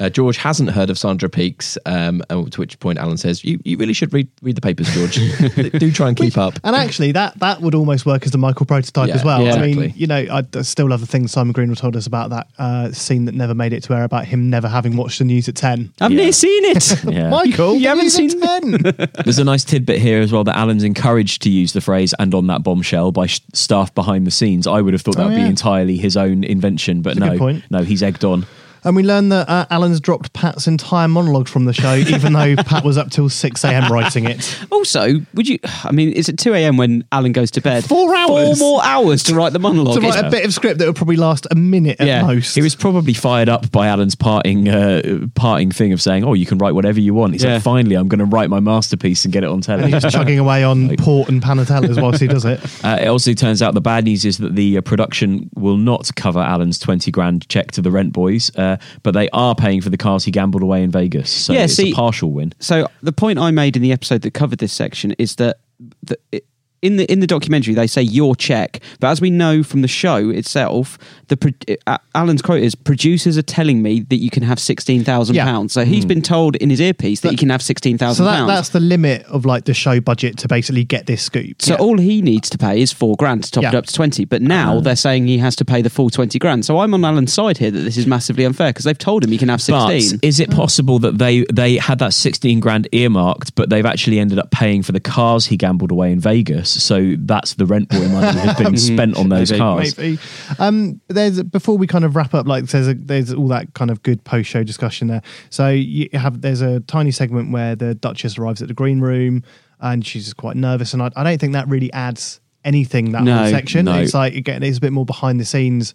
Uh, 0.00 0.08
George 0.08 0.36
hasn't 0.36 0.70
heard 0.70 0.90
of 0.90 0.98
Sandra 0.98 1.28
Peaks, 1.28 1.78
um, 1.86 2.22
and 2.30 2.50
to 2.52 2.60
which 2.60 2.78
point 2.80 2.98
Alan 2.98 3.16
says, 3.16 3.44
"You, 3.44 3.60
you 3.64 3.76
really 3.76 3.92
should 3.92 4.12
read 4.12 4.28
read 4.42 4.56
the 4.56 4.60
papers, 4.60 4.92
George. 4.94 5.14
Do 5.78 5.90
try 5.92 6.08
and 6.08 6.16
keep 6.16 6.36
up." 6.36 6.58
And 6.64 6.74
actually, 6.74 7.12
that 7.12 7.38
that 7.40 7.60
would 7.60 7.74
almost 7.74 8.04
work 8.06 8.24
as 8.24 8.32
the 8.32 8.38
Michael 8.38 8.66
prototype 8.66 9.08
Yeah, 9.08 9.14
as 9.14 9.24
well. 9.24 9.42
yeah, 9.42 9.54
I 9.54 9.66
mean, 9.72 9.92
you 9.96 10.06
know, 10.06 10.26
I 10.30 10.62
still 10.62 10.88
love 10.88 11.00
the 11.00 11.06
thing 11.06 11.28
Simon 11.28 11.52
Greenall 11.54 11.76
told 11.76 11.96
us 11.96 12.06
about 12.06 12.30
that 12.30 12.48
uh, 12.58 12.90
scene 12.92 13.24
that 13.26 13.34
never 13.34 13.54
made 13.54 13.72
it 13.72 13.82
to 13.84 13.94
air 13.94 14.04
about 14.04 14.24
him 14.26 14.50
never 14.50 14.68
having 14.68 14.96
watched 14.96 15.18
the 15.18 15.24
news 15.24 15.48
at 15.48 15.54
ten. 15.56 15.92
I've 16.00 16.10
Yeah. 16.10 16.18
never 16.22 16.32
seen 16.32 16.64
it. 16.66 17.04
Michael, 17.30 17.74
You 17.74 17.80
the 17.82 17.88
haven't 17.88 18.10
seen- 18.10 18.40
10. 18.40 19.08
There's 19.24 19.38
a 19.38 19.44
nice 19.44 19.64
tidbit 19.64 20.00
here 20.00 20.20
as 20.20 20.32
well 20.32 20.44
that 20.44 20.56
Alan's 20.56 20.84
encouraged 20.84 21.42
to 21.42 21.50
use 21.50 21.72
the 21.72 21.80
phrase 21.80 22.14
"and 22.18 22.34
on 22.34 22.46
that 22.48 22.62
bombshell" 22.62 23.12
by 23.12 23.26
sh- 23.26 23.40
staff 23.52 23.94
behind 23.94 24.26
the 24.26 24.30
scenes. 24.30 24.66
I 24.66 24.80
would 24.80 24.92
have 24.92 25.02
thought 25.02 25.16
that 25.16 25.24
Oh, 25.24 25.28
would 25.28 25.36
yeah. 25.38 25.44
be 25.44 25.50
entirely 25.50 25.96
his 25.96 26.16
own 26.16 26.42
invention, 26.44 27.00
but 27.02 27.16
That's 27.16 27.38
no, 27.40 27.60
no, 27.70 27.82
he's 27.84 28.02
egged 28.02 28.24
on. 28.24 28.46
And 28.84 28.94
we 28.96 29.02
learned 29.02 29.32
that 29.32 29.48
uh, 29.48 29.66
Alan's 29.70 30.00
dropped 30.00 30.32
Pat's 30.32 30.66
entire 30.66 31.08
monologue 31.08 31.48
from 31.48 31.64
the 31.64 31.72
show, 31.72 31.94
even 32.08 32.32
though 32.34 32.54
Pat 32.56 32.84
was 32.84 32.98
up 32.98 33.10
till 33.10 33.28
6 33.28 33.64
a.m. 33.64 33.90
writing 33.92 34.24
it. 34.26 34.58
Also, 34.70 35.20
would 35.34 35.48
you? 35.48 35.58
I 35.84 35.92
mean, 35.92 36.10
is 36.12 36.28
it 36.28 36.38
two 36.38 36.52
a.m. 36.54 36.76
when 36.76 37.04
Alan 37.12 37.32
goes 37.32 37.50
to 37.52 37.60
bed? 37.60 37.84
Four 37.84 38.14
hours. 38.14 38.58
Four 38.58 38.68
more 38.74 38.84
hours 38.84 39.22
to 39.24 39.34
write 39.34 39.52
the 39.52 39.58
monologue. 39.58 39.94
To 39.94 40.00
write 40.00 40.22
a 40.24 40.30
bit 40.30 40.44
of 40.44 40.52
script 40.52 40.78
that 40.78 40.86
would 40.86 40.96
probably 40.96 41.16
last 41.16 41.46
a 41.50 41.54
minute 41.54 42.00
at 42.00 42.06
Yeah. 42.06 42.22
most. 42.22 42.54
He 42.54 42.62
was 42.62 42.74
probably 42.74 43.14
fired 43.14 43.48
up 43.48 43.70
by 43.72 43.86
Alan's 43.88 44.14
parting 44.14 44.68
uh, 44.68 45.26
parting 45.34 45.70
thing 45.70 45.92
of 45.92 46.02
saying, 46.02 46.24
"Oh, 46.24 46.34
you 46.34 46.46
can 46.46 46.58
write 46.58 46.72
whatever 46.74 47.00
you 47.00 47.14
want." 47.14 47.32
He's 47.32 47.44
Yeah. 47.44 47.54
like, 47.54 47.62
"Finally, 47.62 47.94
I'm 47.96 48.08
going 48.08 48.18
to 48.18 48.24
write 48.24 48.50
my 48.50 48.60
masterpiece 48.60 49.24
and 49.24 49.32
get 49.32 49.44
it 49.44 49.48
on 49.48 49.54
and 49.54 49.62
television." 49.62 49.92
he's 49.94 50.02
just 50.02 50.14
chugging 50.14 50.38
away 50.38 50.62
on 50.64 50.94
port 50.98 51.28
and 51.28 51.42
panatellas 51.42 52.00
whilst 52.00 52.20
he 52.20 52.26
does 52.26 52.44
it. 52.44 52.60
Uh, 52.84 52.98
it 53.00 53.06
also 53.06 53.32
turns 53.32 53.62
out 53.62 53.72
the 53.72 53.80
bad 53.80 54.04
news 54.04 54.24
is 54.26 54.36
that 54.38 54.54
the 54.56 54.76
uh, 54.76 54.80
production 54.82 55.48
will 55.54 55.78
not 55.78 56.10
cover 56.16 56.38
Alan's 56.40 56.78
20 56.78 57.10
grand 57.10 57.48
check 57.48 57.70
to 57.72 57.80
the 57.80 57.90
rent 57.90 58.12
boys, 58.12 58.54
uh, 58.56 58.73
but 59.02 59.12
they 59.12 59.28
are 59.30 59.54
paying 59.54 59.80
for 59.80 59.90
the 59.90 59.96
cars 59.96 60.24
he 60.24 60.30
gambled 60.30 60.62
away 60.62 60.82
in 60.82 60.90
Vegas. 60.90 61.30
So 61.30 61.52
Yeah, 61.52 61.64
it's 61.64 61.74
see- 61.74 61.92
a 61.92 61.94
partial 61.94 62.30
win. 62.32 62.52
So 62.60 62.88
the 63.02 63.12
point 63.12 63.38
I 63.38 63.50
made 63.50 63.76
in 63.76 63.82
the 63.82 63.92
episode 63.92 64.22
that 64.22 64.32
covered 64.32 64.58
this 64.58 64.72
section 64.72 65.12
is 65.18 65.36
that 65.36 65.58
the, 66.02 66.18
it, 66.32 66.46
in 66.84 66.96
the 66.96 67.10
in 67.10 67.20
the 67.20 67.26
documentary 67.26 67.74
they 67.74 67.86
say 67.86 68.02
your 68.02 68.36
check, 68.36 68.80
but 69.00 69.08
as 69.08 69.20
we 69.20 69.30
know 69.30 69.62
from 69.62 69.82
the 69.82 69.88
show 69.88 70.30
itself, 70.30 70.98
the 71.28 71.36
pro- 71.36 71.76
uh, 71.86 71.98
Alan's 72.14 72.42
quote 72.42 72.62
is 72.62 72.74
producers 72.74 73.36
are 73.38 73.42
telling 73.42 73.82
me 73.82 74.00
that 74.00 74.16
you 74.16 74.30
can 74.30 74.42
have 74.42 74.58
sixteen 74.58 75.02
thousand 75.02 75.36
Yeah. 75.36 75.44
pounds. 75.44 75.72
So 75.72 75.84
he's 75.84 76.04
been 76.04 76.22
told 76.22 76.56
in 76.56 76.70
his 76.70 76.80
earpiece 76.80 77.20
that, 77.20 77.28
That- 77.28 77.32
he 77.32 77.36
can 77.38 77.48
have 77.50 77.62
sixteen 77.62 77.98
thousand. 77.98 78.24
So 78.26 78.30
that, 78.30 78.46
that's 78.46 78.68
the 78.68 78.80
limit 78.80 79.24
of 79.26 79.44
like 79.44 79.64
the 79.64 79.74
show 79.74 80.00
budget 80.00 80.36
to 80.38 80.48
basically 80.48 80.84
get 80.84 81.06
this 81.06 81.22
scoop. 81.22 81.62
So 81.62 81.72
Yeah. 81.74 81.78
all 81.80 81.98
he 81.98 82.20
needs 82.22 82.50
to 82.50 82.58
pay 82.58 82.80
is 82.82 82.92
four 82.92 83.16
grand 83.16 83.44
to 83.44 83.50
top 83.50 83.64
it 83.64 83.74
up 83.74 83.86
to 83.86 83.92
twenty. 83.92 84.24
But 84.24 84.42
now 84.42 84.80
they're 84.80 84.94
saying 84.96 85.26
he 85.26 85.38
has 85.38 85.56
to 85.56 85.64
pay 85.64 85.80
the 85.82 85.90
full 85.90 86.10
twenty 86.10 86.38
grand. 86.38 86.64
So 86.64 86.78
I'm 86.80 86.92
on 86.94 87.04
Alan's 87.04 87.32
side 87.32 87.58
here 87.58 87.70
that 87.70 87.80
this 87.80 87.96
is 87.96 88.06
massively 88.06 88.44
unfair 88.44 88.68
because 88.70 88.84
they've 88.84 88.98
told 88.98 89.24
him 89.24 89.30
he 89.30 89.38
can 89.38 89.48
have 89.48 89.62
sixteen. 89.62 90.18
But 90.18 90.26
is 90.26 90.38
it 90.40 90.50
possible 90.50 90.98
that 91.00 91.18
they 91.18 91.44
they 91.52 91.76
had 91.78 91.98
that 92.00 92.12
16 92.12 92.60
grand 92.60 92.88
earmarked, 92.92 93.54
but 93.54 93.70
they've 93.70 93.86
actually 93.86 94.18
ended 94.18 94.38
up 94.38 94.50
paying 94.50 94.82
for 94.82 94.92
the 94.92 95.00
cars 95.00 95.46
he 95.46 95.56
gambled 95.56 95.90
away 95.90 96.12
in 96.12 96.20
Vegas? 96.20 96.73
So 96.82 97.14
that's 97.18 97.54
the 97.54 97.66
rent 97.66 97.88
boy 97.88 98.06
money 98.08 98.38
has 98.38 98.56
been 98.56 98.76
spent 98.96 99.16
on 99.16 99.28
those 99.28 99.50
Maybe. 99.50 99.60
cars. 99.60 99.98
Maybe. 99.98 100.18
Um, 100.58 101.00
there's 101.08 101.42
before 101.42 101.76
we 101.78 101.86
kind 101.86 102.04
of 102.04 102.16
wrap 102.16 102.34
up, 102.34 102.46
like 102.46 102.64
there's 102.66 102.88
a, 102.88 102.94
there's 102.94 103.32
all 103.32 103.48
that 103.48 103.74
kind 103.74 103.90
of 103.90 104.02
good 104.02 104.24
post 104.24 104.48
show 104.50 104.62
discussion 104.62 105.08
there. 105.08 105.22
So 105.50 105.68
you 105.70 106.08
have 106.14 106.40
there's 106.40 106.60
a 106.60 106.80
tiny 106.80 107.10
segment 107.10 107.52
where 107.52 107.74
the 107.76 107.94
Duchess 107.94 108.38
arrives 108.38 108.62
at 108.62 108.68
the 108.68 108.74
green 108.74 109.00
room 109.00 109.42
and 109.80 110.04
she's 110.06 110.24
just 110.24 110.36
quite 110.36 110.56
nervous, 110.56 110.92
and 110.94 111.02
I, 111.02 111.10
I 111.16 111.22
don't 111.24 111.38
think 111.40 111.52
that 111.52 111.68
really 111.68 111.92
adds 111.92 112.40
anything 112.64 113.12
that 113.12 113.22
No, 113.22 113.36
whole 113.36 113.50
section. 113.50 113.84
no. 113.84 113.98
It's 114.00 114.14
like 114.14 114.34
again, 114.34 114.62
it's 114.62 114.78
a 114.78 114.80
bit 114.80 114.92
more 114.92 115.04
behind 115.04 115.38
the 115.38 115.44
scenes, 115.44 115.92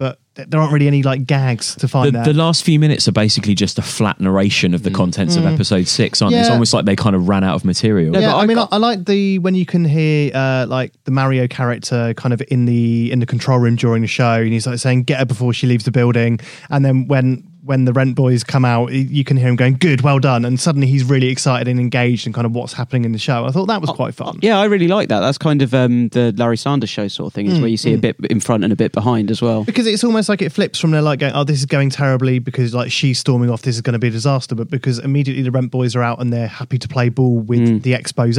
but 0.00 0.18
there 0.34 0.58
aren't 0.58 0.72
really 0.72 0.86
any 0.86 1.02
like 1.02 1.26
gags 1.26 1.74
to 1.76 1.86
find 1.86 2.06
The, 2.06 2.12
there. 2.12 2.24
the 2.24 2.32
last 2.32 2.64
few 2.64 2.78
minutes 2.80 3.06
are 3.06 3.12
basically 3.12 3.54
just 3.54 3.78
a 3.78 3.82
flat 3.82 4.18
narration 4.18 4.72
of 4.72 4.82
the 4.82 4.90
contents 4.90 5.36
of 5.36 5.44
episode 5.44 5.86
six, 5.86 6.22
aren't 6.22 6.32
they? 6.32 6.40
It's 6.40 6.48
Mm. 6.48 6.52
Almost 6.54 6.72
like 6.72 6.86
they 6.86 6.96
kind 6.96 7.14
of 7.14 7.28
ran 7.28 7.44
out 7.44 7.54
of 7.56 7.64
material. 7.66 8.14
yeah, 8.14 8.30
but 8.30 8.36
I, 8.38 8.40
I 8.42 8.46
mean, 8.46 8.54
got- 8.56 8.72
I, 8.72 8.76
I 8.76 8.78
like 8.78 9.04
the 9.04 9.38
when 9.40 9.54
you 9.54 9.66
can 9.66 9.84
hear 9.84 10.32
uh, 10.34 10.64
like 10.66 10.94
the 11.04 11.10
Mario 11.10 11.46
character 11.46 12.14
kind 12.14 12.32
of 12.32 12.42
in 12.48 12.64
the 12.64 13.12
in 13.12 13.20
the 13.20 13.26
control 13.26 13.58
room 13.58 13.76
during 13.76 14.00
the 14.00 14.08
show, 14.08 14.40
and 14.40 14.50
he's 14.54 14.66
like 14.66 14.78
saying, 14.78 15.02
"Get 15.02 15.18
her 15.18 15.26
before 15.26 15.52
she 15.52 15.66
leaves 15.66 15.84
the 15.84 15.90
building," 15.92 16.40
and 16.70 16.82
then 16.82 17.06
when 17.06 17.46
when 17.64 17.84
the 17.84 17.92
rent 17.92 18.14
boys 18.14 18.44
come 18.44 18.64
out, 18.64 18.92
you 18.92 19.24
can 19.24 19.36
hear 19.36 19.48
him 19.48 19.56
going, 19.56 19.76
"Good, 19.78 20.02
well 20.02 20.18
done," 20.18 20.44
and 20.44 20.58
suddenly 20.58 20.86
he's 20.86 21.04
really 21.04 21.28
excited 21.28 21.68
and 21.68 21.80
engaged 21.80 22.26
in 22.26 22.32
kind 22.32 22.46
of 22.46 22.52
what's 22.52 22.72
happening 22.72 23.04
in 23.04 23.12
the 23.12 23.18
show. 23.18 23.44
I 23.44 23.50
thought 23.50 23.66
that 23.66 23.80
was 23.80 23.90
quite 23.90 24.14
fun. 24.14 24.38
Yeah, 24.42 24.58
I 24.58 24.64
really 24.64 24.88
like 24.88 25.08
that. 25.08 25.20
That's 25.20 25.38
kind 25.38 25.62
of 25.62 25.74
um, 25.74 26.08
the 26.08 26.32
Larry 26.36 26.56
Sanders 26.56 26.90
show 26.90 27.08
sort 27.08 27.28
of 27.28 27.34
thing, 27.34 27.46
is 27.46 27.58
mm, 27.58 27.60
where 27.60 27.70
you 27.70 27.76
see 27.76 27.92
a 27.92 27.98
mm. 27.98 28.02
bit 28.02 28.16
in 28.30 28.40
front 28.40 28.64
and 28.64 28.72
a 28.72 28.76
bit 28.76 28.92
behind 28.92 29.30
as 29.30 29.42
well. 29.42 29.64
because 29.64 29.86
it's 29.86 30.04
almost 30.04 30.28
like 30.28 30.42
it 30.42 30.50
flips 30.50 30.78
from 30.78 30.90
there 30.90 31.02
like 31.02 31.20
going 31.20 31.32
oh 31.34 31.44
this 31.44 31.58
is 31.58 31.66
going 31.66 31.90
terribly 31.90 32.38
because 32.38 32.74
like 32.74 32.90
she's 32.90 33.18
storming 33.18 33.50
off 33.50 33.62
this 33.62 33.76
is 33.76 33.82
going 33.82 33.92
to 33.92 33.98
be 33.98 34.08
a 34.08 34.10
disaster 34.10 34.54
but 34.54 34.70
because 34.70 34.98
immediately 34.98 35.42
the 35.42 35.50
rent 35.50 35.70
boys 35.70 35.94
are 35.94 36.02
out 36.02 36.20
and 36.20 36.32
they're 36.32 36.48
happy 36.48 36.78
to 36.78 36.88
play 36.88 37.08
ball 37.08 37.38
with 37.38 37.60
mm. 37.60 37.82
the 37.82 37.94
expose 37.94 38.30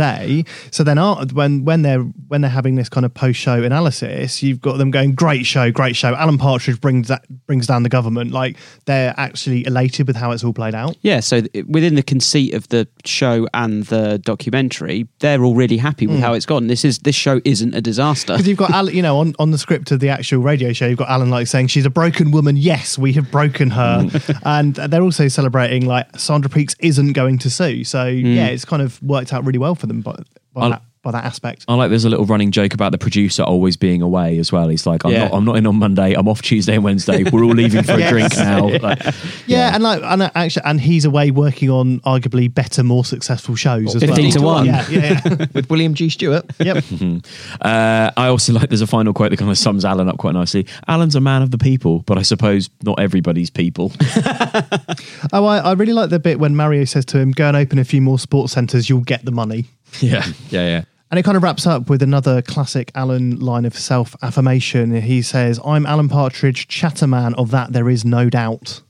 so 0.71 0.83
then 0.83 0.97
when 1.33 1.63
when 1.63 1.81
they're 1.81 2.01
when 2.27 2.41
they're 2.41 2.49
having 2.49 2.75
this 2.75 2.89
kind 2.89 3.05
of 3.05 3.13
post 3.13 3.39
show 3.39 3.61
analysis 3.61 4.41
you've 4.41 4.61
got 4.61 4.77
them 4.77 4.89
going 4.89 5.13
great 5.13 5.45
show 5.45 5.71
great 5.71 5.95
show 5.95 6.15
alan 6.15 6.37
partridge 6.37 6.79
brings 6.79 7.07
that 7.07 7.25
brings 7.45 7.67
down 7.67 7.83
the 7.83 7.89
government 7.89 8.31
like 8.31 8.57
they're 8.85 9.10
they're 9.17 9.25
actually 9.25 9.65
elated 9.65 10.07
with 10.07 10.15
how 10.15 10.31
it's 10.31 10.43
all 10.43 10.53
played 10.53 10.75
out. 10.75 10.95
Yeah, 11.01 11.19
so 11.19 11.41
th- 11.41 11.65
within 11.67 11.95
the 11.95 12.03
conceit 12.03 12.53
of 12.53 12.67
the 12.69 12.87
show 13.05 13.47
and 13.53 13.83
the 13.85 14.19
documentary, 14.19 15.07
they're 15.19 15.43
all 15.43 15.55
really 15.55 15.77
happy 15.77 16.07
with 16.07 16.17
Mm. 16.17 16.21
how 16.21 16.33
it's 16.33 16.45
gone. 16.45 16.67
This 16.67 16.83
is 16.85 16.99
this 16.99 17.15
show 17.15 17.41
isn't 17.45 17.73
a 17.75 17.81
disaster. 17.81 18.33
Because 18.33 18.47
you've 18.47 18.57
got 18.57 18.71
Alan, 18.79 18.93
you 18.95 19.01
know, 19.01 19.17
on, 19.19 19.33
on 19.39 19.51
the 19.51 19.57
script 19.57 19.91
of 19.91 19.99
the 19.99 20.09
actual 20.09 20.39
radio 20.41 20.73
show, 20.73 20.87
you've 20.87 20.97
got 20.97 21.09
Alan 21.09 21.29
like 21.29 21.47
saying 21.47 21.67
she's 21.67 21.85
a 21.85 21.89
broken 21.89 22.31
woman. 22.31 22.57
Yes, 22.57 22.97
we 22.97 23.13
have 23.13 23.29
broken 23.31 23.69
her, 23.71 24.09
and 24.43 24.75
they're 24.75 25.01
also 25.01 25.27
celebrating 25.27 25.85
like 25.85 26.07
Sandra 26.19 26.49
Peaks 26.49 26.75
isn't 26.79 27.13
going 27.13 27.37
to 27.39 27.49
sue. 27.49 27.83
So 27.83 28.05
yeah, 28.07 28.47
it's 28.47 28.65
kind 28.65 28.81
of 28.81 29.01
worked 29.03 29.33
out 29.33 29.45
really 29.45 29.59
well 29.59 29.75
for 29.75 29.87
them 29.87 30.01
I'll- 30.55 30.69
that, 30.71 30.81
by 31.03 31.11
that 31.11 31.25
aspect. 31.25 31.65
I 31.67 31.73
like 31.75 31.89
there's 31.89 32.05
a 32.05 32.09
little 32.09 32.25
running 32.25 32.51
joke 32.51 32.73
about 32.73 32.91
the 32.91 32.97
producer 32.97 33.41
always 33.43 33.75
being 33.75 34.01
away 34.01 34.37
as 34.37 34.51
well. 34.51 34.67
He's 34.67 34.85
like, 34.85 35.03
I'm 35.03 35.11
Yeah. 35.11 35.23
not 35.29 35.33
I'm 35.33 35.45
not 35.45 35.55
in 35.57 35.65
on 35.65 35.75
Monday, 35.77 36.13
I'm 36.13 36.27
off 36.27 36.41
Tuesday 36.41 36.75
and 36.75 36.83
Wednesday. 36.83 37.23
We're 37.23 37.43
all 37.43 37.51
leaving 37.53 37.83
for 37.83 37.93
a 37.93 38.07
drink 38.09 38.35
now. 38.37 38.69
Like, 38.81 38.99
Yeah, 39.47 39.73
and 39.73 39.83
like, 39.83 40.01
and 40.03 40.23
actually, 40.35 40.63
and 40.65 40.79
he's 40.79 41.05
away 41.05 41.31
working 41.31 41.69
on 41.69 41.99
arguably 42.01 42.53
better, 42.53 42.83
more 42.83 43.03
successful 43.03 43.55
shows. 43.55 43.95
as 43.95 44.01
15 44.03 44.23
well. 44.25 44.31
to 44.31 44.41
1. 44.41 44.65
Yeah, 44.65 44.89
yeah, 44.89 45.21
yeah. 45.25 45.45
with 45.53 45.69
William 45.69 45.93
G. 45.93 46.09
Stewart. 46.09 46.45
Yep. 46.59 46.83
uh, 47.61 48.11
I 48.17 48.27
also 48.27 48.53
like 48.53 48.69
there's 48.69 48.81
a 48.81 48.87
final 48.87 49.13
quote 49.13 49.31
that 49.31 49.37
kind 49.37 49.49
of 49.51 49.57
sums 49.57 49.83
Alan 49.85 50.07
up 50.07 50.17
quite 50.17 50.33
nicely. 50.33 50.67
Alan's 50.87 51.15
a 51.15 51.21
man 51.21 51.41
of 51.41 51.51
the 51.51 51.57
people, 51.57 51.99
but 52.05 52.17
I 52.17 52.21
suppose 52.21 52.69
not 52.83 52.99
everybody's 52.99 53.49
people. 53.49 53.91
Oh, 55.33 55.45
I, 55.45 55.57
I 55.59 55.73
really 55.73 55.93
like 55.93 56.09
the 56.09 56.19
bit 56.19 56.39
when 56.39 56.55
Mario 56.55 56.85
says 56.85 57.05
to 57.05 57.17
him, 57.19 57.31
"Go 57.31 57.47
and 57.47 57.55
open 57.57 57.79
a 57.79 57.83
few 57.83 58.01
more 58.01 58.19
sports 58.19 58.53
centres. 58.53 58.89
You'll 58.89 59.01
get 59.01 59.23
the 59.25 59.31
money." 59.31 59.65
yeah, 59.99 60.25
yeah, 60.49 60.67
yeah. 60.67 60.83
And 61.11 61.19
it 61.19 61.23
kind 61.23 61.35
of 61.35 61.43
wraps 61.43 61.67
up 61.67 61.89
with 61.89 62.01
another 62.01 62.41
classic 62.41 62.89
Alan 62.95 63.37
line 63.37 63.65
of 63.65 63.77
self 63.77 64.15
affirmation. 64.21 65.01
He 65.01 65.21
says, 65.21 65.59
I'm 65.65 65.85
Alan 65.85 66.07
Partridge, 66.07 66.69
chatterman 66.69 67.33
of 67.35 67.51
that 67.51 67.73
there 67.73 67.89
is 67.89 68.05
no 68.05 68.29
doubt. 68.29 68.81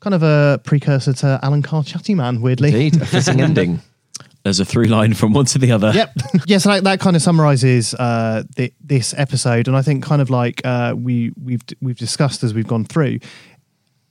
Kind 0.00 0.14
of 0.14 0.22
a 0.22 0.60
precursor 0.64 1.12
to 1.12 1.38
Alan 1.42 1.62
Carr 1.62 1.84
Chatty 1.84 2.14
Man, 2.14 2.40
weirdly. 2.40 2.68
Indeed, 2.68 3.02
a 3.02 3.06
fitting 3.06 3.42
ending. 3.42 3.80
There's 4.44 4.60
a 4.60 4.64
through 4.64 4.84
line 4.84 5.12
from 5.12 5.34
one 5.34 5.44
to 5.46 5.58
the 5.58 5.72
other. 5.72 5.92
Yep. 5.94 6.12
yes, 6.46 6.64
that, 6.64 6.84
that 6.84 7.00
kind 7.00 7.16
of 7.16 7.20
summarizes 7.20 7.92
uh, 7.94 8.44
thi- 8.54 8.72
this 8.80 9.12
episode, 9.18 9.68
and 9.68 9.76
I 9.76 9.82
think 9.82 10.02
kind 10.02 10.22
of 10.22 10.30
like 10.30 10.64
uh, 10.64 10.94
we 10.96 11.32
we've 11.42 11.60
we've 11.82 11.98
discussed 11.98 12.42
as 12.44 12.54
we've 12.54 12.66
gone 12.66 12.86
through. 12.86 13.18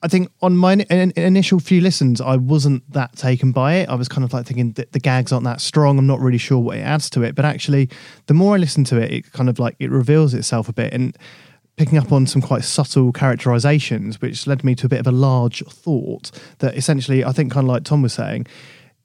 I 0.04 0.08
think 0.08 0.30
on 0.42 0.56
my 0.56 0.74
in, 0.74 0.82
in- 0.82 1.14
initial 1.16 1.60
few 1.60 1.82
listens, 1.82 2.22
I 2.22 2.36
wasn't 2.36 2.90
that 2.94 3.16
taken 3.16 3.52
by 3.52 3.76
it. 3.76 3.90
I 3.90 3.96
was 3.96 4.08
kind 4.08 4.24
of 4.24 4.32
like 4.32 4.46
thinking 4.46 4.74
that 4.74 4.92
the 4.92 5.00
gags 5.00 5.32
aren't 5.32 5.46
that 5.46 5.60
strong. 5.60 5.98
I'm 5.98 6.06
not 6.06 6.20
really 6.20 6.38
sure 6.38 6.60
what 6.60 6.78
it 6.78 6.82
adds 6.82 7.10
to 7.12 7.24
it. 7.24 7.34
But 7.36 7.46
actually, 7.46 7.90
the 8.28 8.34
more 8.34 8.56
I 8.56 8.58
listen 8.58 8.84
to 8.86 9.02
it, 9.02 9.12
it 9.12 9.32
kind 9.32 9.50
of 9.50 9.58
like 9.58 9.76
it 9.80 9.90
reveals 9.90 10.34
itself 10.34 10.70
a 10.70 10.74
bit 10.74 10.94
and 10.94 11.18
picking 11.78 11.98
up 11.98 12.12
on 12.12 12.26
some 12.26 12.42
quite 12.42 12.64
subtle 12.64 13.12
characterizations, 13.12 14.20
which 14.22 14.48
led 14.48 14.64
me 14.64 14.76
to 14.76 14.88
a 14.88 14.90
bit 14.90 15.00
of 15.00 15.08
a 15.08 15.12
large 15.12 15.64
thought 15.66 16.32
that 16.60 16.76
essentially, 16.76 17.24
I 17.24 17.32
think, 17.32 17.52
kind 17.52 17.66
of 17.66 17.70
like 17.70 17.84
Tom 17.84 18.02
was 18.02 18.14
saying, 18.14 18.48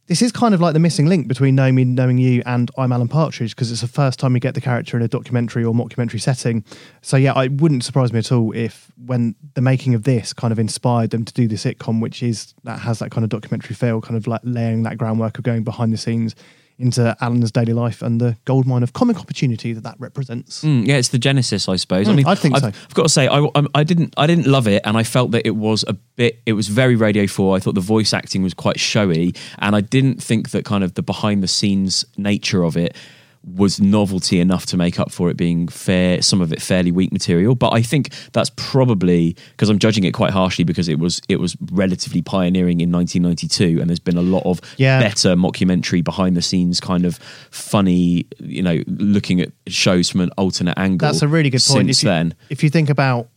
this 0.06 0.20
is 0.20 0.32
kind 0.32 0.52
of 0.52 0.60
like 0.60 0.72
the 0.72 0.80
missing 0.80 1.06
link 1.06 1.28
between 1.28 1.54
knowing 1.54 1.74
me, 1.74 1.84
knowing 1.84 2.18
you, 2.18 2.42
and 2.44 2.70
I'm 2.76 2.92
Alan 2.92 3.08
Partridge 3.08 3.54
because 3.54 3.70
it's 3.70 3.82
the 3.82 3.88
first 3.88 4.18
time 4.18 4.32
we 4.32 4.40
get 4.40 4.54
the 4.54 4.60
character 4.60 4.96
in 4.96 5.02
a 5.02 5.08
documentary 5.08 5.64
or 5.64 5.72
mockumentary 5.72 6.20
setting. 6.20 6.64
So 7.02 7.16
yeah, 7.16 7.40
it 7.40 7.60
wouldn't 7.60 7.84
surprise 7.84 8.12
me 8.12 8.18
at 8.18 8.32
all 8.32 8.52
if 8.52 8.90
when 9.06 9.36
the 9.54 9.60
making 9.60 9.94
of 9.94 10.02
this 10.02 10.32
kind 10.32 10.50
of 10.50 10.58
inspired 10.58 11.10
them 11.10 11.24
to 11.24 11.32
do 11.32 11.46
the 11.46 11.54
sitcom, 11.54 12.00
which 12.00 12.22
is 12.22 12.52
that 12.64 12.80
has 12.80 12.98
that 12.98 13.10
kind 13.10 13.22
of 13.22 13.30
documentary 13.30 13.76
feel, 13.76 14.00
kind 14.00 14.16
of 14.16 14.26
like 14.26 14.40
laying 14.42 14.82
that 14.82 14.98
groundwork 14.98 15.38
of 15.38 15.44
going 15.44 15.62
behind 15.62 15.92
the 15.92 15.98
scenes 15.98 16.34
into 16.78 17.16
Alan's 17.20 17.52
daily 17.52 17.72
life 17.72 18.02
and 18.02 18.20
the 18.20 18.37
goldmine 18.44 18.82
of 18.82 18.92
comic 18.92 19.18
opportunity 19.18 19.72
that 19.72 19.82
that 19.85 19.96
represents. 19.98 20.62
Mm, 20.64 20.87
yeah, 20.87 20.96
it's 20.96 21.08
the 21.08 21.18
genesis, 21.18 21.68
I 21.68 21.76
suppose. 21.76 22.08
I 22.08 22.12
Mm, 22.12 22.16
mean, 22.16 22.26
I 22.26 22.35
think 22.35 22.54
I've, 22.56 22.61
so. 22.62 22.66
I've 22.68 22.94
got 22.94 23.02
to 23.04 23.08
say, 23.08 23.26
I, 23.28 23.40
I, 23.40 23.62
I 23.74 23.85
didn't, 23.85 24.14
I 24.16 24.26
didn't 24.26 24.46
love 24.46 24.66
it, 24.66 24.82
and 24.85 24.96
I 24.96 25.02
felt 25.04 25.30
that 25.32 25.46
it 25.46 25.56
was 25.56 25.85
a 25.87 25.92
bit, 25.92 26.40
it 26.46 26.54
was 26.54 26.68
very 26.68 26.96
Radio 26.96 27.26
Four. 27.26 27.56
I 27.56 27.61
thought 27.61 27.74
the 27.74 27.80
voice 27.80 28.12
acting 28.12 28.42
was 28.42 28.54
quite 28.54 28.80
showy, 28.80 29.35
and 29.58 29.76
I 29.76 29.80
didn't 29.80 30.22
think 30.22 30.50
that 30.50 30.64
kind 30.64 30.82
of 30.82 30.94
the 30.94 31.02
behind 31.02 31.42
the 31.42 31.48
scenes 31.48 32.04
nature 32.16 32.64
of 32.64 32.76
it 32.76 32.96
was 33.44 33.81
novelty 33.81 34.38
enough 34.40 34.66
to 34.66 34.76
make 34.76 35.00
up 35.00 35.11
for 35.11 35.28
it 35.28 35.37
being 35.37 35.66
fair 35.66 36.22
some 36.22 36.40
of 36.40 36.52
it 36.52 36.62
fairly 36.62 36.92
weak 36.92 37.12
material 37.12 37.55
but 37.57 37.72
i 37.72 37.83
think 37.83 38.11
that's 38.33 38.50
probably 38.57 39.37
because 39.50 39.68
i'm 39.68 39.78
judging 39.78 40.05
it 40.05 40.12
quite 40.12 40.31
harshly 40.31 40.64
because 40.64 40.88
it 40.88 40.98
was 40.98 41.20
it 41.28 41.40
was 41.40 41.57
relatively 41.72 42.22
pioneering 42.22 42.81
in 42.81 42.92
1992 42.92 43.81
and 43.81 43.90
there's 43.90 43.98
been 43.98 44.16
a 44.16 44.22
lot 44.22 44.44
of 44.44 44.61
Yeah. 44.76 45.00
better 45.00 45.35
mockumentary 45.35 46.05
behind 46.05 46.37
the 46.37 46.42
scenes 46.42 46.78
kind 46.81 47.05
of 47.05 47.18
funny 47.50 48.26
you 48.38 48.62
know 48.62 48.83
looking 48.87 49.40
at 49.40 49.50
shows 49.66 50.09
from 50.11 50.20
an 50.20 50.31
alternate 50.38 50.78
angle 50.78 51.09
That's 51.09 51.22
a 51.22 51.28
really 51.28 51.50
good 51.50 51.62
point. 51.62 51.87
since 51.88 51.98
if 51.98 52.05
you, 52.05 52.09
then 52.11 52.35
if 52.50 52.62
you 52.62 52.70
think 52.70 52.90
about 52.90 53.28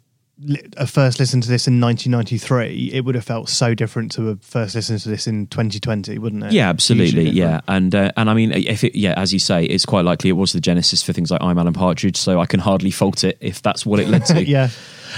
a 0.77 0.85
first 0.85 1.19
listen 1.19 1.39
to 1.41 1.47
this 1.47 1.67
in 1.67 1.79
1993, 1.79 2.91
it 2.93 3.05
would 3.05 3.15
have 3.15 3.23
felt 3.23 3.47
so 3.47 3.73
different 3.73 4.11
to 4.13 4.29
a 4.29 4.35
first 4.37 4.75
listen 4.75 4.97
to 4.97 5.09
this 5.09 5.27
in 5.27 5.47
2020, 5.47 6.17
wouldn't 6.17 6.43
it? 6.43 6.51
Yeah, 6.51 6.69
absolutely. 6.69 7.29
Yeah, 7.29 7.61
and 7.67 7.95
uh, 7.95 8.11
and 8.17 8.29
I 8.29 8.33
mean, 8.33 8.51
if 8.51 8.83
it, 8.83 8.97
yeah, 8.97 9.13
as 9.17 9.31
you 9.31 9.39
say, 9.39 9.63
it's 9.65 9.85
quite 9.85 10.03
likely 10.03 10.29
it 10.29 10.33
was 10.33 10.51
the 10.51 10.59
genesis 10.59 11.01
for 11.01 11.13
things 11.13 11.31
like 11.31 11.41
I'm 11.41 11.57
Alan 11.57 11.73
Partridge, 11.73 12.17
so 12.17 12.39
I 12.39 12.45
can 12.45 12.59
hardly 12.59 12.91
fault 12.91 13.23
it 13.23 13.37
if 13.39 13.61
that's 13.61 13.85
what 13.85 13.99
it 13.99 14.09
led 14.09 14.25
to. 14.25 14.43
yeah. 14.45 14.69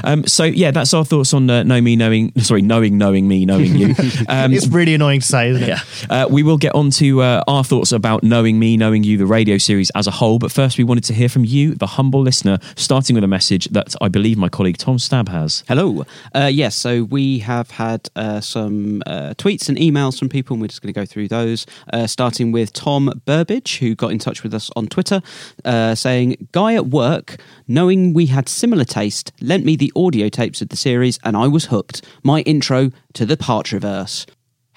Um, 0.04 0.26
so 0.26 0.44
yeah, 0.44 0.72
that's 0.72 0.94
our 0.94 1.06
thoughts 1.06 1.34
on 1.34 1.50
uh, 1.50 1.64
know 1.64 1.82
me, 1.82 1.96
knowing 1.96 2.34
sorry, 2.42 2.62
knowing, 2.62 2.98
knowing 2.98 3.28
me, 3.28 3.46
knowing 3.46 3.76
you. 3.76 3.96
Um, 4.30 4.54
it's 4.54 4.68
really 4.68 4.94
annoying 4.94 5.22
to 5.22 5.26
say, 5.26 5.50
isn't 5.50 5.64
it? 5.64 5.68
yeah, 5.68 5.80
uh, 6.10 6.28
we 6.30 6.44
will 6.44 6.58
get 6.58 6.74
on 6.76 6.90
to 6.92 7.22
uh, 7.22 7.44
our 7.48 7.64
thoughts 7.64 7.92
about 7.92 8.24
knowing 8.24 8.60
me, 8.60 8.76
knowing 8.76 9.04
you, 9.04 9.18
the 9.18 9.26
radio 9.26 9.58
series 9.58 9.90
as 9.96 10.08
a 10.08 10.12
whole. 10.12 10.40
But 10.40 10.52
first, 10.52 10.78
we 10.78 10.84
wanted 10.84 11.04
to 11.06 11.14
hear 11.14 11.30
from 11.30 11.46
you, 11.46 11.76
the 11.76 11.88
humble 11.88 12.22
listener, 12.22 12.60
starting 12.76 13.14
with 13.14 13.24
a 13.24 13.28
message 13.28 13.66
that 13.70 13.96
I 14.02 14.08
believe 14.08 14.38
my 14.38 14.50
colleague 14.50 14.78
Tom 14.78 15.00
Stab 15.00 15.30
has. 15.30 15.64
Hello. 15.68 16.06
Uh, 16.34 16.50
yes, 16.52 16.76
so 16.76 17.04
we 17.04 17.40
have 17.40 17.72
had 17.72 18.10
uh, 18.16 18.42
some 18.42 19.02
uh, 19.06 19.34
tweets 19.38 19.70
and 19.70 19.78
emails 19.78 20.20
from 20.20 20.30
people, 20.30 20.56
and 20.56 20.62
we're 20.62 20.68
just 20.68 20.82
going 20.82 20.94
to 20.94 21.00
go 21.00 21.06
through 21.06 21.28
those. 21.28 21.66
Uh, 21.94 22.08
starting 22.08 22.52
with 22.52 22.74
Tom 22.74 23.22
Burbage, 23.26 23.78
who 23.80 23.96
got 23.96 24.12
in 24.12 24.20
touch 24.20 24.44
with 24.44 24.54
us 24.54 24.70
on 24.76 24.88
Twitter, 24.88 25.22
uh, 25.66 25.96
saying, 25.96 26.48
Guy 26.52 26.76
at 26.76 26.88
work, 26.88 27.38
knowing 27.68 28.14
we 28.14 28.28
had 28.28 28.50
similar 28.50 28.84
taste, 28.84 29.32
lent 29.42 29.66
me 29.66 29.76
the 29.76 29.87
audio 29.96 30.30
tapes 30.30 30.62
of 30.62 30.70
the 30.70 30.78
series, 30.78 31.20
and 31.24 31.38
I 31.38 31.48
was 31.48 31.66
hooked. 31.66 32.06
My 32.24 32.42
intro 32.42 32.92
to 33.14 33.26
the 33.26 33.38
Partriverse. 33.38 34.26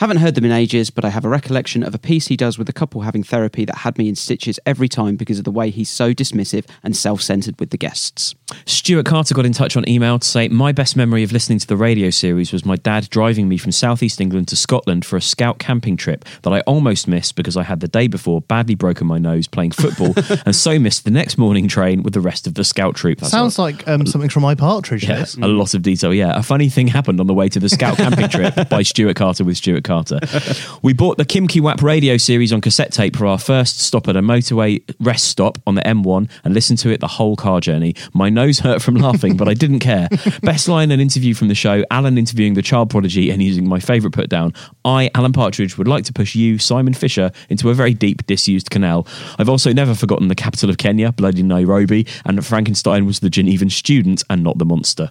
Haven't 0.00 0.16
heard 0.16 0.34
them 0.34 0.46
in 0.46 0.50
ages, 0.50 0.88
but 0.88 1.04
I 1.04 1.10
have 1.10 1.26
a 1.26 1.28
recollection 1.28 1.82
of 1.82 1.94
a 1.94 1.98
piece 1.98 2.28
he 2.28 2.36
does 2.36 2.56
with 2.56 2.70
a 2.70 2.72
couple 2.72 3.02
having 3.02 3.22
therapy 3.22 3.66
that 3.66 3.76
had 3.76 3.98
me 3.98 4.08
in 4.08 4.14
stitches 4.14 4.58
every 4.64 4.88
time 4.88 5.16
because 5.16 5.36
of 5.36 5.44
the 5.44 5.50
way 5.50 5.68
he's 5.68 5.90
so 5.90 6.14
dismissive 6.14 6.64
and 6.82 6.96
self 6.96 7.20
centered 7.20 7.60
with 7.60 7.68
the 7.68 7.76
guests. 7.76 8.34
Stuart 8.64 9.04
Carter 9.04 9.34
got 9.34 9.44
in 9.44 9.52
touch 9.52 9.76
on 9.76 9.86
email 9.86 10.18
to 10.18 10.26
say, 10.26 10.48
My 10.48 10.72
best 10.72 10.96
memory 10.96 11.22
of 11.22 11.32
listening 11.32 11.58
to 11.58 11.66
the 11.66 11.76
radio 11.76 12.08
series 12.08 12.50
was 12.50 12.64
my 12.64 12.76
dad 12.76 13.10
driving 13.10 13.46
me 13.46 13.58
from 13.58 13.72
southeast 13.72 14.22
England 14.22 14.48
to 14.48 14.56
Scotland 14.56 15.04
for 15.04 15.18
a 15.18 15.20
scout 15.20 15.58
camping 15.58 15.98
trip 15.98 16.24
that 16.44 16.50
I 16.50 16.60
almost 16.60 17.06
missed 17.06 17.36
because 17.36 17.58
I 17.58 17.62
had 17.62 17.80
the 17.80 17.88
day 17.88 18.08
before 18.08 18.40
badly 18.40 18.76
broken 18.76 19.06
my 19.06 19.18
nose 19.18 19.48
playing 19.48 19.72
football 19.72 20.14
and 20.46 20.56
so 20.56 20.78
missed 20.78 21.04
the 21.04 21.10
next 21.10 21.36
morning 21.36 21.68
train 21.68 22.02
with 22.02 22.14
the 22.14 22.22
rest 22.22 22.46
of 22.46 22.54
the 22.54 22.64
scout 22.64 22.94
troop. 22.94 23.18
That's 23.18 23.32
Sounds 23.32 23.58
like 23.58 23.86
um, 23.86 24.06
something 24.06 24.30
from 24.30 24.44
my 24.44 24.54
partridge. 24.54 25.06
yeah, 25.06 25.26
a 25.42 25.46
lot 25.46 25.74
of 25.74 25.82
detail. 25.82 26.14
Yeah, 26.14 26.38
a 26.38 26.42
funny 26.42 26.70
thing 26.70 26.86
happened 26.86 27.20
on 27.20 27.26
the 27.26 27.34
way 27.34 27.50
to 27.50 27.60
the 27.60 27.68
Scout 27.68 27.96
camping 27.98 28.30
trip 28.30 28.70
by 28.70 28.80
Stuart 28.80 29.16
Carter 29.16 29.44
with 29.44 29.58
Stuart 29.58 29.84
Carter. 29.84 29.89
We 30.82 30.92
bought 30.94 31.18
the 31.18 31.24
Kim 31.24 31.46
Ki 31.46 31.60
Wap 31.60 31.82
radio 31.82 32.16
series 32.16 32.52
on 32.52 32.60
cassette 32.60 32.92
tape 32.92 33.16
for 33.16 33.26
our 33.26 33.38
first 33.38 33.80
stop 33.80 34.08
at 34.08 34.16
a 34.16 34.22
motorway 34.22 34.82
rest 35.00 35.26
stop 35.26 35.58
on 35.66 35.74
the 35.74 35.82
M1 35.82 36.30
and 36.44 36.54
listened 36.54 36.78
to 36.80 36.90
it 36.90 37.00
the 37.00 37.06
whole 37.06 37.36
car 37.36 37.60
journey. 37.60 37.94
My 38.14 38.30
nose 38.30 38.60
hurt 38.60 38.80
from 38.82 38.94
laughing, 38.94 39.36
but 39.36 39.48
I 39.48 39.54
didn't 39.54 39.80
care. 39.80 40.08
Best 40.42 40.68
line 40.68 40.90
and 40.90 41.02
interview 41.02 41.34
from 41.34 41.48
the 41.48 41.54
show: 41.54 41.84
Alan 41.90 42.16
interviewing 42.16 42.54
the 42.54 42.62
child 42.62 42.88
prodigy 42.90 43.30
and 43.30 43.42
using 43.42 43.68
my 43.68 43.80
favourite 43.80 44.14
put 44.14 44.28
down. 44.30 44.54
I, 44.84 45.10
Alan 45.14 45.32
Partridge, 45.32 45.76
would 45.76 45.88
like 45.88 46.04
to 46.04 46.12
push 46.12 46.34
you, 46.34 46.58
Simon 46.58 46.94
Fisher, 46.94 47.30
into 47.48 47.68
a 47.68 47.74
very 47.74 47.92
deep, 47.94 48.26
disused 48.26 48.70
canal. 48.70 49.06
I've 49.38 49.48
also 49.48 49.72
never 49.72 49.94
forgotten 49.94 50.28
the 50.28 50.34
capital 50.34 50.70
of 50.70 50.78
Kenya, 50.78 51.12
bloody 51.12 51.42
Nairobi, 51.42 52.06
and 52.24 52.38
that 52.38 52.42
Frankenstein 52.42 53.06
was 53.06 53.20
the 53.20 53.30
Genevan 53.30 53.70
student 53.70 54.22
and 54.30 54.42
not 54.42 54.58
the 54.58 54.64
monster. 54.64 55.10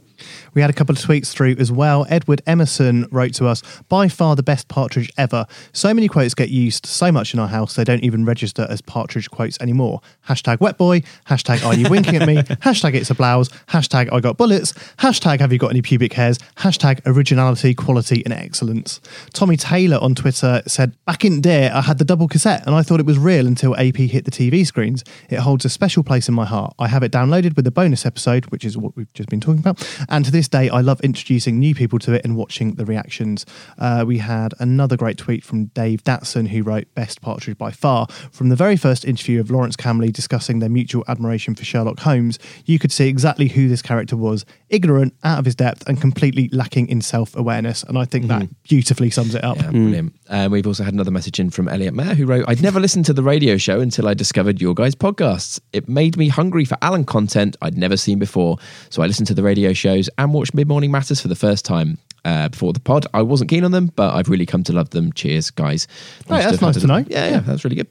We 0.53 0.61
had 0.61 0.69
a 0.69 0.73
couple 0.73 0.95
of 0.95 1.01
tweets 1.01 1.31
through 1.31 1.55
as 1.59 1.71
well. 1.71 2.05
Edward 2.09 2.41
Emerson 2.45 3.07
wrote 3.11 3.33
to 3.35 3.47
us, 3.47 3.61
by 3.87 4.07
far 4.07 4.35
the 4.35 4.43
best 4.43 4.67
partridge 4.67 5.11
ever. 5.17 5.45
So 5.73 5.93
many 5.93 6.07
quotes 6.07 6.33
get 6.33 6.49
used 6.49 6.85
so 6.85 7.11
much 7.11 7.33
in 7.33 7.39
our 7.39 7.47
house, 7.47 7.75
they 7.75 7.83
don't 7.83 8.03
even 8.03 8.25
register 8.25 8.67
as 8.69 8.81
partridge 8.81 9.29
quotes 9.29 9.59
anymore. 9.59 10.01
Hashtag 10.27 10.59
wet 10.59 10.77
boy, 10.77 11.01
hashtag 11.27 11.65
are 11.65 11.73
you 11.73 11.89
winking 11.89 12.15
at 12.15 12.27
me, 12.27 12.35
hashtag 12.63 12.93
it's 12.93 13.09
a 13.09 13.15
blouse, 13.15 13.49
hashtag 13.67 14.11
I 14.11 14.19
got 14.19 14.37
bullets, 14.37 14.73
hashtag 14.97 15.39
have 15.39 15.51
you 15.51 15.59
got 15.59 15.71
any 15.71 15.81
pubic 15.81 16.13
hairs, 16.13 16.37
hashtag 16.57 17.01
originality, 17.05 17.73
quality 17.73 18.23
and 18.25 18.33
excellence. 18.33 18.99
Tommy 19.33 19.57
Taylor 19.57 19.97
on 20.01 20.15
Twitter 20.15 20.61
said, 20.67 20.93
back 21.05 21.25
in 21.25 21.41
there 21.41 21.73
I 21.73 21.81
had 21.81 21.97
the 21.97 22.05
double 22.05 22.27
cassette 22.27 22.65
and 22.65 22.75
I 22.75 22.81
thought 22.81 22.99
it 22.99 23.05
was 23.05 23.17
real 23.17 23.47
until 23.47 23.75
AP 23.75 23.97
hit 23.97 24.25
the 24.25 24.31
TV 24.31 24.65
screens. 24.65 25.03
It 25.29 25.39
holds 25.39 25.65
a 25.65 25.69
special 25.69 26.03
place 26.03 26.27
in 26.27 26.33
my 26.33 26.45
heart. 26.45 26.73
I 26.79 26.87
have 26.87 27.03
it 27.03 27.11
downloaded 27.11 27.55
with 27.55 27.65
the 27.65 27.71
bonus 27.71 28.05
episode, 28.05 28.45
which 28.47 28.65
is 28.65 28.77
what 28.77 28.95
we've 28.95 29.11
just 29.13 29.29
been 29.29 29.41
talking 29.41 29.59
about, 29.59 29.85
and 30.09 30.18
and 30.19 30.25
to 30.25 30.33
this 30.33 30.49
day, 30.49 30.67
I 30.67 30.81
love 30.81 30.99
introducing 30.99 31.59
new 31.59 31.73
people 31.73 31.97
to 31.99 32.11
it 32.11 32.25
and 32.25 32.35
watching 32.35 32.73
the 32.73 32.83
reactions. 32.83 33.45
Uh, 33.77 34.03
we 34.05 34.17
had 34.17 34.53
another 34.59 34.97
great 34.97 35.17
tweet 35.17 35.45
from 35.45 35.67
Dave 35.67 36.03
Datson, 36.03 36.49
who 36.49 36.61
wrote 36.61 36.93
Best 36.93 37.21
Partridge 37.21 37.57
by 37.57 37.71
far. 37.71 38.05
From 38.29 38.49
the 38.49 38.55
very 38.57 38.75
first 38.75 39.05
interview 39.05 39.39
of 39.39 39.49
Lawrence 39.49 39.77
Camley 39.77 40.11
discussing 40.11 40.59
their 40.59 40.67
mutual 40.67 41.05
admiration 41.07 41.55
for 41.55 41.63
Sherlock 41.63 42.01
Holmes, 42.01 42.37
you 42.65 42.79
could 42.79 42.91
see 42.91 43.07
exactly 43.07 43.47
who 43.47 43.69
this 43.69 43.81
character 43.81 44.17
was 44.17 44.45
ignorant, 44.69 45.13
out 45.23 45.39
of 45.39 45.45
his 45.45 45.55
depth, 45.55 45.87
and 45.87 45.99
completely 45.99 46.49
lacking 46.51 46.89
in 46.89 47.01
self 47.01 47.35
awareness. 47.35 47.83
And 47.83 47.97
I 47.97 48.05
think 48.05 48.27
that 48.27 48.47
beautifully 48.63 49.09
sums 49.09 49.35
it 49.35 49.43
up. 49.43 49.57
Yeah, 49.57 49.71
brilliant. 49.71 50.15
Um, 50.29 50.51
we've 50.51 50.67
also 50.67 50.83
had 50.83 50.93
another 50.93 51.11
message 51.11 51.39
in 51.39 51.49
from 51.49 51.67
Elliot 51.67 51.93
Mayer 51.93 52.13
who 52.13 52.25
wrote, 52.25 52.45
I'd 52.47 52.61
never 52.61 52.79
listened 52.79 53.05
to 53.05 53.13
the 53.13 53.23
radio 53.23 53.57
show 53.57 53.79
until 53.79 54.07
I 54.07 54.13
discovered 54.13 54.61
your 54.61 54.73
guys' 54.73 54.95
podcasts. 54.95 55.59
It 55.73 55.89
made 55.89 56.17
me 56.17 56.27
hungry 56.27 56.65
for 56.65 56.77
Alan 56.81 57.05
content 57.05 57.57
I'd 57.61 57.77
never 57.77 57.97
seen 57.97 58.19
before. 58.19 58.57
So 58.89 59.01
I 59.01 59.07
listened 59.07 59.27
to 59.27 59.33
the 59.33 59.43
radio 59.43 59.73
shows 59.73 60.09
and 60.17 60.33
watched 60.33 60.53
Mid 60.53 60.67
Morning 60.67 60.91
Matters 60.91 61.21
for 61.21 61.27
the 61.27 61.35
first 61.35 61.65
time. 61.65 61.97
Uh, 62.25 62.49
before 62.49 62.73
the 62.73 62.81
pod, 62.81 63.07
I 63.13 63.21
wasn't 63.21 63.49
keen 63.49 63.63
on 63.63 63.71
them, 63.71 63.87
but 63.95 64.13
I've 64.13 64.27
really 64.29 64.45
come 64.45 64.63
to 64.65 64.73
love 64.73 64.89
them. 64.89 65.13
Cheers, 65.13 65.51
guys. 65.51 65.87
Oh, 66.29 66.37
yeah, 66.37 66.49
that's 66.49 66.61
nice 66.61 66.79
to 66.81 66.85
know. 66.85 67.05
Yeah, 67.07 67.29
yeah, 67.29 67.39
that's 67.39 67.63
really 67.63 67.77
good. 67.77 67.87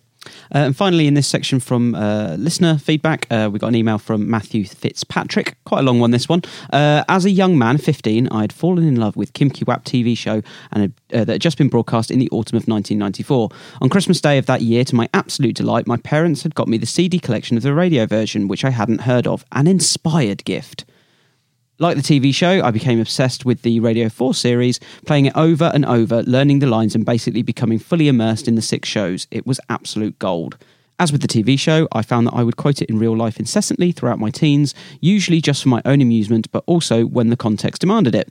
Uh, 0.54 0.58
and 0.58 0.76
finally, 0.76 1.06
in 1.06 1.14
this 1.14 1.26
section 1.26 1.60
from 1.60 1.94
uh, 1.94 2.36
listener 2.38 2.78
feedback, 2.78 3.26
uh, 3.30 3.48
we 3.52 3.58
got 3.58 3.68
an 3.68 3.74
email 3.74 3.98
from 3.98 4.28
Matthew 4.28 4.64
Fitzpatrick. 4.64 5.56
Quite 5.64 5.80
a 5.80 5.82
long 5.82 6.00
one, 6.00 6.10
this 6.10 6.28
one. 6.28 6.42
Uh, 6.72 7.04
as 7.08 7.24
a 7.24 7.30
young 7.30 7.58
man, 7.58 7.78
15, 7.78 8.28
I 8.28 8.42
had 8.42 8.52
fallen 8.52 8.86
in 8.86 8.96
love 8.96 9.16
with 9.16 9.32
Kim 9.32 9.50
Kiwap 9.50 9.84
TV 9.84 10.16
show 10.16 10.42
and 10.72 10.82
had, 10.82 10.92
uh, 11.12 11.24
that 11.24 11.32
had 11.34 11.40
just 11.40 11.58
been 11.58 11.68
broadcast 11.68 12.10
in 12.10 12.18
the 12.18 12.28
autumn 12.30 12.56
of 12.56 12.68
1994. 12.68 13.50
On 13.80 13.88
Christmas 13.88 14.20
Day 14.20 14.38
of 14.38 14.46
that 14.46 14.62
year, 14.62 14.84
to 14.84 14.94
my 14.94 15.08
absolute 15.14 15.56
delight, 15.56 15.86
my 15.86 15.96
parents 15.96 16.42
had 16.42 16.54
got 16.54 16.68
me 16.68 16.76
the 16.76 16.86
CD 16.86 17.18
collection 17.18 17.56
of 17.56 17.62
the 17.62 17.74
radio 17.74 18.06
version, 18.06 18.48
which 18.48 18.64
I 18.64 18.70
hadn't 18.70 19.02
heard 19.02 19.26
of. 19.26 19.44
An 19.52 19.66
inspired 19.66 20.44
gift. 20.44 20.84
Like 21.80 21.96
the 21.96 22.02
TV 22.02 22.34
show, 22.34 22.60
I 22.64 22.72
became 22.72 22.98
obsessed 22.98 23.44
with 23.44 23.62
the 23.62 23.78
Radio 23.78 24.08
4 24.08 24.34
series, 24.34 24.80
playing 25.06 25.26
it 25.26 25.36
over 25.36 25.70
and 25.72 25.86
over, 25.86 26.24
learning 26.24 26.58
the 26.58 26.66
lines, 26.66 26.96
and 26.96 27.06
basically 27.06 27.42
becoming 27.42 27.78
fully 27.78 28.08
immersed 28.08 28.48
in 28.48 28.56
the 28.56 28.62
six 28.62 28.88
shows. 28.88 29.28
It 29.30 29.46
was 29.46 29.60
absolute 29.68 30.18
gold. 30.18 30.58
As 30.98 31.12
with 31.12 31.22
the 31.22 31.28
TV 31.28 31.56
show, 31.56 31.86
I 31.92 32.02
found 32.02 32.26
that 32.26 32.34
I 32.34 32.42
would 32.42 32.56
quote 32.56 32.82
it 32.82 32.90
in 32.90 32.98
real 32.98 33.16
life 33.16 33.38
incessantly 33.38 33.92
throughout 33.92 34.18
my 34.18 34.30
teens, 34.30 34.74
usually 35.00 35.40
just 35.40 35.62
for 35.62 35.68
my 35.68 35.80
own 35.84 36.00
amusement, 36.00 36.50
but 36.50 36.64
also 36.66 37.06
when 37.06 37.30
the 37.30 37.36
context 37.36 37.82
demanded 37.82 38.16
it. 38.16 38.28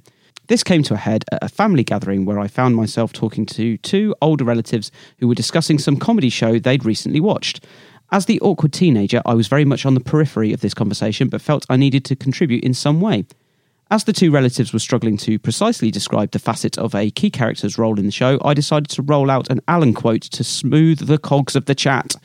This 0.48 0.62
came 0.62 0.84
to 0.84 0.96
a 0.96 0.98
head 0.98 1.24
at 1.32 1.42
a 1.42 1.48
family 1.48 1.86
gathering 1.86 2.26
where 2.26 2.40
I 2.40 2.50
found 2.50 2.76
myself 2.76 3.14
talking 3.14 3.46
to 3.46 3.78
two 3.78 4.14
older 4.22 4.44
relatives 4.44 4.92
who 5.20 5.28
were 5.30 5.36
discussing 5.36 5.80
some 5.80 5.96
comedy 5.96 6.30
show 6.30 6.60
they'd 6.60 6.84
recently 6.84 7.22
watched. 7.22 7.64
As 8.10 8.26
the 8.26 8.40
awkward 8.40 8.72
teenager, 8.72 9.22
I 9.26 9.34
was 9.34 9.50
very 9.50 9.66
much 9.66 9.86
on 9.86 9.94
the 9.94 10.00
periphery 10.00 10.54
of 10.54 10.62
this 10.62 10.74
conversation, 10.74 11.28
but 11.28 11.42
felt 11.42 11.66
I 11.70 11.76
needed 11.76 12.06
to 12.06 12.16
contribute 12.16 12.64
in 12.64 12.74
some 12.74 13.02
way. 13.02 13.26
As 13.90 14.04
the 14.04 14.12
two 14.12 14.32
relatives 14.32 14.74
were 14.74 14.80
struggling 14.80 15.16
to 15.18 15.40
precisely 15.40 15.92
describe 15.92 16.32
the 16.32 16.40
facet 16.40 16.78
of 16.78 16.94
a 16.94 17.10
key 17.10 17.30
character's 17.30 17.78
role 17.78 17.98
in 17.98 18.06
the 18.06 18.12
show, 18.12 18.38
I 18.44 18.54
decided 18.54 18.90
to 18.90 19.02
roll 19.02 19.32
out 19.32 19.50
an 19.50 19.62
Alan 19.66 19.94
quote 19.94 20.24
to 20.24 20.44
smooth 20.44 21.08
the 21.08 21.18
cogs 21.18 21.56
of 21.56 21.68
the 21.68 21.76
chat. 21.76 22.16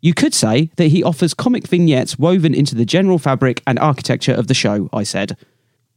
You 0.00 0.14
could 0.14 0.34
say 0.34 0.70
that 0.74 0.88
he 0.88 1.04
offers 1.04 1.32
comic 1.32 1.68
vignettes 1.68 2.18
woven 2.18 2.54
into 2.54 2.74
the 2.74 2.84
general 2.84 3.20
fabric 3.20 3.62
and 3.68 3.78
architecture 3.78 4.34
of 4.34 4.48
the 4.48 4.54
show, 4.54 4.90
I 4.92 5.04
said. 5.04 5.36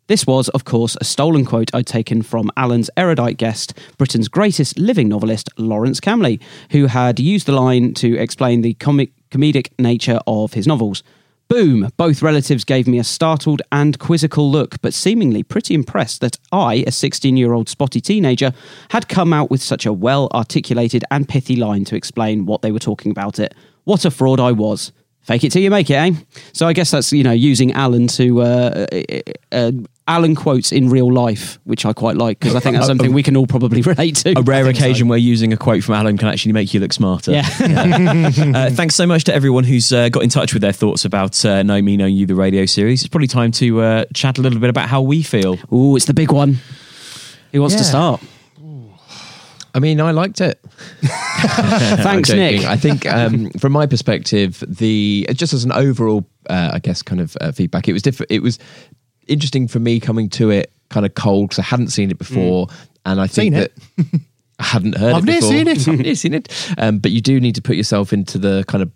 This 0.05 0.27
was, 0.27 0.47
of 0.49 0.63
course, 0.63 0.95
a 1.01 1.03
stolen 1.03 1.43
quote 1.43 1.73
I'd 1.73 1.87
taken 1.87 2.21
from 2.21 2.51
Alan's 2.55 2.91
erudite 2.95 3.37
guest, 3.37 3.73
Britain's 3.97 4.27
greatest 4.27 4.77
living 4.77 5.09
novelist, 5.09 5.49
Lawrence 5.57 5.99
Camley, 5.99 6.39
who 6.69 6.85
had 6.85 7.19
used 7.19 7.47
the 7.47 7.51
line 7.51 7.95
to 7.95 8.15
explain 8.15 8.61
the 8.61 8.75
comic 8.75 9.11
comedic 9.31 9.71
nature 9.79 10.19
of 10.27 10.53
his 10.53 10.67
novels. 10.67 11.01
Boom! 11.49 11.89
Both 11.95 12.21
relatives 12.21 12.65
gave 12.65 12.87
me 12.87 12.99
a 12.99 13.05
startled 13.05 13.61
and 13.71 13.97
quizzical 13.97 14.51
look, 14.51 14.81
but 14.81 14.93
seemingly 14.93 15.43
pretty 15.43 15.75
impressed 15.75 16.19
that 16.19 16.37
I, 16.51 16.83
a 16.85 16.91
16 16.91 17.37
year 17.37 17.53
old 17.53 17.69
spotty 17.69 18.01
teenager, 18.01 18.51
had 18.89 19.07
come 19.07 19.31
out 19.31 19.49
with 19.49 19.61
such 19.61 19.85
a 19.85 19.93
well 19.93 20.27
articulated 20.33 21.05
and 21.09 21.29
pithy 21.29 21.55
line 21.55 21.85
to 21.85 21.95
explain 21.95 22.45
what 22.45 22.61
they 22.63 22.73
were 22.73 22.79
talking 22.79 23.11
about 23.11 23.39
it. 23.39 23.55
What 23.85 24.03
a 24.03 24.11
fraud 24.11 24.41
I 24.41 24.51
was. 24.51 24.91
Fake 25.27 25.43
it 25.43 25.51
till 25.51 25.61
you 25.61 25.69
make 25.69 25.89
it, 25.89 25.95
eh? 25.95 26.11
So 26.53 26.67
I 26.67 26.73
guess 26.73 26.89
that's, 26.91 27.11
you 27.11 27.21
know, 27.21 27.33
using 27.33 27.73
Alan 27.73 28.07
to. 28.07 28.41
Uh, 28.41 28.87
uh, 28.91 29.21
uh, 29.51 29.71
Alan 30.07 30.35
quotes 30.35 30.71
in 30.71 30.89
real 30.89 31.11
life, 31.11 31.59
which 31.65 31.85
I 31.85 31.91
quite 31.91 32.15
like 32.15 32.39
because 32.39 32.55
I 32.55 32.61
think 32.61 32.77
that's 32.77 32.87
something 32.87 33.11
we 33.11 33.23
can 33.23 33.35
all 33.35 33.45
probably 33.45 33.81
relate 33.93 34.15
to. 34.17 34.39
A 34.39 34.41
rare 34.41 34.65
occasion 34.69 35.09
where 35.09 35.17
using 35.17 35.51
a 35.51 35.57
quote 35.57 35.83
from 35.83 35.95
Alan 35.95 36.17
can 36.17 36.29
actually 36.29 36.53
make 36.53 36.73
you 36.73 36.79
look 36.79 36.93
smarter. 36.93 37.33
Yeah. 37.33 37.41
uh, 37.59 38.69
thanks 38.69 38.95
so 38.95 39.05
much 39.05 39.25
to 39.25 39.35
everyone 39.35 39.65
who's 39.65 39.91
uh, 39.91 40.07
got 40.07 40.23
in 40.23 40.29
touch 40.29 40.53
with 40.53 40.61
their 40.61 40.71
thoughts 40.71 41.03
about 41.03 41.43
uh, 41.43 41.61
Know 41.61 41.81
Me, 41.81 41.97
Know 41.97 42.05
You, 42.05 42.25
the 42.25 42.35
radio 42.35 42.65
series. 42.65 43.01
It's 43.01 43.09
probably 43.09 43.27
time 43.27 43.51
to 43.51 43.81
uh, 43.81 44.05
chat 44.13 44.37
a 44.37 44.41
little 44.41 44.61
bit 44.61 44.69
about 44.69 44.87
how 44.87 45.01
we 45.01 45.23
feel. 45.23 45.57
Oh, 45.69 45.97
it's 45.97 46.05
the 46.05 46.13
big 46.13 46.31
one. 46.31 46.59
Who 47.51 47.59
wants 47.59 47.75
to 47.75 47.83
start? 47.83 48.21
I 49.77 49.79
mean, 49.79 50.01
I 50.01 50.09
liked 50.09 50.41
it. 50.41 50.59
Thanks, 51.03 52.29
Nick. 52.33 52.65
I 52.65 52.75
think, 52.77 53.05
um, 53.05 53.51
from 53.51 53.73
my 53.73 53.85
perspective, 53.85 54.63
the 54.67 55.27
just 55.33 55.53
as 55.53 55.63
an 55.63 55.71
overall, 55.71 56.27
uh, 56.49 56.71
I 56.73 56.79
guess, 56.79 57.03
kind 57.03 57.21
of 57.21 57.37
uh, 57.39 57.51
feedback, 57.51 57.87
it 57.87 57.93
was 57.93 58.01
different. 58.01 58.31
It 58.31 58.41
was 58.41 58.57
interesting 59.27 59.67
for 59.67 59.79
me 59.79 59.99
coming 59.99 60.29
to 60.31 60.49
it 60.49 60.73
kind 60.89 61.05
of 61.05 61.13
cold 61.13 61.49
because 61.49 61.59
I 61.59 61.63
hadn't 61.67 61.89
seen 61.89 62.09
it 62.09 62.17
before, 62.17 62.67
and 63.05 63.21
I 63.21 63.27
think 63.27 63.53
Seen 63.53 63.53
that. 63.53 63.71
it. 63.99 64.21
I 64.59 64.63
hadn't 64.63 64.97
heard 64.97 65.13
I've 65.13 65.23
it 65.23 65.25
never 65.27 65.41
seen 65.45 65.67
it. 65.67 65.87
I've 65.87 65.97
never 65.99 66.15
seen 66.15 66.33
it. 66.33 66.73
Um, 66.79 66.97
but 66.97 67.11
you 67.11 67.21
do 67.21 67.39
need 67.39 67.53
to 67.53 67.61
put 67.61 67.75
yourself 67.75 68.11
into 68.11 68.39
the 68.39 68.65
kind 68.67 68.81
of 68.81 68.91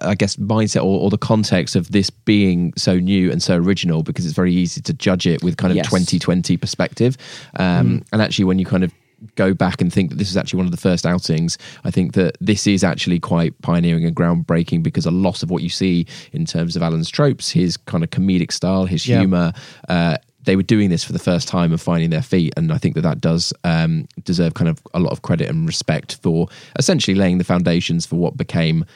I 0.00 0.14
guess 0.14 0.36
mindset 0.36 0.78
or, 0.82 0.98
or 0.98 1.10
the 1.10 1.18
context 1.18 1.76
of 1.76 1.90
this 1.92 2.08
being 2.08 2.72
so 2.78 2.98
new 2.98 3.30
and 3.30 3.42
so 3.42 3.56
original 3.56 4.02
because 4.02 4.24
it's 4.24 4.34
very 4.34 4.54
easy 4.54 4.80
to 4.80 4.94
judge 4.94 5.26
it 5.26 5.42
with 5.42 5.58
kind 5.58 5.72
of 5.72 5.76
Yes. 5.76 5.86
2020 5.90 6.56
perspective. 6.56 7.18
Um, 7.58 8.02
And 8.12 8.22
actually, 8.22 8.46
when 8.46 8.58
you 8.58 8.64
kind 8.64 8.82
of 8.82 8.92
go 9.34 9.52
back 9.54 9.80
and 9.80 9.92
think 9.92 10.10
that 10.10 10.16
this 10.16 10.30
is 10.30 10.36
actually 10.36 10.58
one 10.58 10.66
of 10.66 10.72
the 10.72 10.76
first 10.78 11.04
outings, 11.06 11.58
I 11.84 11.90
think 11.90 12.14
that 12.14 12.36
this 12.40 12.66
is 12.66 12.82
actually 12.84 13.18
quite 13.18 13.60
pioneering 13.62 14.04
and 14.04 14.16
groundbreaking 14.16 14.82
because 14.82 15.06
a 15.06 15.10
lot 15.10 15.42
of 15.42 15.50
what 15.50 15.62
you 15.62 15.68
see 15.68 16.06
in 16.32 16.44
terms 16.46 16.76
of 16.76 16.82
Alan's 16.82 17.10
tropes, 17.10 17.50
his 17.50 17.76
kind 17.76 18.02
of 18.04 18.10
comedic 18.10 18.52
style, 18.52 18.86
his 18.86 19.06
Yeah. 19.06 19.18
humor, 19.20 19.52
uh, 19.88 20.16
they 20.44 20.56
were 20.56 20.62
doing 20.62 20.88
this 20.88 21.04
for 21.04 21.12
the 21.12 21.18
first 21.18 21.48
time 21.48 21.70
and 21.70 21.80
finding 21.80 22.08
their 22.08 22.22
feet. 22.22 22.54
And 22.56 22.72
I 22.72 22.78
think 22.78 22.94
that 22.94 23.02
that 23.02 23.20
does 23.20 23.52
um, 23.64 24.08
deserve 24.24 24.54
kind 24.54 24.70
of 24.70 24.80
a 24.94 24.98
lot 25.00 25.12
of 25.12 25.20
credit 25.20 25.50
and 25.50 25.66
respect 25.66 26.16
for 26.22 26.48
essentially 26.78 27.14
laying 27.14 27.36
the 27.36 27.44
foundations 27.44 28.06
for 28.06 28.16
what 28.16 28.38
became 28.38 28.86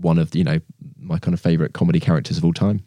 one 0.00 0.18
of, 0.18 0.34
you 0.34 0.44
know, 0.44 0.58
my 0.98 1.18
kind 1.18 1.32
of 1.32 1.40
favorite 1.40 1.72
comedy 1.72 2.00
characters 2.00 2.36
of 2.36 2.44
all 2.44 2.52
time. 2.52 2.82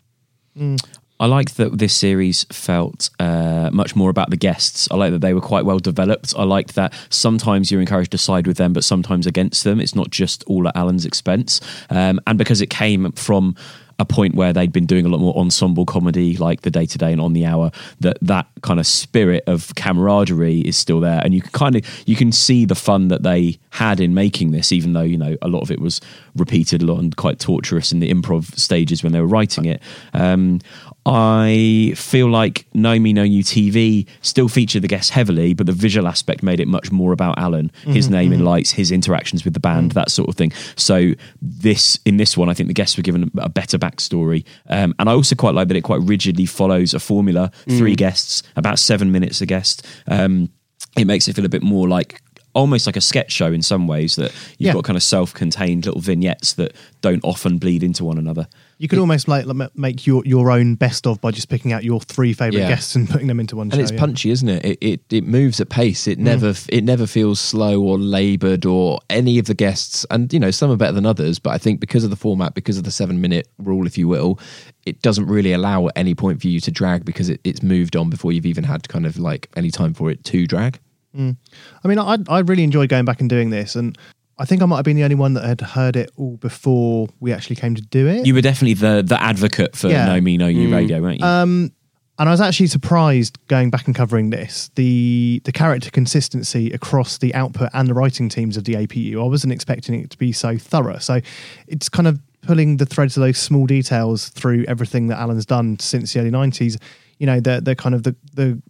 I 1.24 1.26
like 1.26 1.52
that 1.52 1.78
this 1.78 1.94
series 1.94 2.44
felt 2.52 3.10
uh, 3.18 3.70
much 3.72 3.96
more 3.96 4.10
about 4.10 4.30
the 4.30 4.36
guests. 4.36 4.90
I 4.92 4.98
like 4.98 5.14
that 5.14 5.22
they 5.22 5.34
were 5.34 5.40
quite 5.40 5.64
well 5.64 5.80
developed. 5.80 6.34
I 6.38 6.44
liked 6.44 6.76
that 6.76 6.94
sometimes 7.10 7.72
you're 7.72 7.80
encouraged 7.80 8.12
to 8.12 8.18
side 8.18 8.46
with 8.46 8.58
them, 8.58 8.74
but 8.74 8.84
sometimes 8.84 9.26
against 9.26 9.64
them. 9.64 9.80
It's 9.80 9.96
not 9.96 10.10
just 10.10 10.44
all 10.48 10.68
at 10.68 10.76
Alan's 10.76 11.06
expense. 11.06 11.62
Um, 11.90 12.20
and 12.28 12.38
because 12.38 12.60
it 12.60 12.70
came 12.70 13.10
from 13.14 13.56
a 14.00 14.06
point 14.06 14.36
where 14.36 14.52
they'd 14.52 14.74
been 14.74 14.86
doing 14.86 15.06
a 15.06 15.10
lot 15.10 15.20
more 15.20 15.38
ensemble 15.38 15.86
comedy, 15.86 16.36
like 16.36 16.62
the 16.62 16.72
day 16.72 16.86
to 16.86 16.98
day 16.98 17.12
and 17.12 17.22
on 17.22 17.32
the 17.32 17.46
hour, 17.46 17.72
that 18.02 18.18
that 18.22 18.48
kind 18.62 18.80
of 18.80 18.88
spirit 18.88 19.44
of 19.48 19.74
camaraderie 19.76 20.60
is 20.60 20.76
still 20.76 21.00
there, 21.00 21.22
and 21.24 21.34
you 21.34 21.42
can 21.42 21.52
kind 21.52 21.76
of 21.76 22.04
you 22.06 22.18
can 22.18 22.32
see 22.32 22.66
the 22.66 22.76
fun 22.76 23.08
that 23.08 23.24
they 23.24 23.58
had 23.70 24.00
in 24.00 24.14
making 24.14 24.52
this, 24.52 24.72
even 24.72 24.92
though 24.92 25.02
you 25.02 25.18
know 25.18 25.38
a 25.42 25.48
lot 25.48 25.62
of 25.62 25.72
it 25.72 25.80
was 25.80 26.02
repeated 26.36 26.82
a 26.82 26.86
lot 26.86 27.00
and 27.00 27.16
quite 27.16 27.40
torturous 27.40 27.92
in 27.92 28.00
the 28.00 28.12
improv 28.12 28.58
stages 28.58 29.04
when 29.04 29.14
they 29.14 29.22
were 29.22 29.28
writing 29.28 29.66
it. 29.66 29.82
Um, 30.14 30.60
I 31.06 31.94
feel 31.96 32.30
like 32.30 32.66
Know 32.74 32.98
Me, 32.98 33.12
Know 33.12 33.24
You 33.24 33.44
TV 33.44 34.08
still 34.22 34.48
featured 34.48 34.82
the 34.84 34.88
guests 34.88 35.10
heavily, 35.10 35.54
but 35.54 35.66
the 35.66 35.74
visual 35.74 36.08
aspect 36.08 36.44
made 36.44 36.60
it 36.62 36.68
much 36.68 36.92
more 36.92 37.12
about 37.12 37.38
Alan, 37.38 37.72
his 37.86 38.08
Mhm, 38.08 38.12
name 38.12 38.34
in 38.34 38.40
mhm. 38.40 38.46
lights, 38.46 38.72
his 38.72 38.90
interactions 38.92 39.44
with 39.44 39.54
the 39.54 39.60
band, 39.60 39.92
that 39.92 40.12
sort 40.12 40.30
of 40.30 40.36
thing. 40.36 40.54
So 40.78 41.14
this 41.42 42.00
in 42.06 42.18
this 42.18 42.38
one, 42.38 42.50
I 42.50 42.54
think 42.54 42.68
the 42.68 42.74
guests 42.74 42.96
were 42.96 43.04
given 43.04 43.30
a 43.38 43.50
better 43.50 43.78
backstory, 43.78 44.46
um, 44.70 44.96
and 44.98 45.10
I 45.10 45.14
also 45.14 45.36
quite 45.36 45.56
like 45.56 45.68
that 45.68 45.78
it 45.78 45.82
quite 45.82 46.02
rigidly 46.02 46.46
follows 46.46 46.94
a 46.94 47.00
formula: 47.00 47.52
three 47.68 47.94
Mm. 47.94 47.98
guests, 47.98 48.44
about 48.56 48.80
seven 48.80 49.12
minutes 49.12 49.42
a 49.42 49.46
guest. 49.46 49.86
Um, 50.08 50.50
it 50.98 51.06
makes 51.06 51.28
it 51.28 51.36
feel 51.36 51.46
a 51.46 51.50
bit 51.50 51.64
more 51.64 51.88
like 51.90 52.22
almost 52.56 52.86
like 52.86 52.96
a 52.96 53.02
sketch 53.02 53.32
show 53.32 53.52
in 53.52 53.64
some 53.64 53.88
ways 53.88 54.16
that 54.16 54.32
you've 54.60 54.68
Yeah. 54.68 54.74
got 54.74 54.84
kind 54.84 54.96
of 54.96 55.02
self-contained 55.02 55.88
little 55.88 56.00
vignettes 56.02 56.54
that 56.54 56.72
don't 57.02 57.20
often 57.24 57.58
bleed 57.58 57.82
into 57.82 58.04
one 58.06 58.20
another. 58.20 58.48
You 58.84 58.90
could 58.90 59.00
almost 59.00 59.30
like 59.30 59.46
make 59.78 60.06
your 60.06 60.24
your 60.26 60.52
own 60.52 60.76
best 60.76 61.08
of 61.08 61.22
by 61.22 61.32
just 61.32 61.48
picking 61.48 61.72
out 61.72 61.86
your 61.86 62.02
three 62.02 62.34
favorite 62.34 62.60
Yeah. 62.60 62.68
guests 62.68 62.96
and 62.98 63.10
putting 63.10 63.28
them 63.28 63.40
into 63.40 63.56
one 63.56 63.68
and 63.68 63.76
show. 63.76 63.80
it's 63.80 63.94
yeah. 63.94 63.98
punchy, 63.98 64.30
isn't 64.30 64.50
it? 64.50 64.66
It 64.66 64.78
it, 64.82 65.02
it 65.10 65.24
moves 65.26 65.62
at 65.62 65.70
pace. 65.70 66.06
It 66.06 66.20
Mm. 66.20 66.24
never 66.24 66.48
f 66.50 66.66
it 66.68 66.84
never 66.84 67.08
feels 67.08 67.40
slow 67.40 67.82
or 67.82 67.98
laboured 67.98 68.66
or 68.66 69.00
any 69.10 69.40
of 69.40 69.46
the 69.46 69.54
guests. 69.54 70.06
And 70.12 70.34
you 70.34 70.40
know, 70.40 70.52
some 70.52 70.70
are 70.70 70.76
better 70.76 70.92
than 70.92 71.06
others, 71.06 71.40
but 71.40 71.52
I 71.52 71.58
think 71.58 71.80
because 71.80 72.04
of 72.04 72.10
the 72.10 72.18
format, 72.18 72.56
because 72.56 72.78
of 72.78 72.84
the 72.84 72.92
seven 72.92 73.22
minute 73.22 73.48
rule, 73.58 73.88
if 73.88 73.98
you 73.98 74.10
will, 74.10 74.38
it 74.86 75.02
doesn't 75.02 75.28
really 75.28 75.54
allow 75.54 75.88
at 75.88 75.94
any 75.96 76.14
point 76.14 76.42
for 76.42 76.50
you 76.50 76.60
to 76.60 76.70
drag 76.70 77.06
because 77.06 77.30
it, 77.30 77.40
it's 77.46 77.64
moved 77.64 77.96
on 77.96 78.10
before 78.10 78.34
you've 78.34 78.46
even 78.46 78.66
had 78.66 78.90
kind 78.90 79.06
of 79.06 79.18
like 79.18 79.48
any 79.56 79.72
time 79.72 79.94
for 79.94 80.12
it 80.12 80.26
to 80.26 80.46
drag. 80.46 80.78
Mm. 81.18 81.38
I 81.86 81.88
mean, 81.88 82.00
I 82.00 82.18
I 82.28 82.40
really 82.40 82.64
enjoy 82.64 82.88
going 82.88 83.06
back 83.06 83.22
and 83.22 83.30
doing 83.30 83.50
this, 83.50 83.78
and 83.78 83.98
I 84.40 84.46
think 84.46 84.62
I 84.62 84.66
might 84.66 84.78
have 84.78 84.86
been 84.86 84.96
the 84.98 85.04
only 85.04 85.16
one 85.16 85.34
that 85.36 85.44
had 85.44 85.62
heard 85.62 85.96
it 85.96 86.12
all 86.18 86.38
before 86.38 87.08
we 87.20 87.32
actually 87.32 87.56
came 87.56 87.76
to 87.76 87.82
do 87.82 88.08
it. 88.08 88.26
You 88.26 88.34
were 88.34 88.42
definitely 88.42 88.74
the 88.74 89.04
the 89.04 89.22
advocate 89.22 89.76
for 89.76 89.90
Yeah. 89.90 90.06
Know 90.06 90.20
Me, 90.22 90.38
Know 90.38 90.48
You 90.48 90.70
Mm. 90.70 90.74
radio, 90.74 91.02
weren't 91.02 91.20
you? 91.20 91.26
Um, 91.26 91.72
and 92.20 92.30
I 92.30 92.32
was 92.32 92.42
actually 92.42 92.68
surprised 92.68 93.38
going 93.48 93.70
back 93.70 93.86
and 93.88 93.96
covering 93.96 94.30
this 94.32 94.70
the 94.76 95.42
the 95.46 95.52
character 95.52 95.90
consistency 95.92 96.72
across 96.72 97.18
the 97.20 97.34
output 97.36 97.70
and 97.74 97.88
the 97.88 97.94
writing 97.94 98.30
teams 98.30 98.58
of 98.58 98.64
the 98.64 98.74
APU. 98.76 99.22
I 99.24 99.28
wasn't 99.28 99.54
expecting 99.54 100.00
it 100.00 100.10
to 100.12 100.18
be 100.18 100.32
so 100.32 100.58
thorough. 100.58 101.00
So 101.00 101.22
it's 101.68 101.90
kind 101.90 102.08
of 102.08 102.20
pulling 102.42 102.78
the 102.78 102.86
threads 102.86 103.16
of 103.18 103.22
those 103.22 103.38
small 103.38 103.66
details 103.66 104.30
through 104.30 104.66
everything 104.68 105.08
that 105.08 105.18
Alan's 105.20 105.46
done 105.46 105.80
since 105.80 106.14
the 106.14 106.20
early 106.20 106.32
nineties. 106.32 106.78
You 107.20 107.28
know, 107.28 107.40
the 107.40 107.62
the 107.62 107.76
kind 107.76 107.94
of 107.96 108.04
the 108.04 108.16
the 108.34 108.62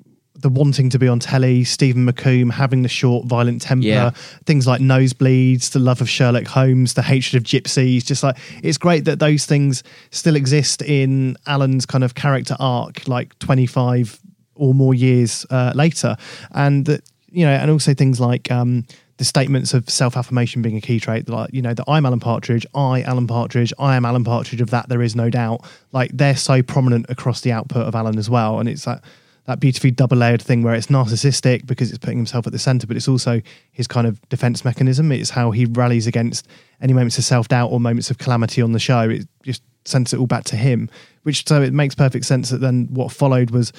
the 0.43 0.49
wanting 0.49 0.89
to 0.91 0.99
be 0.99 1.07
on 1.07 1.19
telly, 1.19 1.63
Stephen 1.63 2.05
McComb 2.05 2.51
having 2.51 2.83
the 2.83 2.89
short, 2.89 3.25
violent 3.25 3.61
temper, 3.61 3.87
Yeah. 3.87 4.09
things 4.45 4.67
like 4.67 4.81
nosebleeds, 4.81 5.71
the 5.71 5.79
love 5.79 6.01
of 6.01 6.09
Sherlock 6.09 6.45
Holmes, 6.45 6.93
the 6.93 7.01
hatred 7.01 7.41
of 7.41 7.47
gypsies. 7.47 8.05
Just 8.05 8.21
like 8.23 8.37
it's 8.61 8.77
great 8.77 9.05
that 9.05 9.19
those 9.19 9.45
things 9.45 9.83
still 10.11 10.35
exist 10.35 10.81
in 10.83 11.37
Alan's 11.47 11.85
kind 11.85 12.03
of 12.03 12.13
character 12.13 12.55
arc, 12.59 13.07
like 13.07 13.37
25 13.39 14.19
or 14.55 14.73
more 14.73 14.93
years 14.93 15.45
uh, 15.49 15.71
later. 15.73 16.15
And 16.51 16.85
that, 16.85 17.01
you 17.31 17.45
know, 17.45 17.51
and 17.53 17.71
also 17.71 17.93
things 17.93 18.19
like, 18.19 18.51
um, 18.51 18.85
the 19.17 19.23
statements 19.25 19.73
of 19.73 19.89
self 19.89 20.17
affirmation 20.17 20.61
being 20.61 20.75
a 20.75 20.81
key 20.81 20.99
trait, 20.99 21.29
like, 21.29 21.53
you 21.53 21.61
know, 21.61 21.73
that 21.73 21.85
I'm 21.87 22.05
Alan 22.05 22.19
Partridge, 22.19 22.65
I, 22.75 23.03
Alan 23.03 23.27
Partridge, 23.27 23.71
I 23.79 23.95
am 23.95 24.05
Alan 24.05 24.23
Partridge, 24.23 24.59
of 24.59 24.71
that 24.71 24.89
there 24.89 25.01
is 25.03 25.15
no 25.15 25.29
doubt. 25.29 25.61
Like, 25.91 26.11
they're 26.13 26.35
so 26.35 26.61
prominent 26.63 27.05
across 27.09 27.41
the 27.41 27.51
output 27.51 27.87
of 27.87 27.95
Alan 27.95 28.17
as 28.17 28.29
well. 28.29 28.59
And 28.59 28.67
it's 28.67 28.85
that, 28.85 29.03
that 29.45 29.59
beautifully 29.59 29.91
double 29.91 30.17
layered 30.17 30.41
thing 30.41 30.63
where 30.63 30.73
it's 30.73 30.87
narcissistic 30.87 31.65
because 31.65 31.89
it's 31.89 31.97
putting 31.97 32.17
himself 32.17 32.47
at 32.47 32.53
the 32.53 32.59
center, 32.59 32.87
but 32.87 32.95
it's 32.95 33.07
also 33.07 33.41
his 33.71 33.87
kind 33.87 34.07
of 34.07 34.21
defense 34.29 34.63
mechanism. 34.63 35.11
It's 35.11 35.29
how 35.29 35.51
he 35.51 35.65
rallies 35.65 36.07
against 36.07 36.47
any 36.81 36.93
moments 36.93 37.17
of 37.17 37.25
self 37.25 37.47
doubt 37.49 37.69
or 37.71 37.79
moments 37.79 38.09
of 38.09 38.17
calamity 38.17 38.61
on 38.61 38.71
the 38.71 38.79
show. 38.79 39.09
It 39.09 39.27
just 39.43 39.61
sends 39.85 40.13
it 40.13 40.19
all 40.19 40.27
back 40.27 40.45
to 40.45 40.55
him, 40.55 40.89
which 41.23 41.45
so 41.47 41.61
it 41.61 41.73
makes 41.73 41.93
perfect 41.95 42.25
sense 42.25 42.49
that 42.49 42.61
then 42.61 42.87
what 42.91 43.11
followed 43.11 43.51
was 43.51 43.73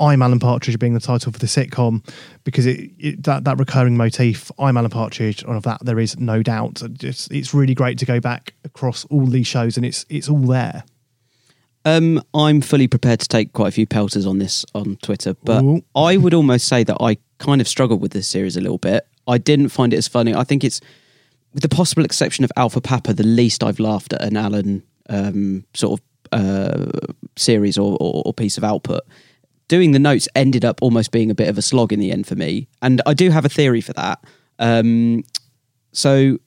I'm 0.00 0.22
Alan 0.22 0.38
Partridge 0.38 0.78
being 0.78 0.94
the 0.94 1.00
title 1.00 1.30
for 1.30 1.38
the 1.38 1.46
sitcom 1.46 2.02
because 2.44 2.64
it, 2.64 2.90
it 2.98 3.22
that 3.24 3.44
that 3.44 3.58
recurring 3.58 3.98
motif 3.98 4.50
I'm 4.58 4.78
Alan 4.78 4.90
Partridge 4.90 5.42
and 5.42 5.54
of 5.54 5.62
that 5.64 5.84
there 5.84 5.98
is 5.98 6.18
no 6.18 6.42
doubt. 6.42 6.82
It's 7.02 7.28
it's 7.28 7.52
really 7.52 7.74
great 7.74 7.98
to 7.98 8.06
go 8.06 8.20
back 8.20 8.54
across 8.64 9.04
all 9.06 9.26
these 9.26 9.46
shows 9.46 9.76
and 9.76 9.84
it's 9.84 10.06
it's 10.08 10.28
all 10.28 10.38
there. 10.38 10.84
Um, 11.84 12.22
I'm 12.34 12.60
fully 12.60 12.88
prepared 12.88 13.20
to 13.20 13.28
take 13.28 13.52
quite 13.52 13.68
a 13.68 13.72
few 13.72 13.86
pelters 13.86 14.26
on 14.26 14.38
this 14.38 14.66
on 14.74 14.96
Twitter, 15.02 15.34
but 15.44 15.62
Ooh. 15.62 15.82
I 15.94 16.16
would 16.16 16.34
almost 16.34 16.68
say 16.68 16.84
that 16.84 16.98
I 17.00 17.16
kind 17.38 17.60
of 17.60 17.68
struggled 17.68 18.02
with 18.02 18.12
this 18.12 18.28
series 18.28 18.56
a 18.56 18.60
little 18.60 18.78
bit. 18.78 19.06
I 19.26 19.38
didn't 19.38 19.70
find 19.70 19.94
it 19.94 19.96
as 19.96 20.08
funny. 20.08 20.34
I 20.34 20.44
think 20.44 20.62
it's, 20.62 20.80
with 21.54 21.62
the 21.62 21.68
possible 21.68 22.04
exception 22.04 22.44
of 22.44 22.52
Alpha 22.56 22.80
Papa, 22.80 23.14
the 23.14 23.26
least 23.26 23.64
I've 23.64 23.80
laughed 23.80 24.12
at 24.12 24.22
an 24.22 24.36
Alan 24.36 24.82
um, 25.08 25.64
sort 25.74 26.00
of 26.00 26.06
uh, 26.32 26.90
series 27.36 27.78
or, 27.78 27.96
or, 28.00 28.22
or 28.26 28.34
piece 28.34 28.58
of 28.58 28.64
output. 28.64 29.02
Doing 29.68 29.92
the 29.92 29.98
notes 29.98 30.28
ended 30.34 30.64
up 30.64 30.82
almost 30.82 31.12
being 31.12 31.30
a 31.30 31.34
bit 31.34 31.48
of 31.48 31.56
a 31.56 31.62
slog 31.62 31.92
in 31.92 32.00
the 32.00 32.12
end 32.12 32.26
for 32.26 32.34
me, 32.34 32.68
and 32.82 33.00
I 33.06 33.14
do 33.14 33.30
have 33.30 33.44
a 33.44 33.48
theory 33.48 33.80
for 33.80 33.92
that. 33.94 34.22
Um, 34.58 35.22
so 35.92 36.38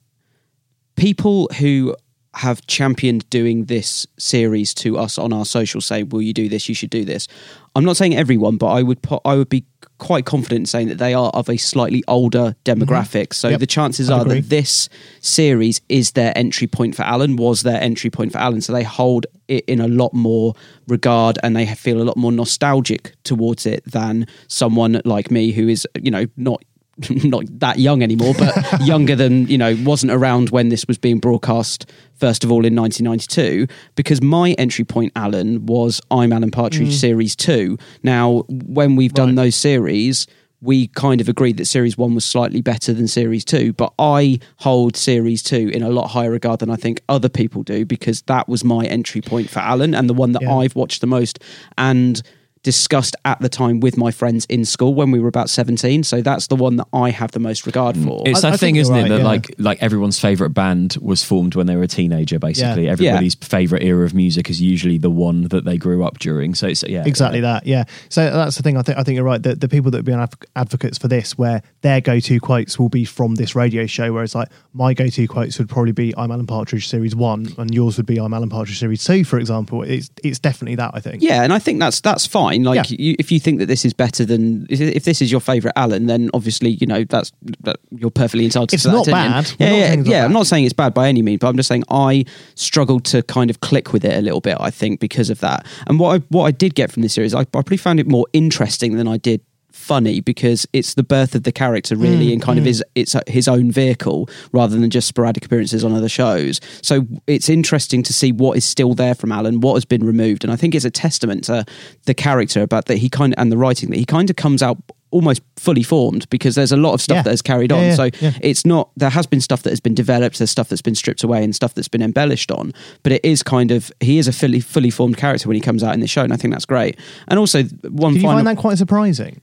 people 0.94 1.48
who 1.58 1.96
have 2.36 2.66
championed 2.66 3.28
doing 3.30 3.66
this 3.66 4.06
series 4.18 4.74
to 4.74 4.98
us 4.98 5.18
on 5.18 5.32
our 5.32 5.44
social 5.44 5.80
say 5.80 6.02
will 6.02 6.22
you 6.22 6.32
do 6.32 6.48
this? 6.48 6.68
You 6.68 6.74
should 6.74 6.90
do 6.90 7.04
this. 7.04 7.28
I'm 7.76 7.84
not 7.84 7.96
saying 7.96 8.14
everyone 8.16 8.56
but 8.56 8.68
i 8.68 8.82
would 8.82 9.02
put 9.02 9.20
i 9.24 9.34
would 9.34 9.48
be 9.48 9.64
quite 9.98 10.24
confident 10.26 10.60
in 10.60 10.66
saying 10.66 10.88
that 10.88 10.98
they 10.98 11.14
are 11.14 11.30
of 11.30 11.48
a 11.48 11.56
slightly 11.56 12.02
older 12.08 12.54
demographic. 12.64 13.28
Mm-hmm. 13.28 13.32
So 13.32 13.48
Yep. 13.50 13.60
the 13.60 13.66
chances 13.66 14.10
I'd 14.10 14.18
are 14.18 14.22
agree. 14.22 14.40
that 14.40 14.48
this 14.50 14.88
series 15.20 15.80
is 15.88 16.12
their 16.12 16.36
entry 16.36 16.66
point 16.66 16.94
for 16.96 17.02
alan 17.02 17.36
was 17.36 17.62
their 17.62 17.80
entry 17.80 18.10
point 18.10 18.32
for 18.32 18.38
alan 18.38 18.60
so 18.60 18.72
they 18.72 18.82
hold 18.82 19.26
it 19.48 19.64
in 19.66 19.80
a 19.80 19.88
lot 19.88 20.12
more 20.12 20.54
regard 20.88 21.38
and 21.42 21.54
they 21.56 21.66
feel 21.66 22.00
a 22.00 22.04
lot 22.04 22.16
more 22.16 22.32
nostalgic 22.32 23.12
towards 23.24 23.66
it 23.66 23.82
than 23.84 24.26
someone 24.48 25.00
like 25.04 25.30
me 25.30 25.52
who 25.52 25.68
is 25.68 25.86
you 26.00 26.10
know 26.10 26.26
not 26.36 26.62
not 27.24 27.44
that 27.60 27.78
young 27.78 28.02
anymore, 28.02 28.34
but 28.38 28.54
younger 28.86 29.16
than 29.16 29.46
you 29.48 29.58
know, 29.58 29.76
wasn't 29.84 30.12
around 30.12 30.50
when 30.50 30.68
this 30.68 30.86
was 30.86 30.98
being 30.98 31.18
broadcast. 31.18 31.90
First 32.14 32.44
of 32.44 32.52
all, 32.52 32.64
in 32.64 32.74
1992, 32.76 33.66
because 33.96 34.22
my 34.22 34.52
entry 34.52 34.84
point, 34.84 35.12
Alan, 35.16 35.66
was 35.66 36.00
I'm 36.10 36.32
Alan 36.32 36.50
Partridge 36.50 36.88
Mm. 36.88 37.00
Series 37.00 37.34
Two. 37.36 37.76
Now, 38.02 38.44
when 38.48 38.94
we've 38.96 39.12
done 39.14 39.34
those 39.34 39.56
series, 39.56 40.26
we 40.60 40.86
kind 40.88 41.20
of 41.20 41.28
agreed 41.28 41.56
that 41.58 41.66
Series 41.66 41.98
One 41.98 42.14
was 42.14 42.24
slightly 42.24 42.62
better 42.62 42.94
than 42.94 43.08
Series 43.08 43.44
Two, 43.44 43.72
but 43.72 43.92
I 43.98 44.38
hold 44.58 44.96
Series 44.96 45.42
Two 45.42 45.68
in 45.74 45.82
a 45.82 45.90
lot 45.90 46.06
higher 46.08 46.30
regard 46.30 46.60
than 46.60 46.70
I 46.70 46.76
think 46.76 47.00
other 47.08 47.28
people 47.28 47.62
do 47.64 47.84
because 47.84 48.22
that 48.22 48.48
was 48.48 48.62
my 48.64 48.86
entry 48.86 49.20
point 49.20 49.50
for 49.50 49.58
Alan 49.58 49.94
and 49.94 50.08
the 50.08 50.14
one 50.14 50.32
that 50.32 50.42
Yeah. 50.42 50.54
I've 50.54 50.76
watched 50.76 51.00
the 51.00 51.06
most 51.08 51.38
and 51.76 52.22
discussed 52.64 53.14
at 53.24 53.38
the 53.40 53.48
time 53.48 53.78
with 53.78 53.96
my 53.96 54.10
friends 54.10 54.44
in 54.46 54.64
school 54.64 54.94
when 54.94 55.10
we 55.12 55.20
were 55.20 55.28
about 55.28 55.48
17 55.48 56.02
so 56.02 56.20
that's 56.22 56.48
the 56.48 56.56
one 56.56 56.76
that 56.76 56.88
i 56.92 57.10
have 57.10 57.30
the 57.32 57.38
most 57.38 57.66
regard 57.66 57.96
for 57.96 58.22
It's 58.26 58.40
that 58.42 58.54
I 58.54 58.56
thing, 58.56 58.76
isn't 58.76 58.94
you're 58.94 59.06
it? 59.06 59.08
That 59.10 59.18
yeah. 59.18 59.24
like 59.24 59.54
like 59.58 59.82
everyone's 59.82 60.18
favorite 60.18 60.50
band 60.50 60.96
was 61.00 61.22
formed 61.22 61.54
when 61.54 61.66
they 61.66 61.76
were 61.76 61.82
a 61.82 61.88
teenager. 61.88 62.38
Basically, 62.38 62.86
Yeah. 62.86 62.92
everybody's 62.92 63.34
favorite 63.36 63.82
era 63.82 64.04
of 64.04 64.14
music 64.14 64.48
is 64.50 64.60
usually 64.60 64.98
the 64.98 65.10
one 65.10 65.42
that 65.48 65.64
they 65.64 65.76
grew 65.76 66.04
up 66.04 66.18
during. 66.18 66.54
So 66.54 66.66
it's 66.68 66.82
yeah, 66.82 67.04
exactly 67.06 67.40
that 67.40 67.66
yeah 67.66 67.84
so 68.08 68.20
that's 68.30 68.56
the 68.56 68.62
thing 68.62 68.76
i 68.76 68.82
think 68.82 68.96
i 68.98 69.02
think 69.02 69.16
you're 69.16 69.24
right 69.24 69.42
the, 69.42 69.54
the 69.54 69.68
people 69.68 69.90
that 69.90 69.98
have 69.98 70.04
been 70.04 70.18
adv- 70.20 70.34
advocates 70.56 70.96
for 70.98 71.08
this 71.08 71.36
where 71.38 71.62
their 71.82 72.00
go-to 72.00 72.40
quotes 72.40 72.78
will 72.78 72.88
be 72.88 73.04
from 73.04 73.34
this 73.34 73.54
radio 73.54 73.84
show 73.86 74.12
whereas 74.12 74.34
like 74.34 74.48
my 74.72 74.94
go-to 74.94 75.26
quotes 75.26 75.58
would 75.58 75.68
probably 75.68 75.92
be 75.92 76.14
i'm 76.16 76.30
alan 76.30 76.46
partridge 76.46 76.88
series 76.88 77.14
one 77.16 77.46
and 77.58 77.74
yours 77.74 77.96
would 77.96 78.06
be 78.06 78.18
i'm 78.18 78.32
alan 78.34 78.48
partridge 78.48 78.78
series 78.78 79.04
two 79.04 79.24
for 79.24 79.38
example 79.38 79.82
it's 79.82 80.10
it's 80.22 80.38
definitely 80.38 80.76
that 80.76 80.90
i 80.94 81.00
think 81.00 81.22
yeah 81.22 81.42
and 81.42 81.52
i 81.52 81.58
think 81.58 81.78
that's 81.80 82.00
that's 82.00 82.26
fine 82.26 82.53
like 82.62 82.90
Yeah. 82.90 82.96
you, 82.98 83.16
if 83.18 83.32
you 83.32 83.40
think 83.40 83.58
that 83.58 83.66
this 83.66 83.84
is 83.84 83.92
better 83.92 84.24
than 84.24 84.66
if- 84.70 85.04
this 85.04 85.20
is 85.20 85.32
your 85.32 85.40
favorite 85.40 85.72
alan 85.76 86.06
then 86.06 86.30
obviously 86.32 86.70
you 86.70 86.86
know 86.86 87.04
that's 87.04 87.32
that 87.62 87.76
you're 87.90 88.10
perfectly 88.10 88.44
entitled 88.44 88.72
It's 88.72 88.82
to 88.84 88.88
that 88.90 88.94
not 88.94 89.08
opinion. 89.08 89.32
bad. 89.32 89.52
Yeah 89.58 89.68
not 89.70 89.76
yeah, 89.78 89.84
it's 89.92 89.96
not 89.96 90.06
yeah 90.12 90.24
i'm 90.24 90.32
not 90.32 90.46
saying 90.46 90.64
it's 90.64 90.72
bad 90.72 90.94
by 90.94 91.08
any 91.08 91.22
means 91.22 91.40
but 91.40 91.48
i'm 91.48 91.56
just 91.56 91.68
saying 91.68 91.84
i 91.90 92.24
struggled 92.54 93.04
to 93.06 93.22
kind 93.24 93.50
of 93.50 93.60
click 93.60 93.92
with 93.92 94.04
it 94.04 94.16
a 94.16 94.20
little 94.22 94.40
bit 94.40 94.56
i 94.60 94.70
think 94.70 95.00
because 95.00 95.30
of 95.30 95.40
that 95.40 95.66
and 95.88 95.98
what 95.98 96.14
i 96.20 96.24
what 96.28 96.44
i 96.44 96.50
did 96.50 96.74
get 96.74 96.92
from 96.92 97.02
this 97.02 97.12
series 97.14 97.34
i, 97.34 97.40
I 97.40 97.44
probably 97.44 97.76
found 97.76 97.98
it 98.00 98.06
more 98.06 98.26
interesting 98.32 98.96
than 98.96 99.08
i 99.08 99.16
did 99.16 99.40
funny 99.84 100.20
because 100.20 100.66
it's 100.72 100.94
the 100.94 101.02
birth 101.02 101.34
of 101.34 101.42
the 101.42 101.52
character 101.52 101.94
really 101.96 102.28
Mm, 102.28 102.32
and 102.34 102.42
kind 102.42 102.58
of 102.58 102.64
mm. 102.64 102.68
his 102.68 102.84
it's 102.94 103.14
his 103.26 103.46
own 103.48 103.70
vehicle 103.70 104.28
rather 104.52 104.78
than 104.78 104.88
just 104.88 105.06
sporadic 105.08 105.44
appearances 105.44 105.84
on 105.84 105.92
other 105.92 106.08
shows 106.08 106.60
so 106.82 107.06
it's 107.26 107.48
interesting 107.48 108.02
to 108.02 108.12
see 108.12 108.32
what 108.32 108.56
is 108.56 108.64
still 108.64 108.94
there 108.94 109.14
from 109.14 109.30
alan 109.30 109.60
what 109.60 109.74
has 109.74 109.84
been 109.84 110.04
removed 110.06 110.42
and 110.44 110.52
i 110.52 110.56
think 110.56 110.74
it's 110.74 110.84
a 110.86 110.90
testament 110.90 111.44
to 111.44 111.64
the 112.06 112.14
character 112.14 112.62
about 112.62 112.86
that 112.86 112.96
he 112.98 113.08
kind 113.08 113.34
of 113.34 113.38
and 113.40 113.52
the 113.52 113.56
writing 113.58 113.90
that 113.90 113.98
he 113.98 114.04
kind 114.06 114.30
of 114.30 114.36
comes 114.36 114.62
out 114.62 114.78
almost 115.10 115.42
fully 115.56 115.82
formed 115.84 116.28
because 116.28 116.54
there's 116.56 116.72
a 116.72 116.76
lot 116.76 116.92
of 116.94 117.00
stuff 117.00 117.16
Yeah. 117.16 117.22
that 117.22 117.30
has 117.30 117.42
carried 117.42 117.70
on 117.70 117.82
yeah, 117.82 117.94
so 117.94 118.04
yeah. 118.20 118.32
it's 118.40 118.64
not 118.66 118.90
there 118.96 119.10
has 119.10 119.26
been 119.26 119.40
stuff 119.40 119.62
that 119.62 119.70
has 119.70 119.80
been 119.80 119.94
developed 119.94 120.38
there's 120.38 120.50
stuff 120.50 120.68
that's 120.70 120.82
been 120.82 120.96
stripped 120.96 121.22
away 121.22 121.44
and 121.44 121.54
stuff 121.54 121.72
that's 121.74 121.88
been 121.88 122.02
embellished 122.02 122.50
on 122.50 122.72
but 123.04 123.12
it 123.12 123.24
is 123.24 123.42
kind 123.42 123.70
of 123.70 123.92
he 124.00 124.18
is 124.18 124.26
a 124.26 124.32
fully 124.32 124.60
fully 124.60 124.90
formed 124.90 125.16
character 125.16 125.46
when 125.48 125.54
he 125.54 125.60
comes 125.60 125.84
out 125.84 125.94
in 125.94 126.00
the 126.00 126.08
show 126.08 126.22
and 126.22 126.32
i 126.32 126.36
think 126.36 126.52
that's 126.52 126.64
great 126.66 126.98
and 127.28 127.38
also 127.38 127.62
one 127.90 128.14
did 128.14 128.22
you 128.22 128.28
find 128.28 128.46
that 128.46 128.56
quite 128.56 128.78
surprising 128.78 129.40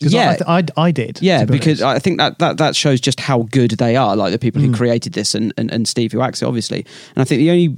yeah 0.00 0.36
I, 0.46 0.58
I, 0.58 0.64
I 0.76 0.90
did 0.90 1.18
yeah, 1.22 1.44
be 1.44 1.52
because 1.52 1.82
honest. 1.82 1.96
I 1.96 1.98
think 2.00 2.18
that, 2.18 2.38
that 2.38 2.58
that 2.58 2.76
shows 2.76 3.00
just 3.00 3.20
how 3.20 3.42
good 3.50 3.72
they 3.72 3.96
are, 3.96 4.16
like 4.16 4.32
the 4.32 4.38
people 4.38 4.60
who 4.60 4.68
Mm. 4.68 4.76
created 4.76 5.12
this 5.14 5.34
and, 5.34 5.54
and, 5.56 5.70
and 5.70 5.86
Steve 5.88 6.12
who 6.12 6.20
acts 6.20 6.42
it, 6.42 6.46
obviously. 6.46 6.84
And 7.14 7.22
I 7.22 7.24
think 7.24 7.38
the 7.40 7.50
only 7.50 7.76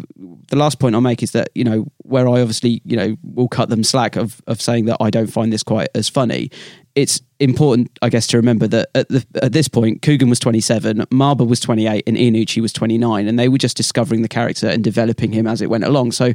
the 0.48 0.57
last 0.57 0.78
point 0.80 0.94
I'll 0.94 1.01
make 1.01 1.22
is 1.22 1.30
that, 1.32 1.51
you 1.55 1.62
know, 1.64 1.86
where 1.98 2.28
I 2.28 2.40
obviously, 2.40 2.80
you 2.84 2.96
know, 2.96 3.16
will 3.22 3.48
cut 3.48 3.68
them 3.68 3.84
slack 3.84 4.16
of, 4.16 4.40
of 4.46 4.61
saying 4.61 4.86
that 4.86 4.96
I 5.01 5.11
don't 5.11 5.28
find 5.28 5.53
this 5.53 5.62
quite 5.62 5.88
as 5.94 6.09
funny. 6.09 6.51
It's 6.96 7.20
important, 7.38 7.96
I 8.03 8.09
guess, 8.09 8.26
to 8.28 8.36
remember 8.36 8.66
that 8.66 8.88
at 8.96 9.09
the 9.09 9.24
at 9.40 9.53
this 9.53 9.68
point, 9.68 10.03
Coogan 10.03 10.28
was 10.28 10.40
27, 10.40 10.98
Marber 11.12 11.46
was 11.46 11.61
28, 11.61 12.03
and 12.07 12.16
Iannucci 12.16 12.61
was 12.61 12.72
29, 12.72 13.28
and 13.28 13.38
they 13.38 13.48
were 13.48 13.59
just 13.59 13.76
discovering 13.76 14.22
the 14.22 14.28
character 14.28 14.66
and 14.66 14.82
developing 14.82 15.30
him 15.32 15.46
as 15.46 15.62
it 15.62 15.70
went 15.70 15.84
along. 15.84 16.11
So 16.12 16.32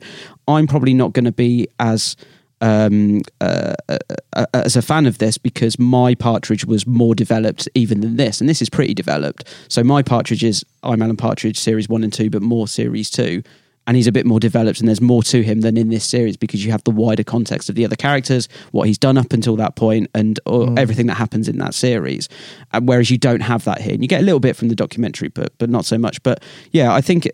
I'm 0.47 0.65
probably 0.67 0.93
not 0.93 1.11
going 1.11 1.25
to 1.25 1.33
be 1.33 1.67
as 1.79 2.15
um, 2.61 3.21
uh, 3.41 3.73
uh, 3.89 3.97
uh, 4.33 4.45
as 4.53 4.75
a 4.75 4.81
fan 4.81 5.05
of 5.05 5.17
this 5.17 5.37
because 5.37 5.77
my 5.77 6.15
partridge 6.15 6.65
was 6.65 6.87
more 6.87 7.15
developed 7.15 7.67
even 7.73 8.01
than 8.01 8.17
this, 8.17 8.39
and 8.39 8.49
this 8.49 8.61
is 8.61 8.69
pretty 8.69 8.93
developed. 8.93 9.47
So 9.67 9.83
my 9.83 10.01
partridge 10.01 10.43
is 10.43 10.65
I'm 10.83 11.01
Alan 11.01 11.17
Partridge 11.17 11.59
series 11.59 11.89
one 11.89 12.03
and 12.03 12.13
two, 12.13 12.29
but 12.29 12.41
more 12.41 12.67
series 12.67 13.09
two. 13.09 13.43
And 13.87 13.95
he's 13.95 14.07
a 14.07 14.11
bit 14.11 14.25
more 14.25 14.39
developed, 14.39 14.79
and 14.79 14.87
there's 14.87 14.99
more 14.99 15.21
to 15.23 15.43
him 15.43 15.61
than 15.61 15.77
in 15.77 15.89
this 15.89 16.03
series 16.03 16.37
because 16.37 16.65
you 16.65 16.71
have 16.71 16.83
the 16.85 16.91
wider 16.91 17.23
context 17.23 17.69
of 17.69 17.75
the 17.75 17.85
other 17.85 17.95
characters, 17.95 18.49
what 18.71 18.87
he's 18.87 18.97
done 18.97 19.15
up 19.15 19.31
until 19.31 19.55
that 19.57 19.75
point, 19.75 20.09
and 20.15 20.39
or 20.47 20.65
Mm. 20.65 20.79
everything 20.79 21.05
that 21.05 21.17
happens 21.17 21.47
in 21.47 21.59
that 21.59 21.75
series. 21.75 22.27
And 22.73 22.87
whereas 22.87 23.11
you 23.11 23.19
don't 23.19 23.41
have 23.41 23.63
that 23.65 23.81
here, 23.81 23.93
and 23.93 24.01
you 24.01 24.07
get 24.07 24.21
a 24.21 24.25
little 24.25 24.39
bit 24.39 24.55
from 24.55 24.69
the 24.69 24.75
documentary, 24.75 25.27
but 25.29 25.53
but 25.59 25.69
not 25.69 25.85
so 25.85 25.99
much. 25.99 26.23
But 26.23 26.41
yeah, 26.71 26.93
I 26.93 27.01
think 27.01 27.29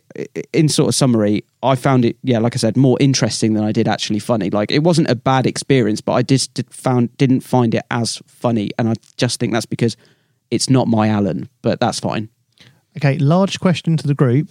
in 0.52 0.68
sort 0.68 0.90
of 0.90 0.96
summary, 0.96 1.46
I 1.64 1.76
found 1.76 2.04
it, 2.04 2.18
yeah, 2.22 2.40
like 2.40 2.54
I 2.54 2.58
said, 2.58 2.76
more 2.76 2.98
interesting 3.00 3.54
than 3.54 3.64
I 3.64 3.72
did 3.72 3.88
actually 3.88 4.20
funny. 4.20 4.50
Like 4.50 4.72
it 4.72 4.84
wasn't 4.84 5.10
a 5.10 5.16
bad 5.16 5.48
experience, 5.48 6.02
but 6.02 6.14
I 6.14 6.22
just 6.22 6.54
did 6.54 6.70
found 6.74 7.16
didn't 7.18 7.42
find 7.42 7.74
it 7.74 7.84
as 7.92 8.22
funny, 8.28 8.72
and 8.78 8.90
I 8.90 8.96
just 9.16 9.40
think 9.40 9.54
that's 9.54 9.66
because 9.66 9.96
it's 10.50 10.70
not 10.70 10.90
my 10.90 11.08
Alan, 11.08 11.48
but 11.62 11.80
that's 11.80 12.02
fine. 12.02 12.28
Okay, 12.98 13.18
large 13.20 13.62
question 13.62 13.96
to 13.96 14.06
the 14.06 14.14
group. 14.14 14.50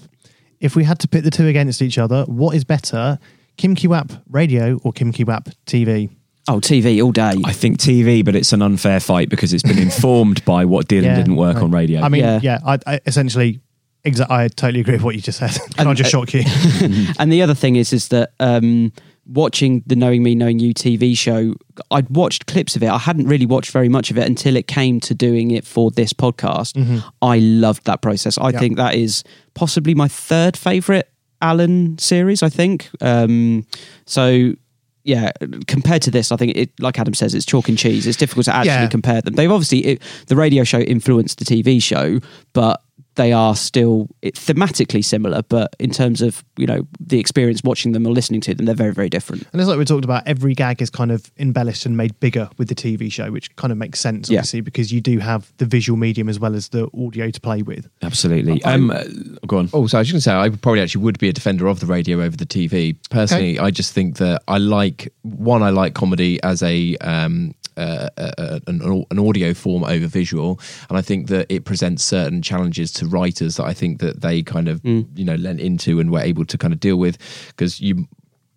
If 0.61 0.77
we 0.77 0.85
had 0.85 0.99
to 1.01 1.09
pit 1.09 1.25
the 1.25 1.31
two 1.31 1.47
against 1.47 1.81
each 1.83 1.99
other, 1.99 2.25
what 2.25 2.55
is 2.55 2.65
better, 2.65 3.19
Kim 3.57 3.75
Kiwap 3.75 4.21
radio 4.29 4.79
or 4.85 4.93
Kim 4.93 5.13
Kiwap 5.13 5.53
TV? 5.67 6.11
Oh, 6.49 6.61
TV 6.61 7.03
all 7.03 7.13
day. 7.13 7.33
I 7.45 7.53
think 7.53 7.79
TV, 7.79 8.25
but 8.25 8.35
it's 8.35 8.53
an 8.53 8.61
unfair 8.63 9.01
fight 9.01 9.29
because 9.29 9.53
it's 9.53 9.63
been 9.63 9.79
informed 9.91 10.45
by 10.45 10.65
what 10.65 10.89
did 10.89 11.05
and 11.05 11.17
didn't 11.17 11.37
work 11.37 11.57
on 11.59 11.71
radio. 11.71 12.01
I 12.03 12.09
mean, 12.09 12.23
Yeah. 12.23 12.41
yeah, 12.43 12.59
I, 12.65 12.79
I 12.87 13.01
essentially, 13.07 13.61
exa- 14.05 14.31
I 14.31 14.49
totally 14.49 14.81
agree 14.81 14.95
with 14.95 15.03
what 15.03 15.15
you 15.15 15.21
just 15.23 15.39
said. 15.39 15.57
Can 15.77 15.87
I 15.87 15.95
just 15.95 16.11
shock 16.11 16.33
you? 16.35 16.43
and 17.19 17.33
the 17.33 17.43
other 17.43 17.55
thing 17.55 17.77
is, 17.77 17.93
is 17.93 18.09
that 18.09 18.33
um, 18.41 18.93
watching 19.33 19.83
the 19.87 19.95
Knowing 19.97 20.23
Me, 20.23 20.35
Knowing 20.35 20.59
You 20.59 20.75
TV 20.75 21.17
show, 21.17 21.55
I'd 21.91 22.11
watched 22.11 22.47
clips 22.47 22.75
of 22.77 22.83
it. 22.83 22.89
I 22.89 22.99
hadn't 22.99 23.27
really 23.29 23.47
watched 23.47 23.71
very 23.71 23.89
much 23.89 24.11
of 24.11 24.19
it 24.19 24.27
until 24.27 24.57
it 24.57 24.67
came 24.67 24.99
to 25.01 25.15
doing 25.15 25.51
it 25.53 25.65
for 25.65 25.91
this 25.91 26.13
podcast. 26.13 26.75
Mhm. 26.75 27.03
I 27.23 27.39
loved 27.39 27.85
that 27.87 28.03
process. 28.03 28.37
I 28.39 28.51
Yeah. 28.51 28.59
think 28.59 28.77
that 28.77 28.95
is 28.95 29.23
possibly 29.55 29.95
my 29.95 30.09
third 30.09 30.57
favorite 30.57 31.09
Alan 31.41 31.97
series. 31.99 32.43
I 32.43 32.49
think 32.49 32.89
um, 33.01 33.65
so. 34.07 34.55
Yeah, 35.03 35.31
compared 35.67 36.03
to 36.03 36.11
this, 36.11 36.31
I 36.31 36.37
think 36.37 36.55
it, 36.55 36.71
like 36.79 36.99
Adam 36.99 37.15
says, 37.15 37.35
it's 37.35 37.47
chalk 37.47 37.71
and 37.71 37.79
cheese. 37.79 38.07
It's 38.07 38.19
difficult 38.19 38.45
to 38.45 38.55
actually 38.55 38.69
Yeah. 38.73 38.87
compare 38.89 39.23
them. 39.23 39.33
They've 39.35 39.51
obviously 39.51 39.79
it, 39.79 40.03
the 40.27 40.37
radio 40.37 40.63
show 40.63 40.79
influenced 40.79 41.39
the 41.39 41.47
TV 41.47 41.81
show, 41.81 42.21
but 42.53 42.83
they 43.21 43.33
are 43.35 43.55
still 43.55 44.09
thematically 44.23 45.05
similar. 45.05 45.43
But 45.43 45.77
in 45.79 45.91
terms 45.91 46.23
of 46.23 46.43
you 46.57 46.67
know 46.67 46.87
the 46.99 47.19
experience 47.21 47.63
watching 47.63 47.93
them 47.93 48.07
or 48.07 48.13
listening 48.13 48.41
to 48.43 48.55
them, 48.55 48.67
they're 48.67 48.75
very 48.75 48.95
very 48.95 49.11
different. 49.11 49.47
And 49.53 49.61
it's 49.61 49.69
like 49.69 49.79
we 49.79 49.85
talked 49.85 50.05
about, 50.05 50.27
every 50.27 50.55
gag 50.55 50.81
is 50.81 50.91
kind 50.91 51.13
of 51.13 51.31
embellished 51.39 51.85
and 51.87 51.97
made 51.97 52.19
bigger 52.21 52.49
with 52.59 52.69
the 52.69 52.75
TV 52.75 53.13
show, 53.13 53.31
which 53.31 53.55
kind 53.57 53.73
of 53.73 53.79
makes 53.79 54.01
sense, 54.01 54.31
Yeah. 54.31 54.39
obviously, 54.39 54.61
because 54.63 54.93
you 54.93 55.01
do 55.01 55.19
have 55.19 55.53
the 55.59 55.67
visual 55.67 55.97
medium 55.99 56.29
as 56.29 56.39
well 56.41 56.55
as 56.55 56.69
the 56.71 56.89
audio 56.99 57.31
to 57.31 57.41
play 57.41 57.63
with. 57.63 57.89
Absolutely. 58.03 58.63
Um, 58.65 58.91
uh, 58.91 59.05
go 59.47 59.59
on. 59.59 59.71
Oh, 59.73 59.87
so 59.87 59.99
I 59.99 60.01
was 60.01 60.11
going 60.11 60.19
to 60.19 60.21
say, 60.23 60.35
I 60.35 60.49
probably 60.49 60.81
actually 60.81 61.05
would 61.05 61.19
be 61.19 61.29
a 61.29 61.33
defender 61.33 61.67
of 61.67 61.81
the 61.81 61.87
radio 61.87 62.21
over 62.23 62.37
the 62.37 62.47
TV. 62.47 62.97
Personally, 63.11 63.59
I 63.59 63.71
just 63.71 63.93
think 63.93 64.17
that 64.17 64.43
I 64.49 64.59
like 64.59 65.13
one. 65.23 65.63
I 65.63 65.71
like 65.71 65.95
comedy 65.95 66.43
as 66.43 66.63
a 66.63 66.97
um, 66.99 67.55
uh, 67.77 68.09
uh, 68.19 68.61
an, 68.67 69.05
an 69.11 69.19
audio 69.19 69.55
form 69.55 69.85
over 69.85 70.07
visual, 70.07 70.61
and 70.89 70.99
I 70.99 71.03
think 71.03 71.29
that 71.29 71.47
it 71.49 71.65
presents 71.65 72.05
certain 72.05 72.43
challenges 72.43 72.93
to 72.95 73.07
writers 73.13 73.57
that 73.57 73.65
I 73.65 73.75
think 73.75 74.01
that 74.01 74.21
they 74.21 74.43
kind 74.43 74.69
of 74.69 74.85
you 74.85 75.25
know 75.25 75.37
lent 75.37 75.61
into 75.61 76.01
and 76.01 76.11
were 76.11 76.21
able 76.21 76.45
to 76.47 76.59
kind 76.59 76.73
of 76.73 76.81
deal 76.81 76.97
with 76.97 77.19
because 77.49 77.81
you 77.81 78.07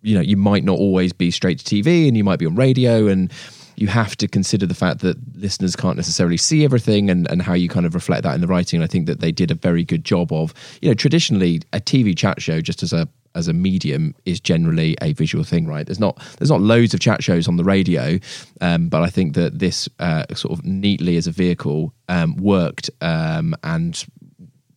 you 0.02 0.14
know 0.14 0.20
you 0.20 0.36
might 0.36 0.64
not 0.64 0.78
always 0.78 1.12
be 1.12 1.30
straight 1.30 1.58
to 1.58 1.64
TV 1.64 2.08
and 2.08 2.16
you 2.16 2.24
might 2.24 2.38
be 2.38 2.46
on 2.46 2.54
radio 2.54 3.06
and 3.08 3.32
you 3.76 3.88
have 3.88 4.16
to 4.16 4.28
consider 4.28 4.66
the 4.66 4.74
fact 4.74 5.00
that 5.00 5.16
listeners 5.36 5.74
can't 5.74 5.96
necessarily 5.96 6.36
see 6.36 6.64
everything 6.64 7.10
and, 7.10 7.28
and 7.30 7.42
how 7.42 7.54
you 7.54 7.68
kind 7.68 7.86
of 7.86 7.94
reflect 7.94 8.22
that 8.22 8.34
in 8.34 8.40
the 8.40 8.46
writing. 8.46 8.78
And 8.78 8.84
I 8.84 8.86
think 8.86 9.06
that 9.06 9.20
they 9.20 9.32
did 9.32 9.50
a 9.50 9.54
very 9.54 9.84
good 9.84 10.04
job 10.04 10.32
of, 10.32 10.54
you 10.80 10.88
know, 10.88 10.94
traditionally 10.94 11.60
a 11.72 11.80
TV 11.80 12.16
chat 12.16 12.40
show 12.40 12.60
just 12.60 12.82
as 12.82 12.92
a 12.92 13.08
as 13.34 13.48
a 13.48 13.52
medium 13.52 14.14
is 14.24 14.38
generally 14.38 14.96
a 15.02 15.12
visual 15.12 15.42
thing, 15.42 15.66
right? 15.66 15.86
There's 15.86 15.98
not 15.98 16.22
there's 16.38 16.50
not 16.50 16.60
loads 16.60 16.94
of 16.94 17.00
chat 17.00 17.22
shows 17.22 17.48
on 17.48 17.56
the 17.56 17.64
radio, 17.64 18.18
um, 18.60 18.88
but 18.88 19.02
I 19.02 19.10
think 19.10 19.34
that 19.34 19.58
this 19.58 19.88
uh, 19.98 20.24
sort 20.34 20.56
of 20.56 20.64
neatly 20.64 21.16
as 21.16 21.26
a 21.26 21.32
vehicle 21.32 21.92
um, 22.08 22.36
worked 22.36 22.90
um, 23.00 23.56
and 23.64 24.04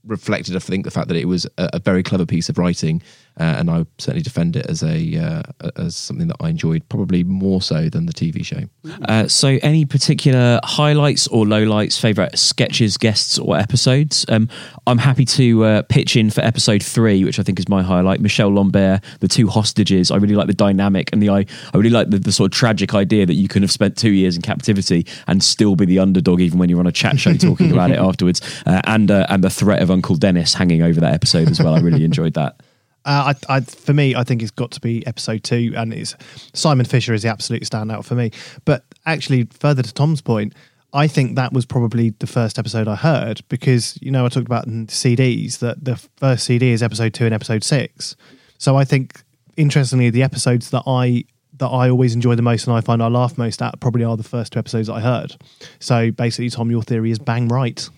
reflected, 0.08 0.55
I 0.55 0.60
think, 0.60 0.86
the 0.86 0.91
fact 0.91 1.08
that 1.10 1.18
it 1.18 1.26
was 1.26 1.45
a, 1.58 1.70
a 1.74 1.80
very 1.80 2.03
clever 2.03 2.26
piece 2.26 2.49
of 2.49 2.58
writing, 2.58 3.01
uh, 3.39 3.55
and 3.59 3.69
I 3.69 3.85
certainly 3.99 4.23
defend 4.23 4.55
it 4.55 4.65
as 4.65 4.81
a 4.81 5.17
uh, 5.17 5.69
as 5.75 5.95
something 5.95 6.27
that 6.27 6.38
I 6.39 6.49
enjoyed 6.49 6.88
probably 6.89 7.23
more 7.23 7.61
so 7.61 7.88
than 7.89 8.07
the 8.07 8.13
TV 8.13 8.43
show. 8.43 8.63
Uh, 9.07 9.27
so, 9.27 9.59
any 9.61 9.85
particular 9.85 10.59
highlights 10.63 11.27
or 11.27 11.45
lowlights, 11.45 11.99
favourite 11.99 12.38
sketches, 12.38 12.97
guests, 12.97 13.38
or 13.38 13.57
episodes? 13.57 14.25
Um, 14.29 14.49
I'm 14.88 14.97
happy 14.97 15.25
to 15.25 15.65
uh, 15.65 15.81
pitch 15.83 16.15
in 16.15 16.31
for 16.31 16.41
episode 16.41 16.81
three, 16.81 17.23
which 17.23 17.39
I 17.39 17.43
think 17.43 17.59
is 17.59 17.69
my 17.69 17.83
highlight. 17.83 18.21
Michelle 18.21 18.53
Lambert, 18.53 19.03
the 19.19 19.27
two 19.27 19.47
hostages. 19.47 20.09
I 20.09 20.17
really 20.17 20.35
like 20.35 20.47
the 20.47 20.53
dynamic 20.53 21.09
and 21.13 21.21
the 21.21 21.29
I, 21.29 21.45
I 21.73 21.77
really 21.77 21.91
like 21.91 22.09
the, 22.09 22.17
the 22.17 22.31
sort 22.31 22.51
of 22.51 22.57
tragic 22.57 22.95
idea 22.95 23.25
that 23.27 23.35
you 23.35 23.47
can 23.47 23.61
have 23.61 23.71
spent 23.71 23.97
two 23.97 24.11
years 24.11 24.35
in 24.35 24.41
captivity 24.41 25.05
and 25.27 25.43
still 25.43 25.75
be 25.75 25.85
the 25.85 25.99
underdog, 25.99 26.41
even 26.41 26.57
when 26.57 26.69
you're 26.69 26.79
on 26.79 26.88
a 26.88 26.91
chat 26.91 27.19
show 27.19 27.35
talking 27.35 27.71
about 27.71 27.91
it 27.91 27.99
afterwards. 27.99 28.41
Uh, 28.65 28.81
and 28.85 29.11
uh, 29.11 29.27
and 29.29 29.43
the 29.43 29.49
threat 29.49 29.83
of 29.83 29.91
Uncle 29.91 30.15
Dennis 30.15 30.55
hanging 30.55 30.81
over 30.81 30.99
that 31.01 31.13
episode 31.13 31.49
as 31.49 31.61
well. 31.61 31.75
I 31.75 31.79
really 31.79 32.03
enjoyed 32.03 32.33
that. 32.33 32.59
Uh, 33.08 33.34
I, 33.49 33.55
I, 33.55 33.60
for 33.62 33.93
me, 33.93 34.16
I 34.16 34.24
think 34.26 34.41
it's 34.41 34.51
got 34.51 34.72
to 34.72 34.82
be 34.82 35.05
episode 35.08 35.41
two, 35.41 35.74
and 35.78 35.93
it's 35.93 36.14
Simon 36.53 36.86
Fisher 36.86 37.14
is 37.14 37.24
the 37.24 37.30
absolute 37.30 37.64
standout 37.64 38.03
for 38.03 38.16
me. 38.16 38.32
But 38.66 38.84
actually, 39.05 39.47
further 39.60 39.82
to 39.82 39.93
Tom's 39.93 40.22
point, 40.22 40.53
I 40.91 41.08
think 41.08 41.38
that 41.38 41.53
was 41.53 41.66
probably 41.66 42.10
the 42.20 42.28
first 42.28 42.60
episode 42.60 42.88
I 42.88 42.95
heard 42.95 43.41
because 43.47 43.97
you 44.01 44.12
know 44.12 44.26
I 44.26 44.30
talked 44.30 44.45
about 44.45 44.68
CDs 44.68 45.60
that 45.60 45.86
the 45.86 45.95
first 46.18 46.45
CD 46.45 46.72
is 46.72 46.84
episode 46.84 47.14
two 47.14 47.24
and 47.24 47.34
episode 47.34 47.64
six. 47.64 48.18
So 48.58 48.76
I 48.76 48.84
think 48.84 49.24
interestingly, 49.55 50.10
the 50.10 50.24
episodes 50.24 50.70
that 50.72 50.84
I 50.86 51.24
that 51.60 51.68
I 51.68 51.89
always 51.89 52.14
enjoy 52.14 52.36
the 52.36 52.41
most 52.41 52.68
and 52.68 52.76
I 52.76 52.82
find 52.82 53.01
I 53.01 53.08
laugh 53.08 53.38
most 53.38 53.62
at 53.62 53.80
probably 53.80 54.03
are 54.03 54.18
the 54.18 54.24
first 54.24 54.51
two 54.51 54.60
episodes 54.60 54.89
I 54.89 54.99
heard. 54.99 55.38
So 55.80 56.12
basically, 56.12 56.49
Tom, 56.49 56.70
your 56.70 56.84
theory 56.84 57.12
is 57.12 57.20
bang 57.20 57.47
right. 57.47 57.89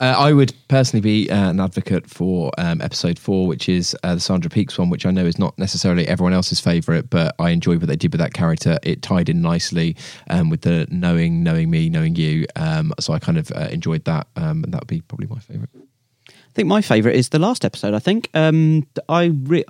Uh, 0.00 0.14
I 0.16 0.32
would 0.32 0.52
personally 0.68 1.00
be 1.00 1.28
uh, 1.28 1.50
an 1.50 1.58
advocate 1.58 2.08
for 2.08 2.52
um, 2.56 2.80
episode 2.80 3.18
four, 3.18 3.48
which 3.48 3.68
is 3.68 3.96
uh, 4.04 4.14
the 4.14 4.20
Sandra 4.20 4.48
Peaks 4.48 4.78
one, 4.78 4.90
which 4.90 5.04
I 5.04 5.10
know 5.10 5.26
is 5.26 5.38
not 5.40 5.58
necessarily 5.58 6.06
everyone 6.06 6.32
else's 6.32 6.60
favourite, 6.60 7.10
but 7.10 7.34
I 7.40 7.50
enjoyed 7.50 7.78
what 7.80 7.88
they 7.88 7.96
did 7.96 8.12
with 8.12 8.20
that 8.20 8.32
character. 8.32 8.78
It 8.84 9.02
tied 9.02 9.28
in 9.28 9.42
nicely 9.42 9.96
um, 10.30 10.50
with 10.50 10.60
the 10.60 10.86
knowing, 10.90 11.42
knowing 11.42 11.68
me, 11.68 11.88
knowing 11.88 12.14
you. 12.14 12.46
Um, 12.54 12.92
so 13.00 13.12
I 13.12 13.18
kind 13.18 13.38
of 13.38 13.50
uh, 13.50 13.68
enjoyed 13.72 14.04
that, 14.04 14.28
um, 14.36 14.62
and 14.62 14.72
that 14.72 14.82
would 14.82 14.88
be 14.88 15.00
probably 15.00 15.26
my 15.26 15.40
favourite. 15.40 15.70
I 16.28 16.32
think 16.54 16.68
my 16.68 16.80
favourite 16.80 17.16
is 17.16 17.30
the 17.30 17.38
last 17.40 17.64
episode. 17.64 17.94
I 17.94 17.98
think 17.98 18.30
um, 18.34 18.86
I 19.08 19.24
re- 19.26 19.64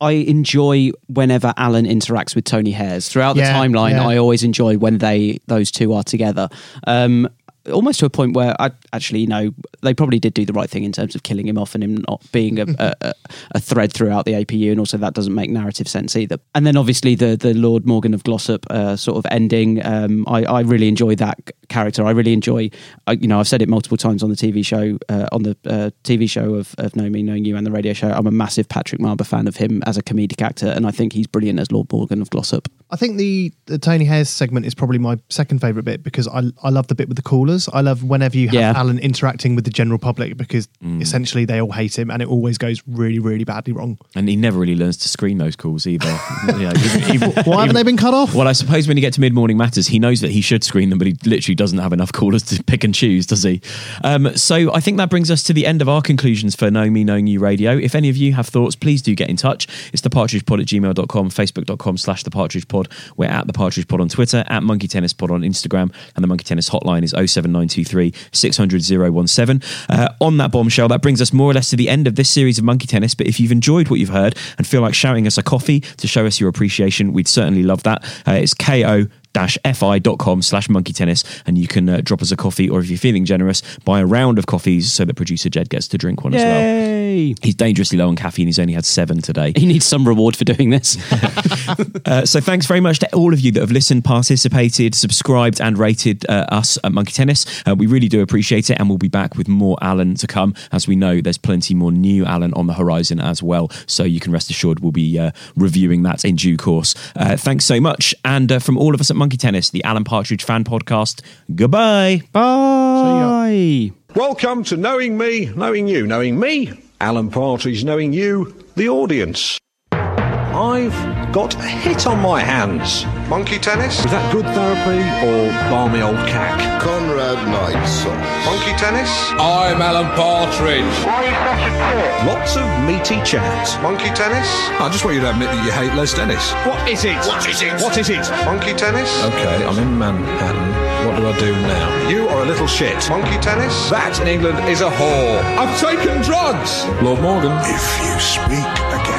I 0.00 0.12
enjoy 0.12 0.90
whenever 1.08 1.52
Alan 1.56 1.84
interacts 1.84 2.34
with 2.36 2.44
Tony 2.44 2.70
Hayes 2.70 3.08
throughout 3.08 3.34
the 3.34 3.40
Yeah, 3.42 3.54
timeline. 3.54 3.92
yeah. 3.92 4.06
I 4.06 4.16
always 4.16 4.44
enjoy 4.44 4.76
when 4.78 4.98
they 4.98 5.38
those 5.46 5.70
two 5.72 5.92
are 5.92 6.04
together. 6.04 6.48
Um, 6.86 7.28
almost 7.72 8.00
to 8.00 8.06
a 8.06 8.10
point 8.10 8.34
where 8.34 8.54
I 8.60 8.70
actually, 8.92 9.20
you 9.20 9.26
know, 9.26 9.50
they 9.82 9.94
probably 9.94 10.18
did 10.18 10.34
do 10.34 10.44
the 10.44 10.52
right 10.52 10.68
thing 10.68 10.84
in 10.84 10.92
terms 10.92 11.14
of 11.14 11.22
killing 11.22 11.46
him 11.46 11.58
off 11.58 11.74
and 11.74 11.84
him 11.84 12.04
not 12.08 12.22
being 12.32 12.58
a, 12.58 12.66
a, 12.78 12.94
a- 13.00 13.14
a 13.54 13.60
thread 13.60 13.92
throughout 13.92 14.24
the 14.24 14.32
APU, 14.32 14.70
and 14.70 14.80
also 14.80 14.96
that 14.98 15.14
doesn't 15.14 15.34
make 15.34 15.50
narrative 15.50 15.86
sense 15.86 16.16
either. 16.16 16.38
And 16.54 16.66
then 16.66 16.76
obviously 16.76 17.14
the 17.14 17.36
the 17.36 17.54
Lord 17.54 17.86
Morgan 17.86 18.14
of 18.14 18.24
Glossop 18.24 18.66
uh, 18.70 18.96
sort 18.96 19.18
of 19.18 19.26
ending. 19.30 19.84
Um, 19.84 20.24
I, 20.26 20.44
I 20.44 20.60
really 20.60 20.88
enjoy 20.88 21.14
that 21.16 21.38
character. 21.68 22.04
I 22.04 22.10
really 22.12 22.32
enjoy, 22.32 22.70
I, 23.06 23.12
you 23.12 23.28
know, 23.28 23.38
I've 23.40 23.48
said 23.48 23.60
it 23.62 23.68
multiple 23.68 23.96
times 23.98 24.22
on 24.22 24.30
the 24.30 24.36
TV 24.36 24.64
show, 24.64 24.98
uh, 25.08 25.28
on 25.32 25.42
the 25.42 25.56
uh, 25.66 25.90
TV 26.04 26.28
show 26.28 26.54
of, 26.54 26.74
of 26.78 26.96
Know 26.96 27.08
Me, 27.10 27.22
Knowing 27.22 27.44
You, 27.44 27.56
and 27.56 27.66
the 27.66 27.70
radio 27.70 27.92
show. 27.92 28.10
I'm 28.10 28.26
a 28.26 28.30
massive 28.30 28.68
Patrick 28.68 29.00
Marber 29.00 29.26
fan 29.26 29.46
of 29.46 29.56
him 29.56 29.82
as 29.86 29.96
a 29.96 30.02
comedic 30.02 30.40
actor, 30.42 30.68
and 30.68 30.86
I 30.86 30.90
think 30.90 31.12
he's 31.12 31.26
brilliant 31.26 31.60
as 31.60 31.70
Lord 31.70 31.92
Morgan 31.92 32.22
of 32.22 32.30
Glossop. 32.30 32.68
I 32.90 32.96
think 32.96 33.18
the, 33.18 33.52
the 33.66 33.78
Tony 33.78 34.04
Hayes 34.06 34.30
segment 34.30 34.64
is 34.64 34.74
probably 34.74 34.98
my 34.98 35.18
second 35.28 35.60
favourite 35.60 35.84
bit 35.84 36.02
because 36.02 36.26
I 36.26 36.42
I 36.62 36.70
love 36.70 36.86
the 36.86 36.94
bit 36.94 37.06
with 37.08 37.16
the 37.16 37.22
callers. 37.22 37.68
I 37.72 37.82
love 37.82 38.02
whenever 38.02 38.36
you 38.38 38.48
have 38.48 38.54
Yeah. 38.54 38.72
Alan 38.74 38.98
interacting 38.98 39.54
with 39.54 39.64
the 39.64 39.70
general 39.70 39.98
public 39.98 40.36
because 40.36 40.68
Mm. 40.82 41.02
essentially 41.02 41.44
they 41.44 41.60
all 41.60 41.72
hate 41.72 41.98
him 41.98 42.10
and 42.10 42.22
it 42.22 42.28
always 42.28 42.56
goes 42.56 42.82
really, 42.86 43.18
really 43.18 43.44
badly 43.44 43.72
wrong. 43.74 43.98
And 44.14 44.28
he 44.28 44.36
never 44.36 44.58
really 44.58 44.76
learns 44.76 44.96
to 44.98 45.08
screen 45.08 45.38
those 45.38 45.54
calls 45.56 45.86
either. 45.86 46.06
Yeah, 46.58 46.72
even- 46.76 47.14
even- 47.14 47.30
Why 47.44 47.60
haven't 47.60 47.74
they 47.74 47.82
been 47.82 47.96
cut 47.96 48.14
off? 48.14 48.34
Well, 48.34 48.48
I 48.48 48.52
suppose 48.52 48.88
when 48.88 48.96
you 48.96 49.00
get 49.02 49.12
to 49.14 49.20
mid 49.20 49.32
morning 49.34 49.56
matters, 49.58 49.88
he 49.88 49.98
knows 49.98 50.20
that 50.22 50.30
he 50.30 50.40
should 50.40 50.64
screen 50.64 50.88
them, 50.90 50.98
but 50.98 51.06
he 51.08 51.16
literally 51.26 51.54
doesn't 51.54 51.78
have 51.78 51.92
enough 51.92 52.12
callers 52.12 52.42
to 52.44 52.62
pick 52.64 52.84
and 52.84 52.94
choose, 52.94 53.26
does 53.26 53.42
he? 53.42 53.60
Um, 54.04 54.34
so 54.36 54.72
I 54.72 54.80
think 54.80 54.96
that 54.96 55.10
brings 55.10 55.30
us 55.30 55.42
to 55.44 55.52
the 55.52 55.66
end 55.66 55.82
of 55.82 55.88
our 55.88 56.00
conclusions 56.00 56.54
for 56.54 56.70
Knowing 56.70 56.92
Me, 56.92 57.04
Knowing 57.04 57.26
You 57.26 57.40
Radio. 57.40 57.76
If 57.76 57.94
any 57.94 58.08
of 58.08 58.16
you 58.16 58.32
have 58.34 58.46
thoughts, 58.48 58.76
please 58.76 59.02
do 59.02 59.14
get 59.14 59.28
in 59.28 59.36
touch. 59.36 59.66
It's 59.92 60.02
the 60.02 60.10
partridgepod 60.10 60.60
at 60.60 60.66
gmail.com, 60.66 61.30
facebook.com 61.30 61.98
slash 61.98 62.22
the 62.22 62.30
partridge 62.30 62.66
pod. 62.68 62.77
We're 63.16 63.26
at 63.26 63.46
the 63.46 63.52
partridge 63.52 63.88
pod 63.88 64.00
on 64.00 64.08
Twitter, 64.08 64.44
at 64.46 64.62
monkey 64.62 64.86
tennis 64.86 65.12
pod 65.12 65.30
on 65.30 65.42
Instagram, 65.42 65.92
and 66.14 66.22
the 66.22 66.28
monkey 66.28 66.44
tennis 66.44 66.70
hotline 66.70 67.02
is 67.02 67.10
07923 67.10 68.14
600 68.32 68.82
017. 69.28 69.62
Uh, 69.88 70.08
on 70.20 70.36
that 70.36 70.52
bombshell, 70.52 70.88
that 70.88 71.02
brings 71.02 71.20
us 71.20 71.32
more 71.32 71.50
or 71.50 71.54
less 71.54 71.70
to 71.70 71.76
the 71.76 71.88
end 71.88 72.06
of 72.06 72.14
this 72.14 72.30
series 72.30 72.58
of 72.58 72.64
monkey 72.64 72.86
tennis. 72.86 73.14
But 73.14 73.26
if 73.26 73.40
you've 73.40 73.52
enjoyed 73.52 73.88
what 73.88 73.98
you've 73.98 74.08
heard 74.10 74.36
and 74.56 74.66
feel 74.66 74.82
like 74.82 74.94
shouting 74.94 75.26
us 75.26 75.38
a 75.38 75.42
coffee 75.42 75.80
to 75.80 76.06
show 76.06 76.26
us 76.26 76.38
your 76.38 76.48
appreciation, 76.48 77.12
we'd 77.12 77.28
certainly 77.28 77.62
love 77.62 77.82
that. 77.82 78.04
Uh, 78.26 78.32
it's 78.32 78.54
ko 78.54 79.06
fi.com 79.46 80.42
slash 80.42 80.68
monkey 80.68 80.92
tennis 80.92 81.24
and 81.46 81.58
you 81.58 81.68
can 81.68 81.88
uh, 81.88 82.00
drop 82.02 82.22
us 82.22 82.30
a 82.32 82.36
coffee 82.36 82.68
or 82.68 82.80
if 82.80 82.88
you're 82.88 82.98
feeling 82.98 83.24
generous 83.24 83.62
buy 83.84 84.00
a 84.00 84.06
round 84.06 84.38
of 84.38 84.46
coffees 84.46 84.92
so 84.92 85.04
that 85.04 85.14
producer 85.14 85.48
jed 85.48 85.68
gets 85.68 85.88
to 85.88 85.98
drink 85.98 86.24
one 86.24 86.34
as 86.34 86.42
well 86.42 86.60
Yay! 86.60 87.34
he's 87.42 87.54
dangerously 87.54 87.98
low 87.98 88.08
on 88.08 88.16
caffeine 88.16 88.46
he's 88.46 88.58
only 88.58 88.72
had 88.72 88.84
seven 88.84 89.20
today 89.20 89.52
He 89.56 89.66
needs 89.66 89.84
some 89.84 90.06
reward 90.06 90.36
for 90.36 90.44
doing 90.44 90.70
this. 90.70 90.96
uh, 92.04 92.24
so 92.24 92.40
thanks 92.40 92.66
very 92.66 92.80
much 92.80 93.00
to 93.00 93.14
all 93.14 93.32
of 93.32 93.40
you 93.40 93.52
that 93.52 93.60
have 93.60 93.70
listened, 93.70 94.04
participated, 94.04 94.94
subscribed, 94.94 95.60
and 95.60 95.78
rated 95.78 96.28
uh, 96.28 96.46
us 96.50 96.78
at 96.84 96.92
Monkey 96.92 97.12
Tennis. 97.12 97.62
Uh, 97.66 97.74
we 97.74 97.86
really 97.86 98.08
do 98.08 98.22
appreciate 98.22 98.70
it, 98.70 98.78
and 98.78 98.88
we'll 98.88 98.98
be 98.98 99.08
back 99.08 99.36
with 99.36 99.48
more 99.48 99.76
Alan 99.82 100.14
to 100.16 100.26
come. 100.26 100.54
As 100.72 100.86
we 100.86 100.96
know, 100.96 101.20
there's 101.20 101.38
plenty 101.38 101.74
more 101.74 101.92
new 101.92 102.24
Alan 102.24 102.54
on 102.54 102.66
the 102.66 102.74
horizon 102.74 103.20
as 103.20 103.42
well. 103.42 103.68
So 103.86 104.04
you 104.04 104.20
can 104.20 104.32
rest 104.32 104.50
assured 104.50 104.80
we'll 104.80 104.92
be 104.92 105.18
uh, 105.18 105.32
reviewing 105.56 106.02
that 106.04 106.24
in 106.24 106.36
due 106.36 106.56
course. 106.56 106.94
Uh, 107.16 107.36
thanks 107.36 107.64
so 107.64 107.80
much, 107.80 108.14
and 108.24 108.50
uh, 108.52 108.58
from 108.58 108.78
all 108.78 108.94
of 108.94 109.00
us 109.00 109.10
at 109.10 109.16
Monkey 109.16 109.27
Tennis, 109.36 109.70
the 109.70 109.84
Alan 109.84 110.04
Partridge 110.04 110.44
Fan 110.44 110.64
Podcast. 110.64 111.22
Goodbye. 111.54 112.22
Bye. 112.32 113.92
Welcome 114.14 114.64
to 114.64 114.76
Knowing 114.76 115.18
Me, 115.18 115.46
Knowing 115.54 115.88
You. 115.88 116.06
Knowing 116.06 116.38
me, 116.40 116.72
Alan 117.00 117.30
Partridge, 117.30 117.84
knowing 117.84 118.12
you, 118.12 118.54
the 118.76 118.88
audience. 118.88 119.58
I've 119.92 121.17
got 121.32 121.54
a 121.56 121.62
hit 121.62 122.06
on 122.06 122.20
my 122.20 122.40
hands. 122.40 123.04
Monkey 123.28 123.58
tennis? 123.58 124.02
Was 124.02 124.12
that 124.12 124.32
good 124.32 124.46
therapy 124.56 125.04
or 125.26 125.52
balmy 125.68 126.00
old 126.00 126.16
cack? 126.28 126.56
Conrad 126.80 127.36
Knight 127.48 127.84
socks. 127.86 128.46
Monkey 128.46 128.72
tennis? 128.80 129.10
I'm 129.36 129.82
Alan 129.82 130.08
Partridge. 130.16 130.84
Why 131.04 131.20
are 131.20 131.28
you 131.28 131.36
such 131.44 131.64
a 131.68 131.72
prick? 131.92 132.24
Lots 132.24 132.56
of 132.56 132.66
meaty 132.88 133.20
chat. 133.24 133.82
Monkey 133.82 134.08
tennis? 134.16 134.48
I 134.80 134.88
just 134.90 135.04
want 135.04 135.16
you 135.16 135.20
to 135.22 135.30
admit 135.30 135.48
that 135.50 135.64
you 135.64 135.72
hate 135.72 135.92
Les 135.94 136.14
Dennis. 136.14 136.52
What 136.64 136.80
is 136.88 137.04
it? 137.04 137.18
What 137.28 137.44
is 137.48 137.60
it? 137.60 137.74
What 137.82 137.98
is 137.98 138.08
it? 138.08 138.24
Monkey 138.48 138.72
tennis? 138.72 139.10
Okay, 139.24 139.64
I'm 139.64 139.78
in 139.78 139.98
Manhattan. 139.98 140.68
What 141.06 141.16
do 141.16 141.26
I 141.28 141.38
do 141.38 141.52
now? 141.52 142.08
You 142.08 142.28
are 142.28 142.42
a 142.42 142.46
little 142.46 142.66
shit. 142.66 142.96
Monkey 143.08 143.38
tennis? 143.40 143.72
That 143.90 144.18
in 144.20 144.28
England 144.28 144.58
is 144.68 144.80
a 144.80 144.90
whore. 144.90 145.40
I've 145.60 145.72
taken 145.76 146.22
drugs! 146.22 146.86
Lord 147.02 147.20
Morgan. 147.20 147.52
If 147.68 147.84
you 148.00 148.14
speak 148.18 148.72
again, 148.96 149.08
I 149.08 149.08
will 149.08 149.17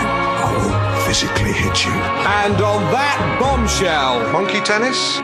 physically 1.09 1.51
hit 1.51 1.85
you. 1.85 1.91
And 1.91 2.61
on 2.61 2.83
that 2.91 3.37
bombshell. 3.39 4.31
Monkey 4.31 4.59
tennis? 4.61 5.17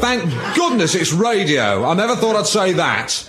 Thank 0.00 0.22
goodness 0.54 0.94
it's 0.94 1.12
radio. 1.12 1.84
I 1.84 1.94
never 1.94 2.14
thought 2.14 2.36
I'd 2.36 2.46
say 2.46 2.72
that. 2.74 3.28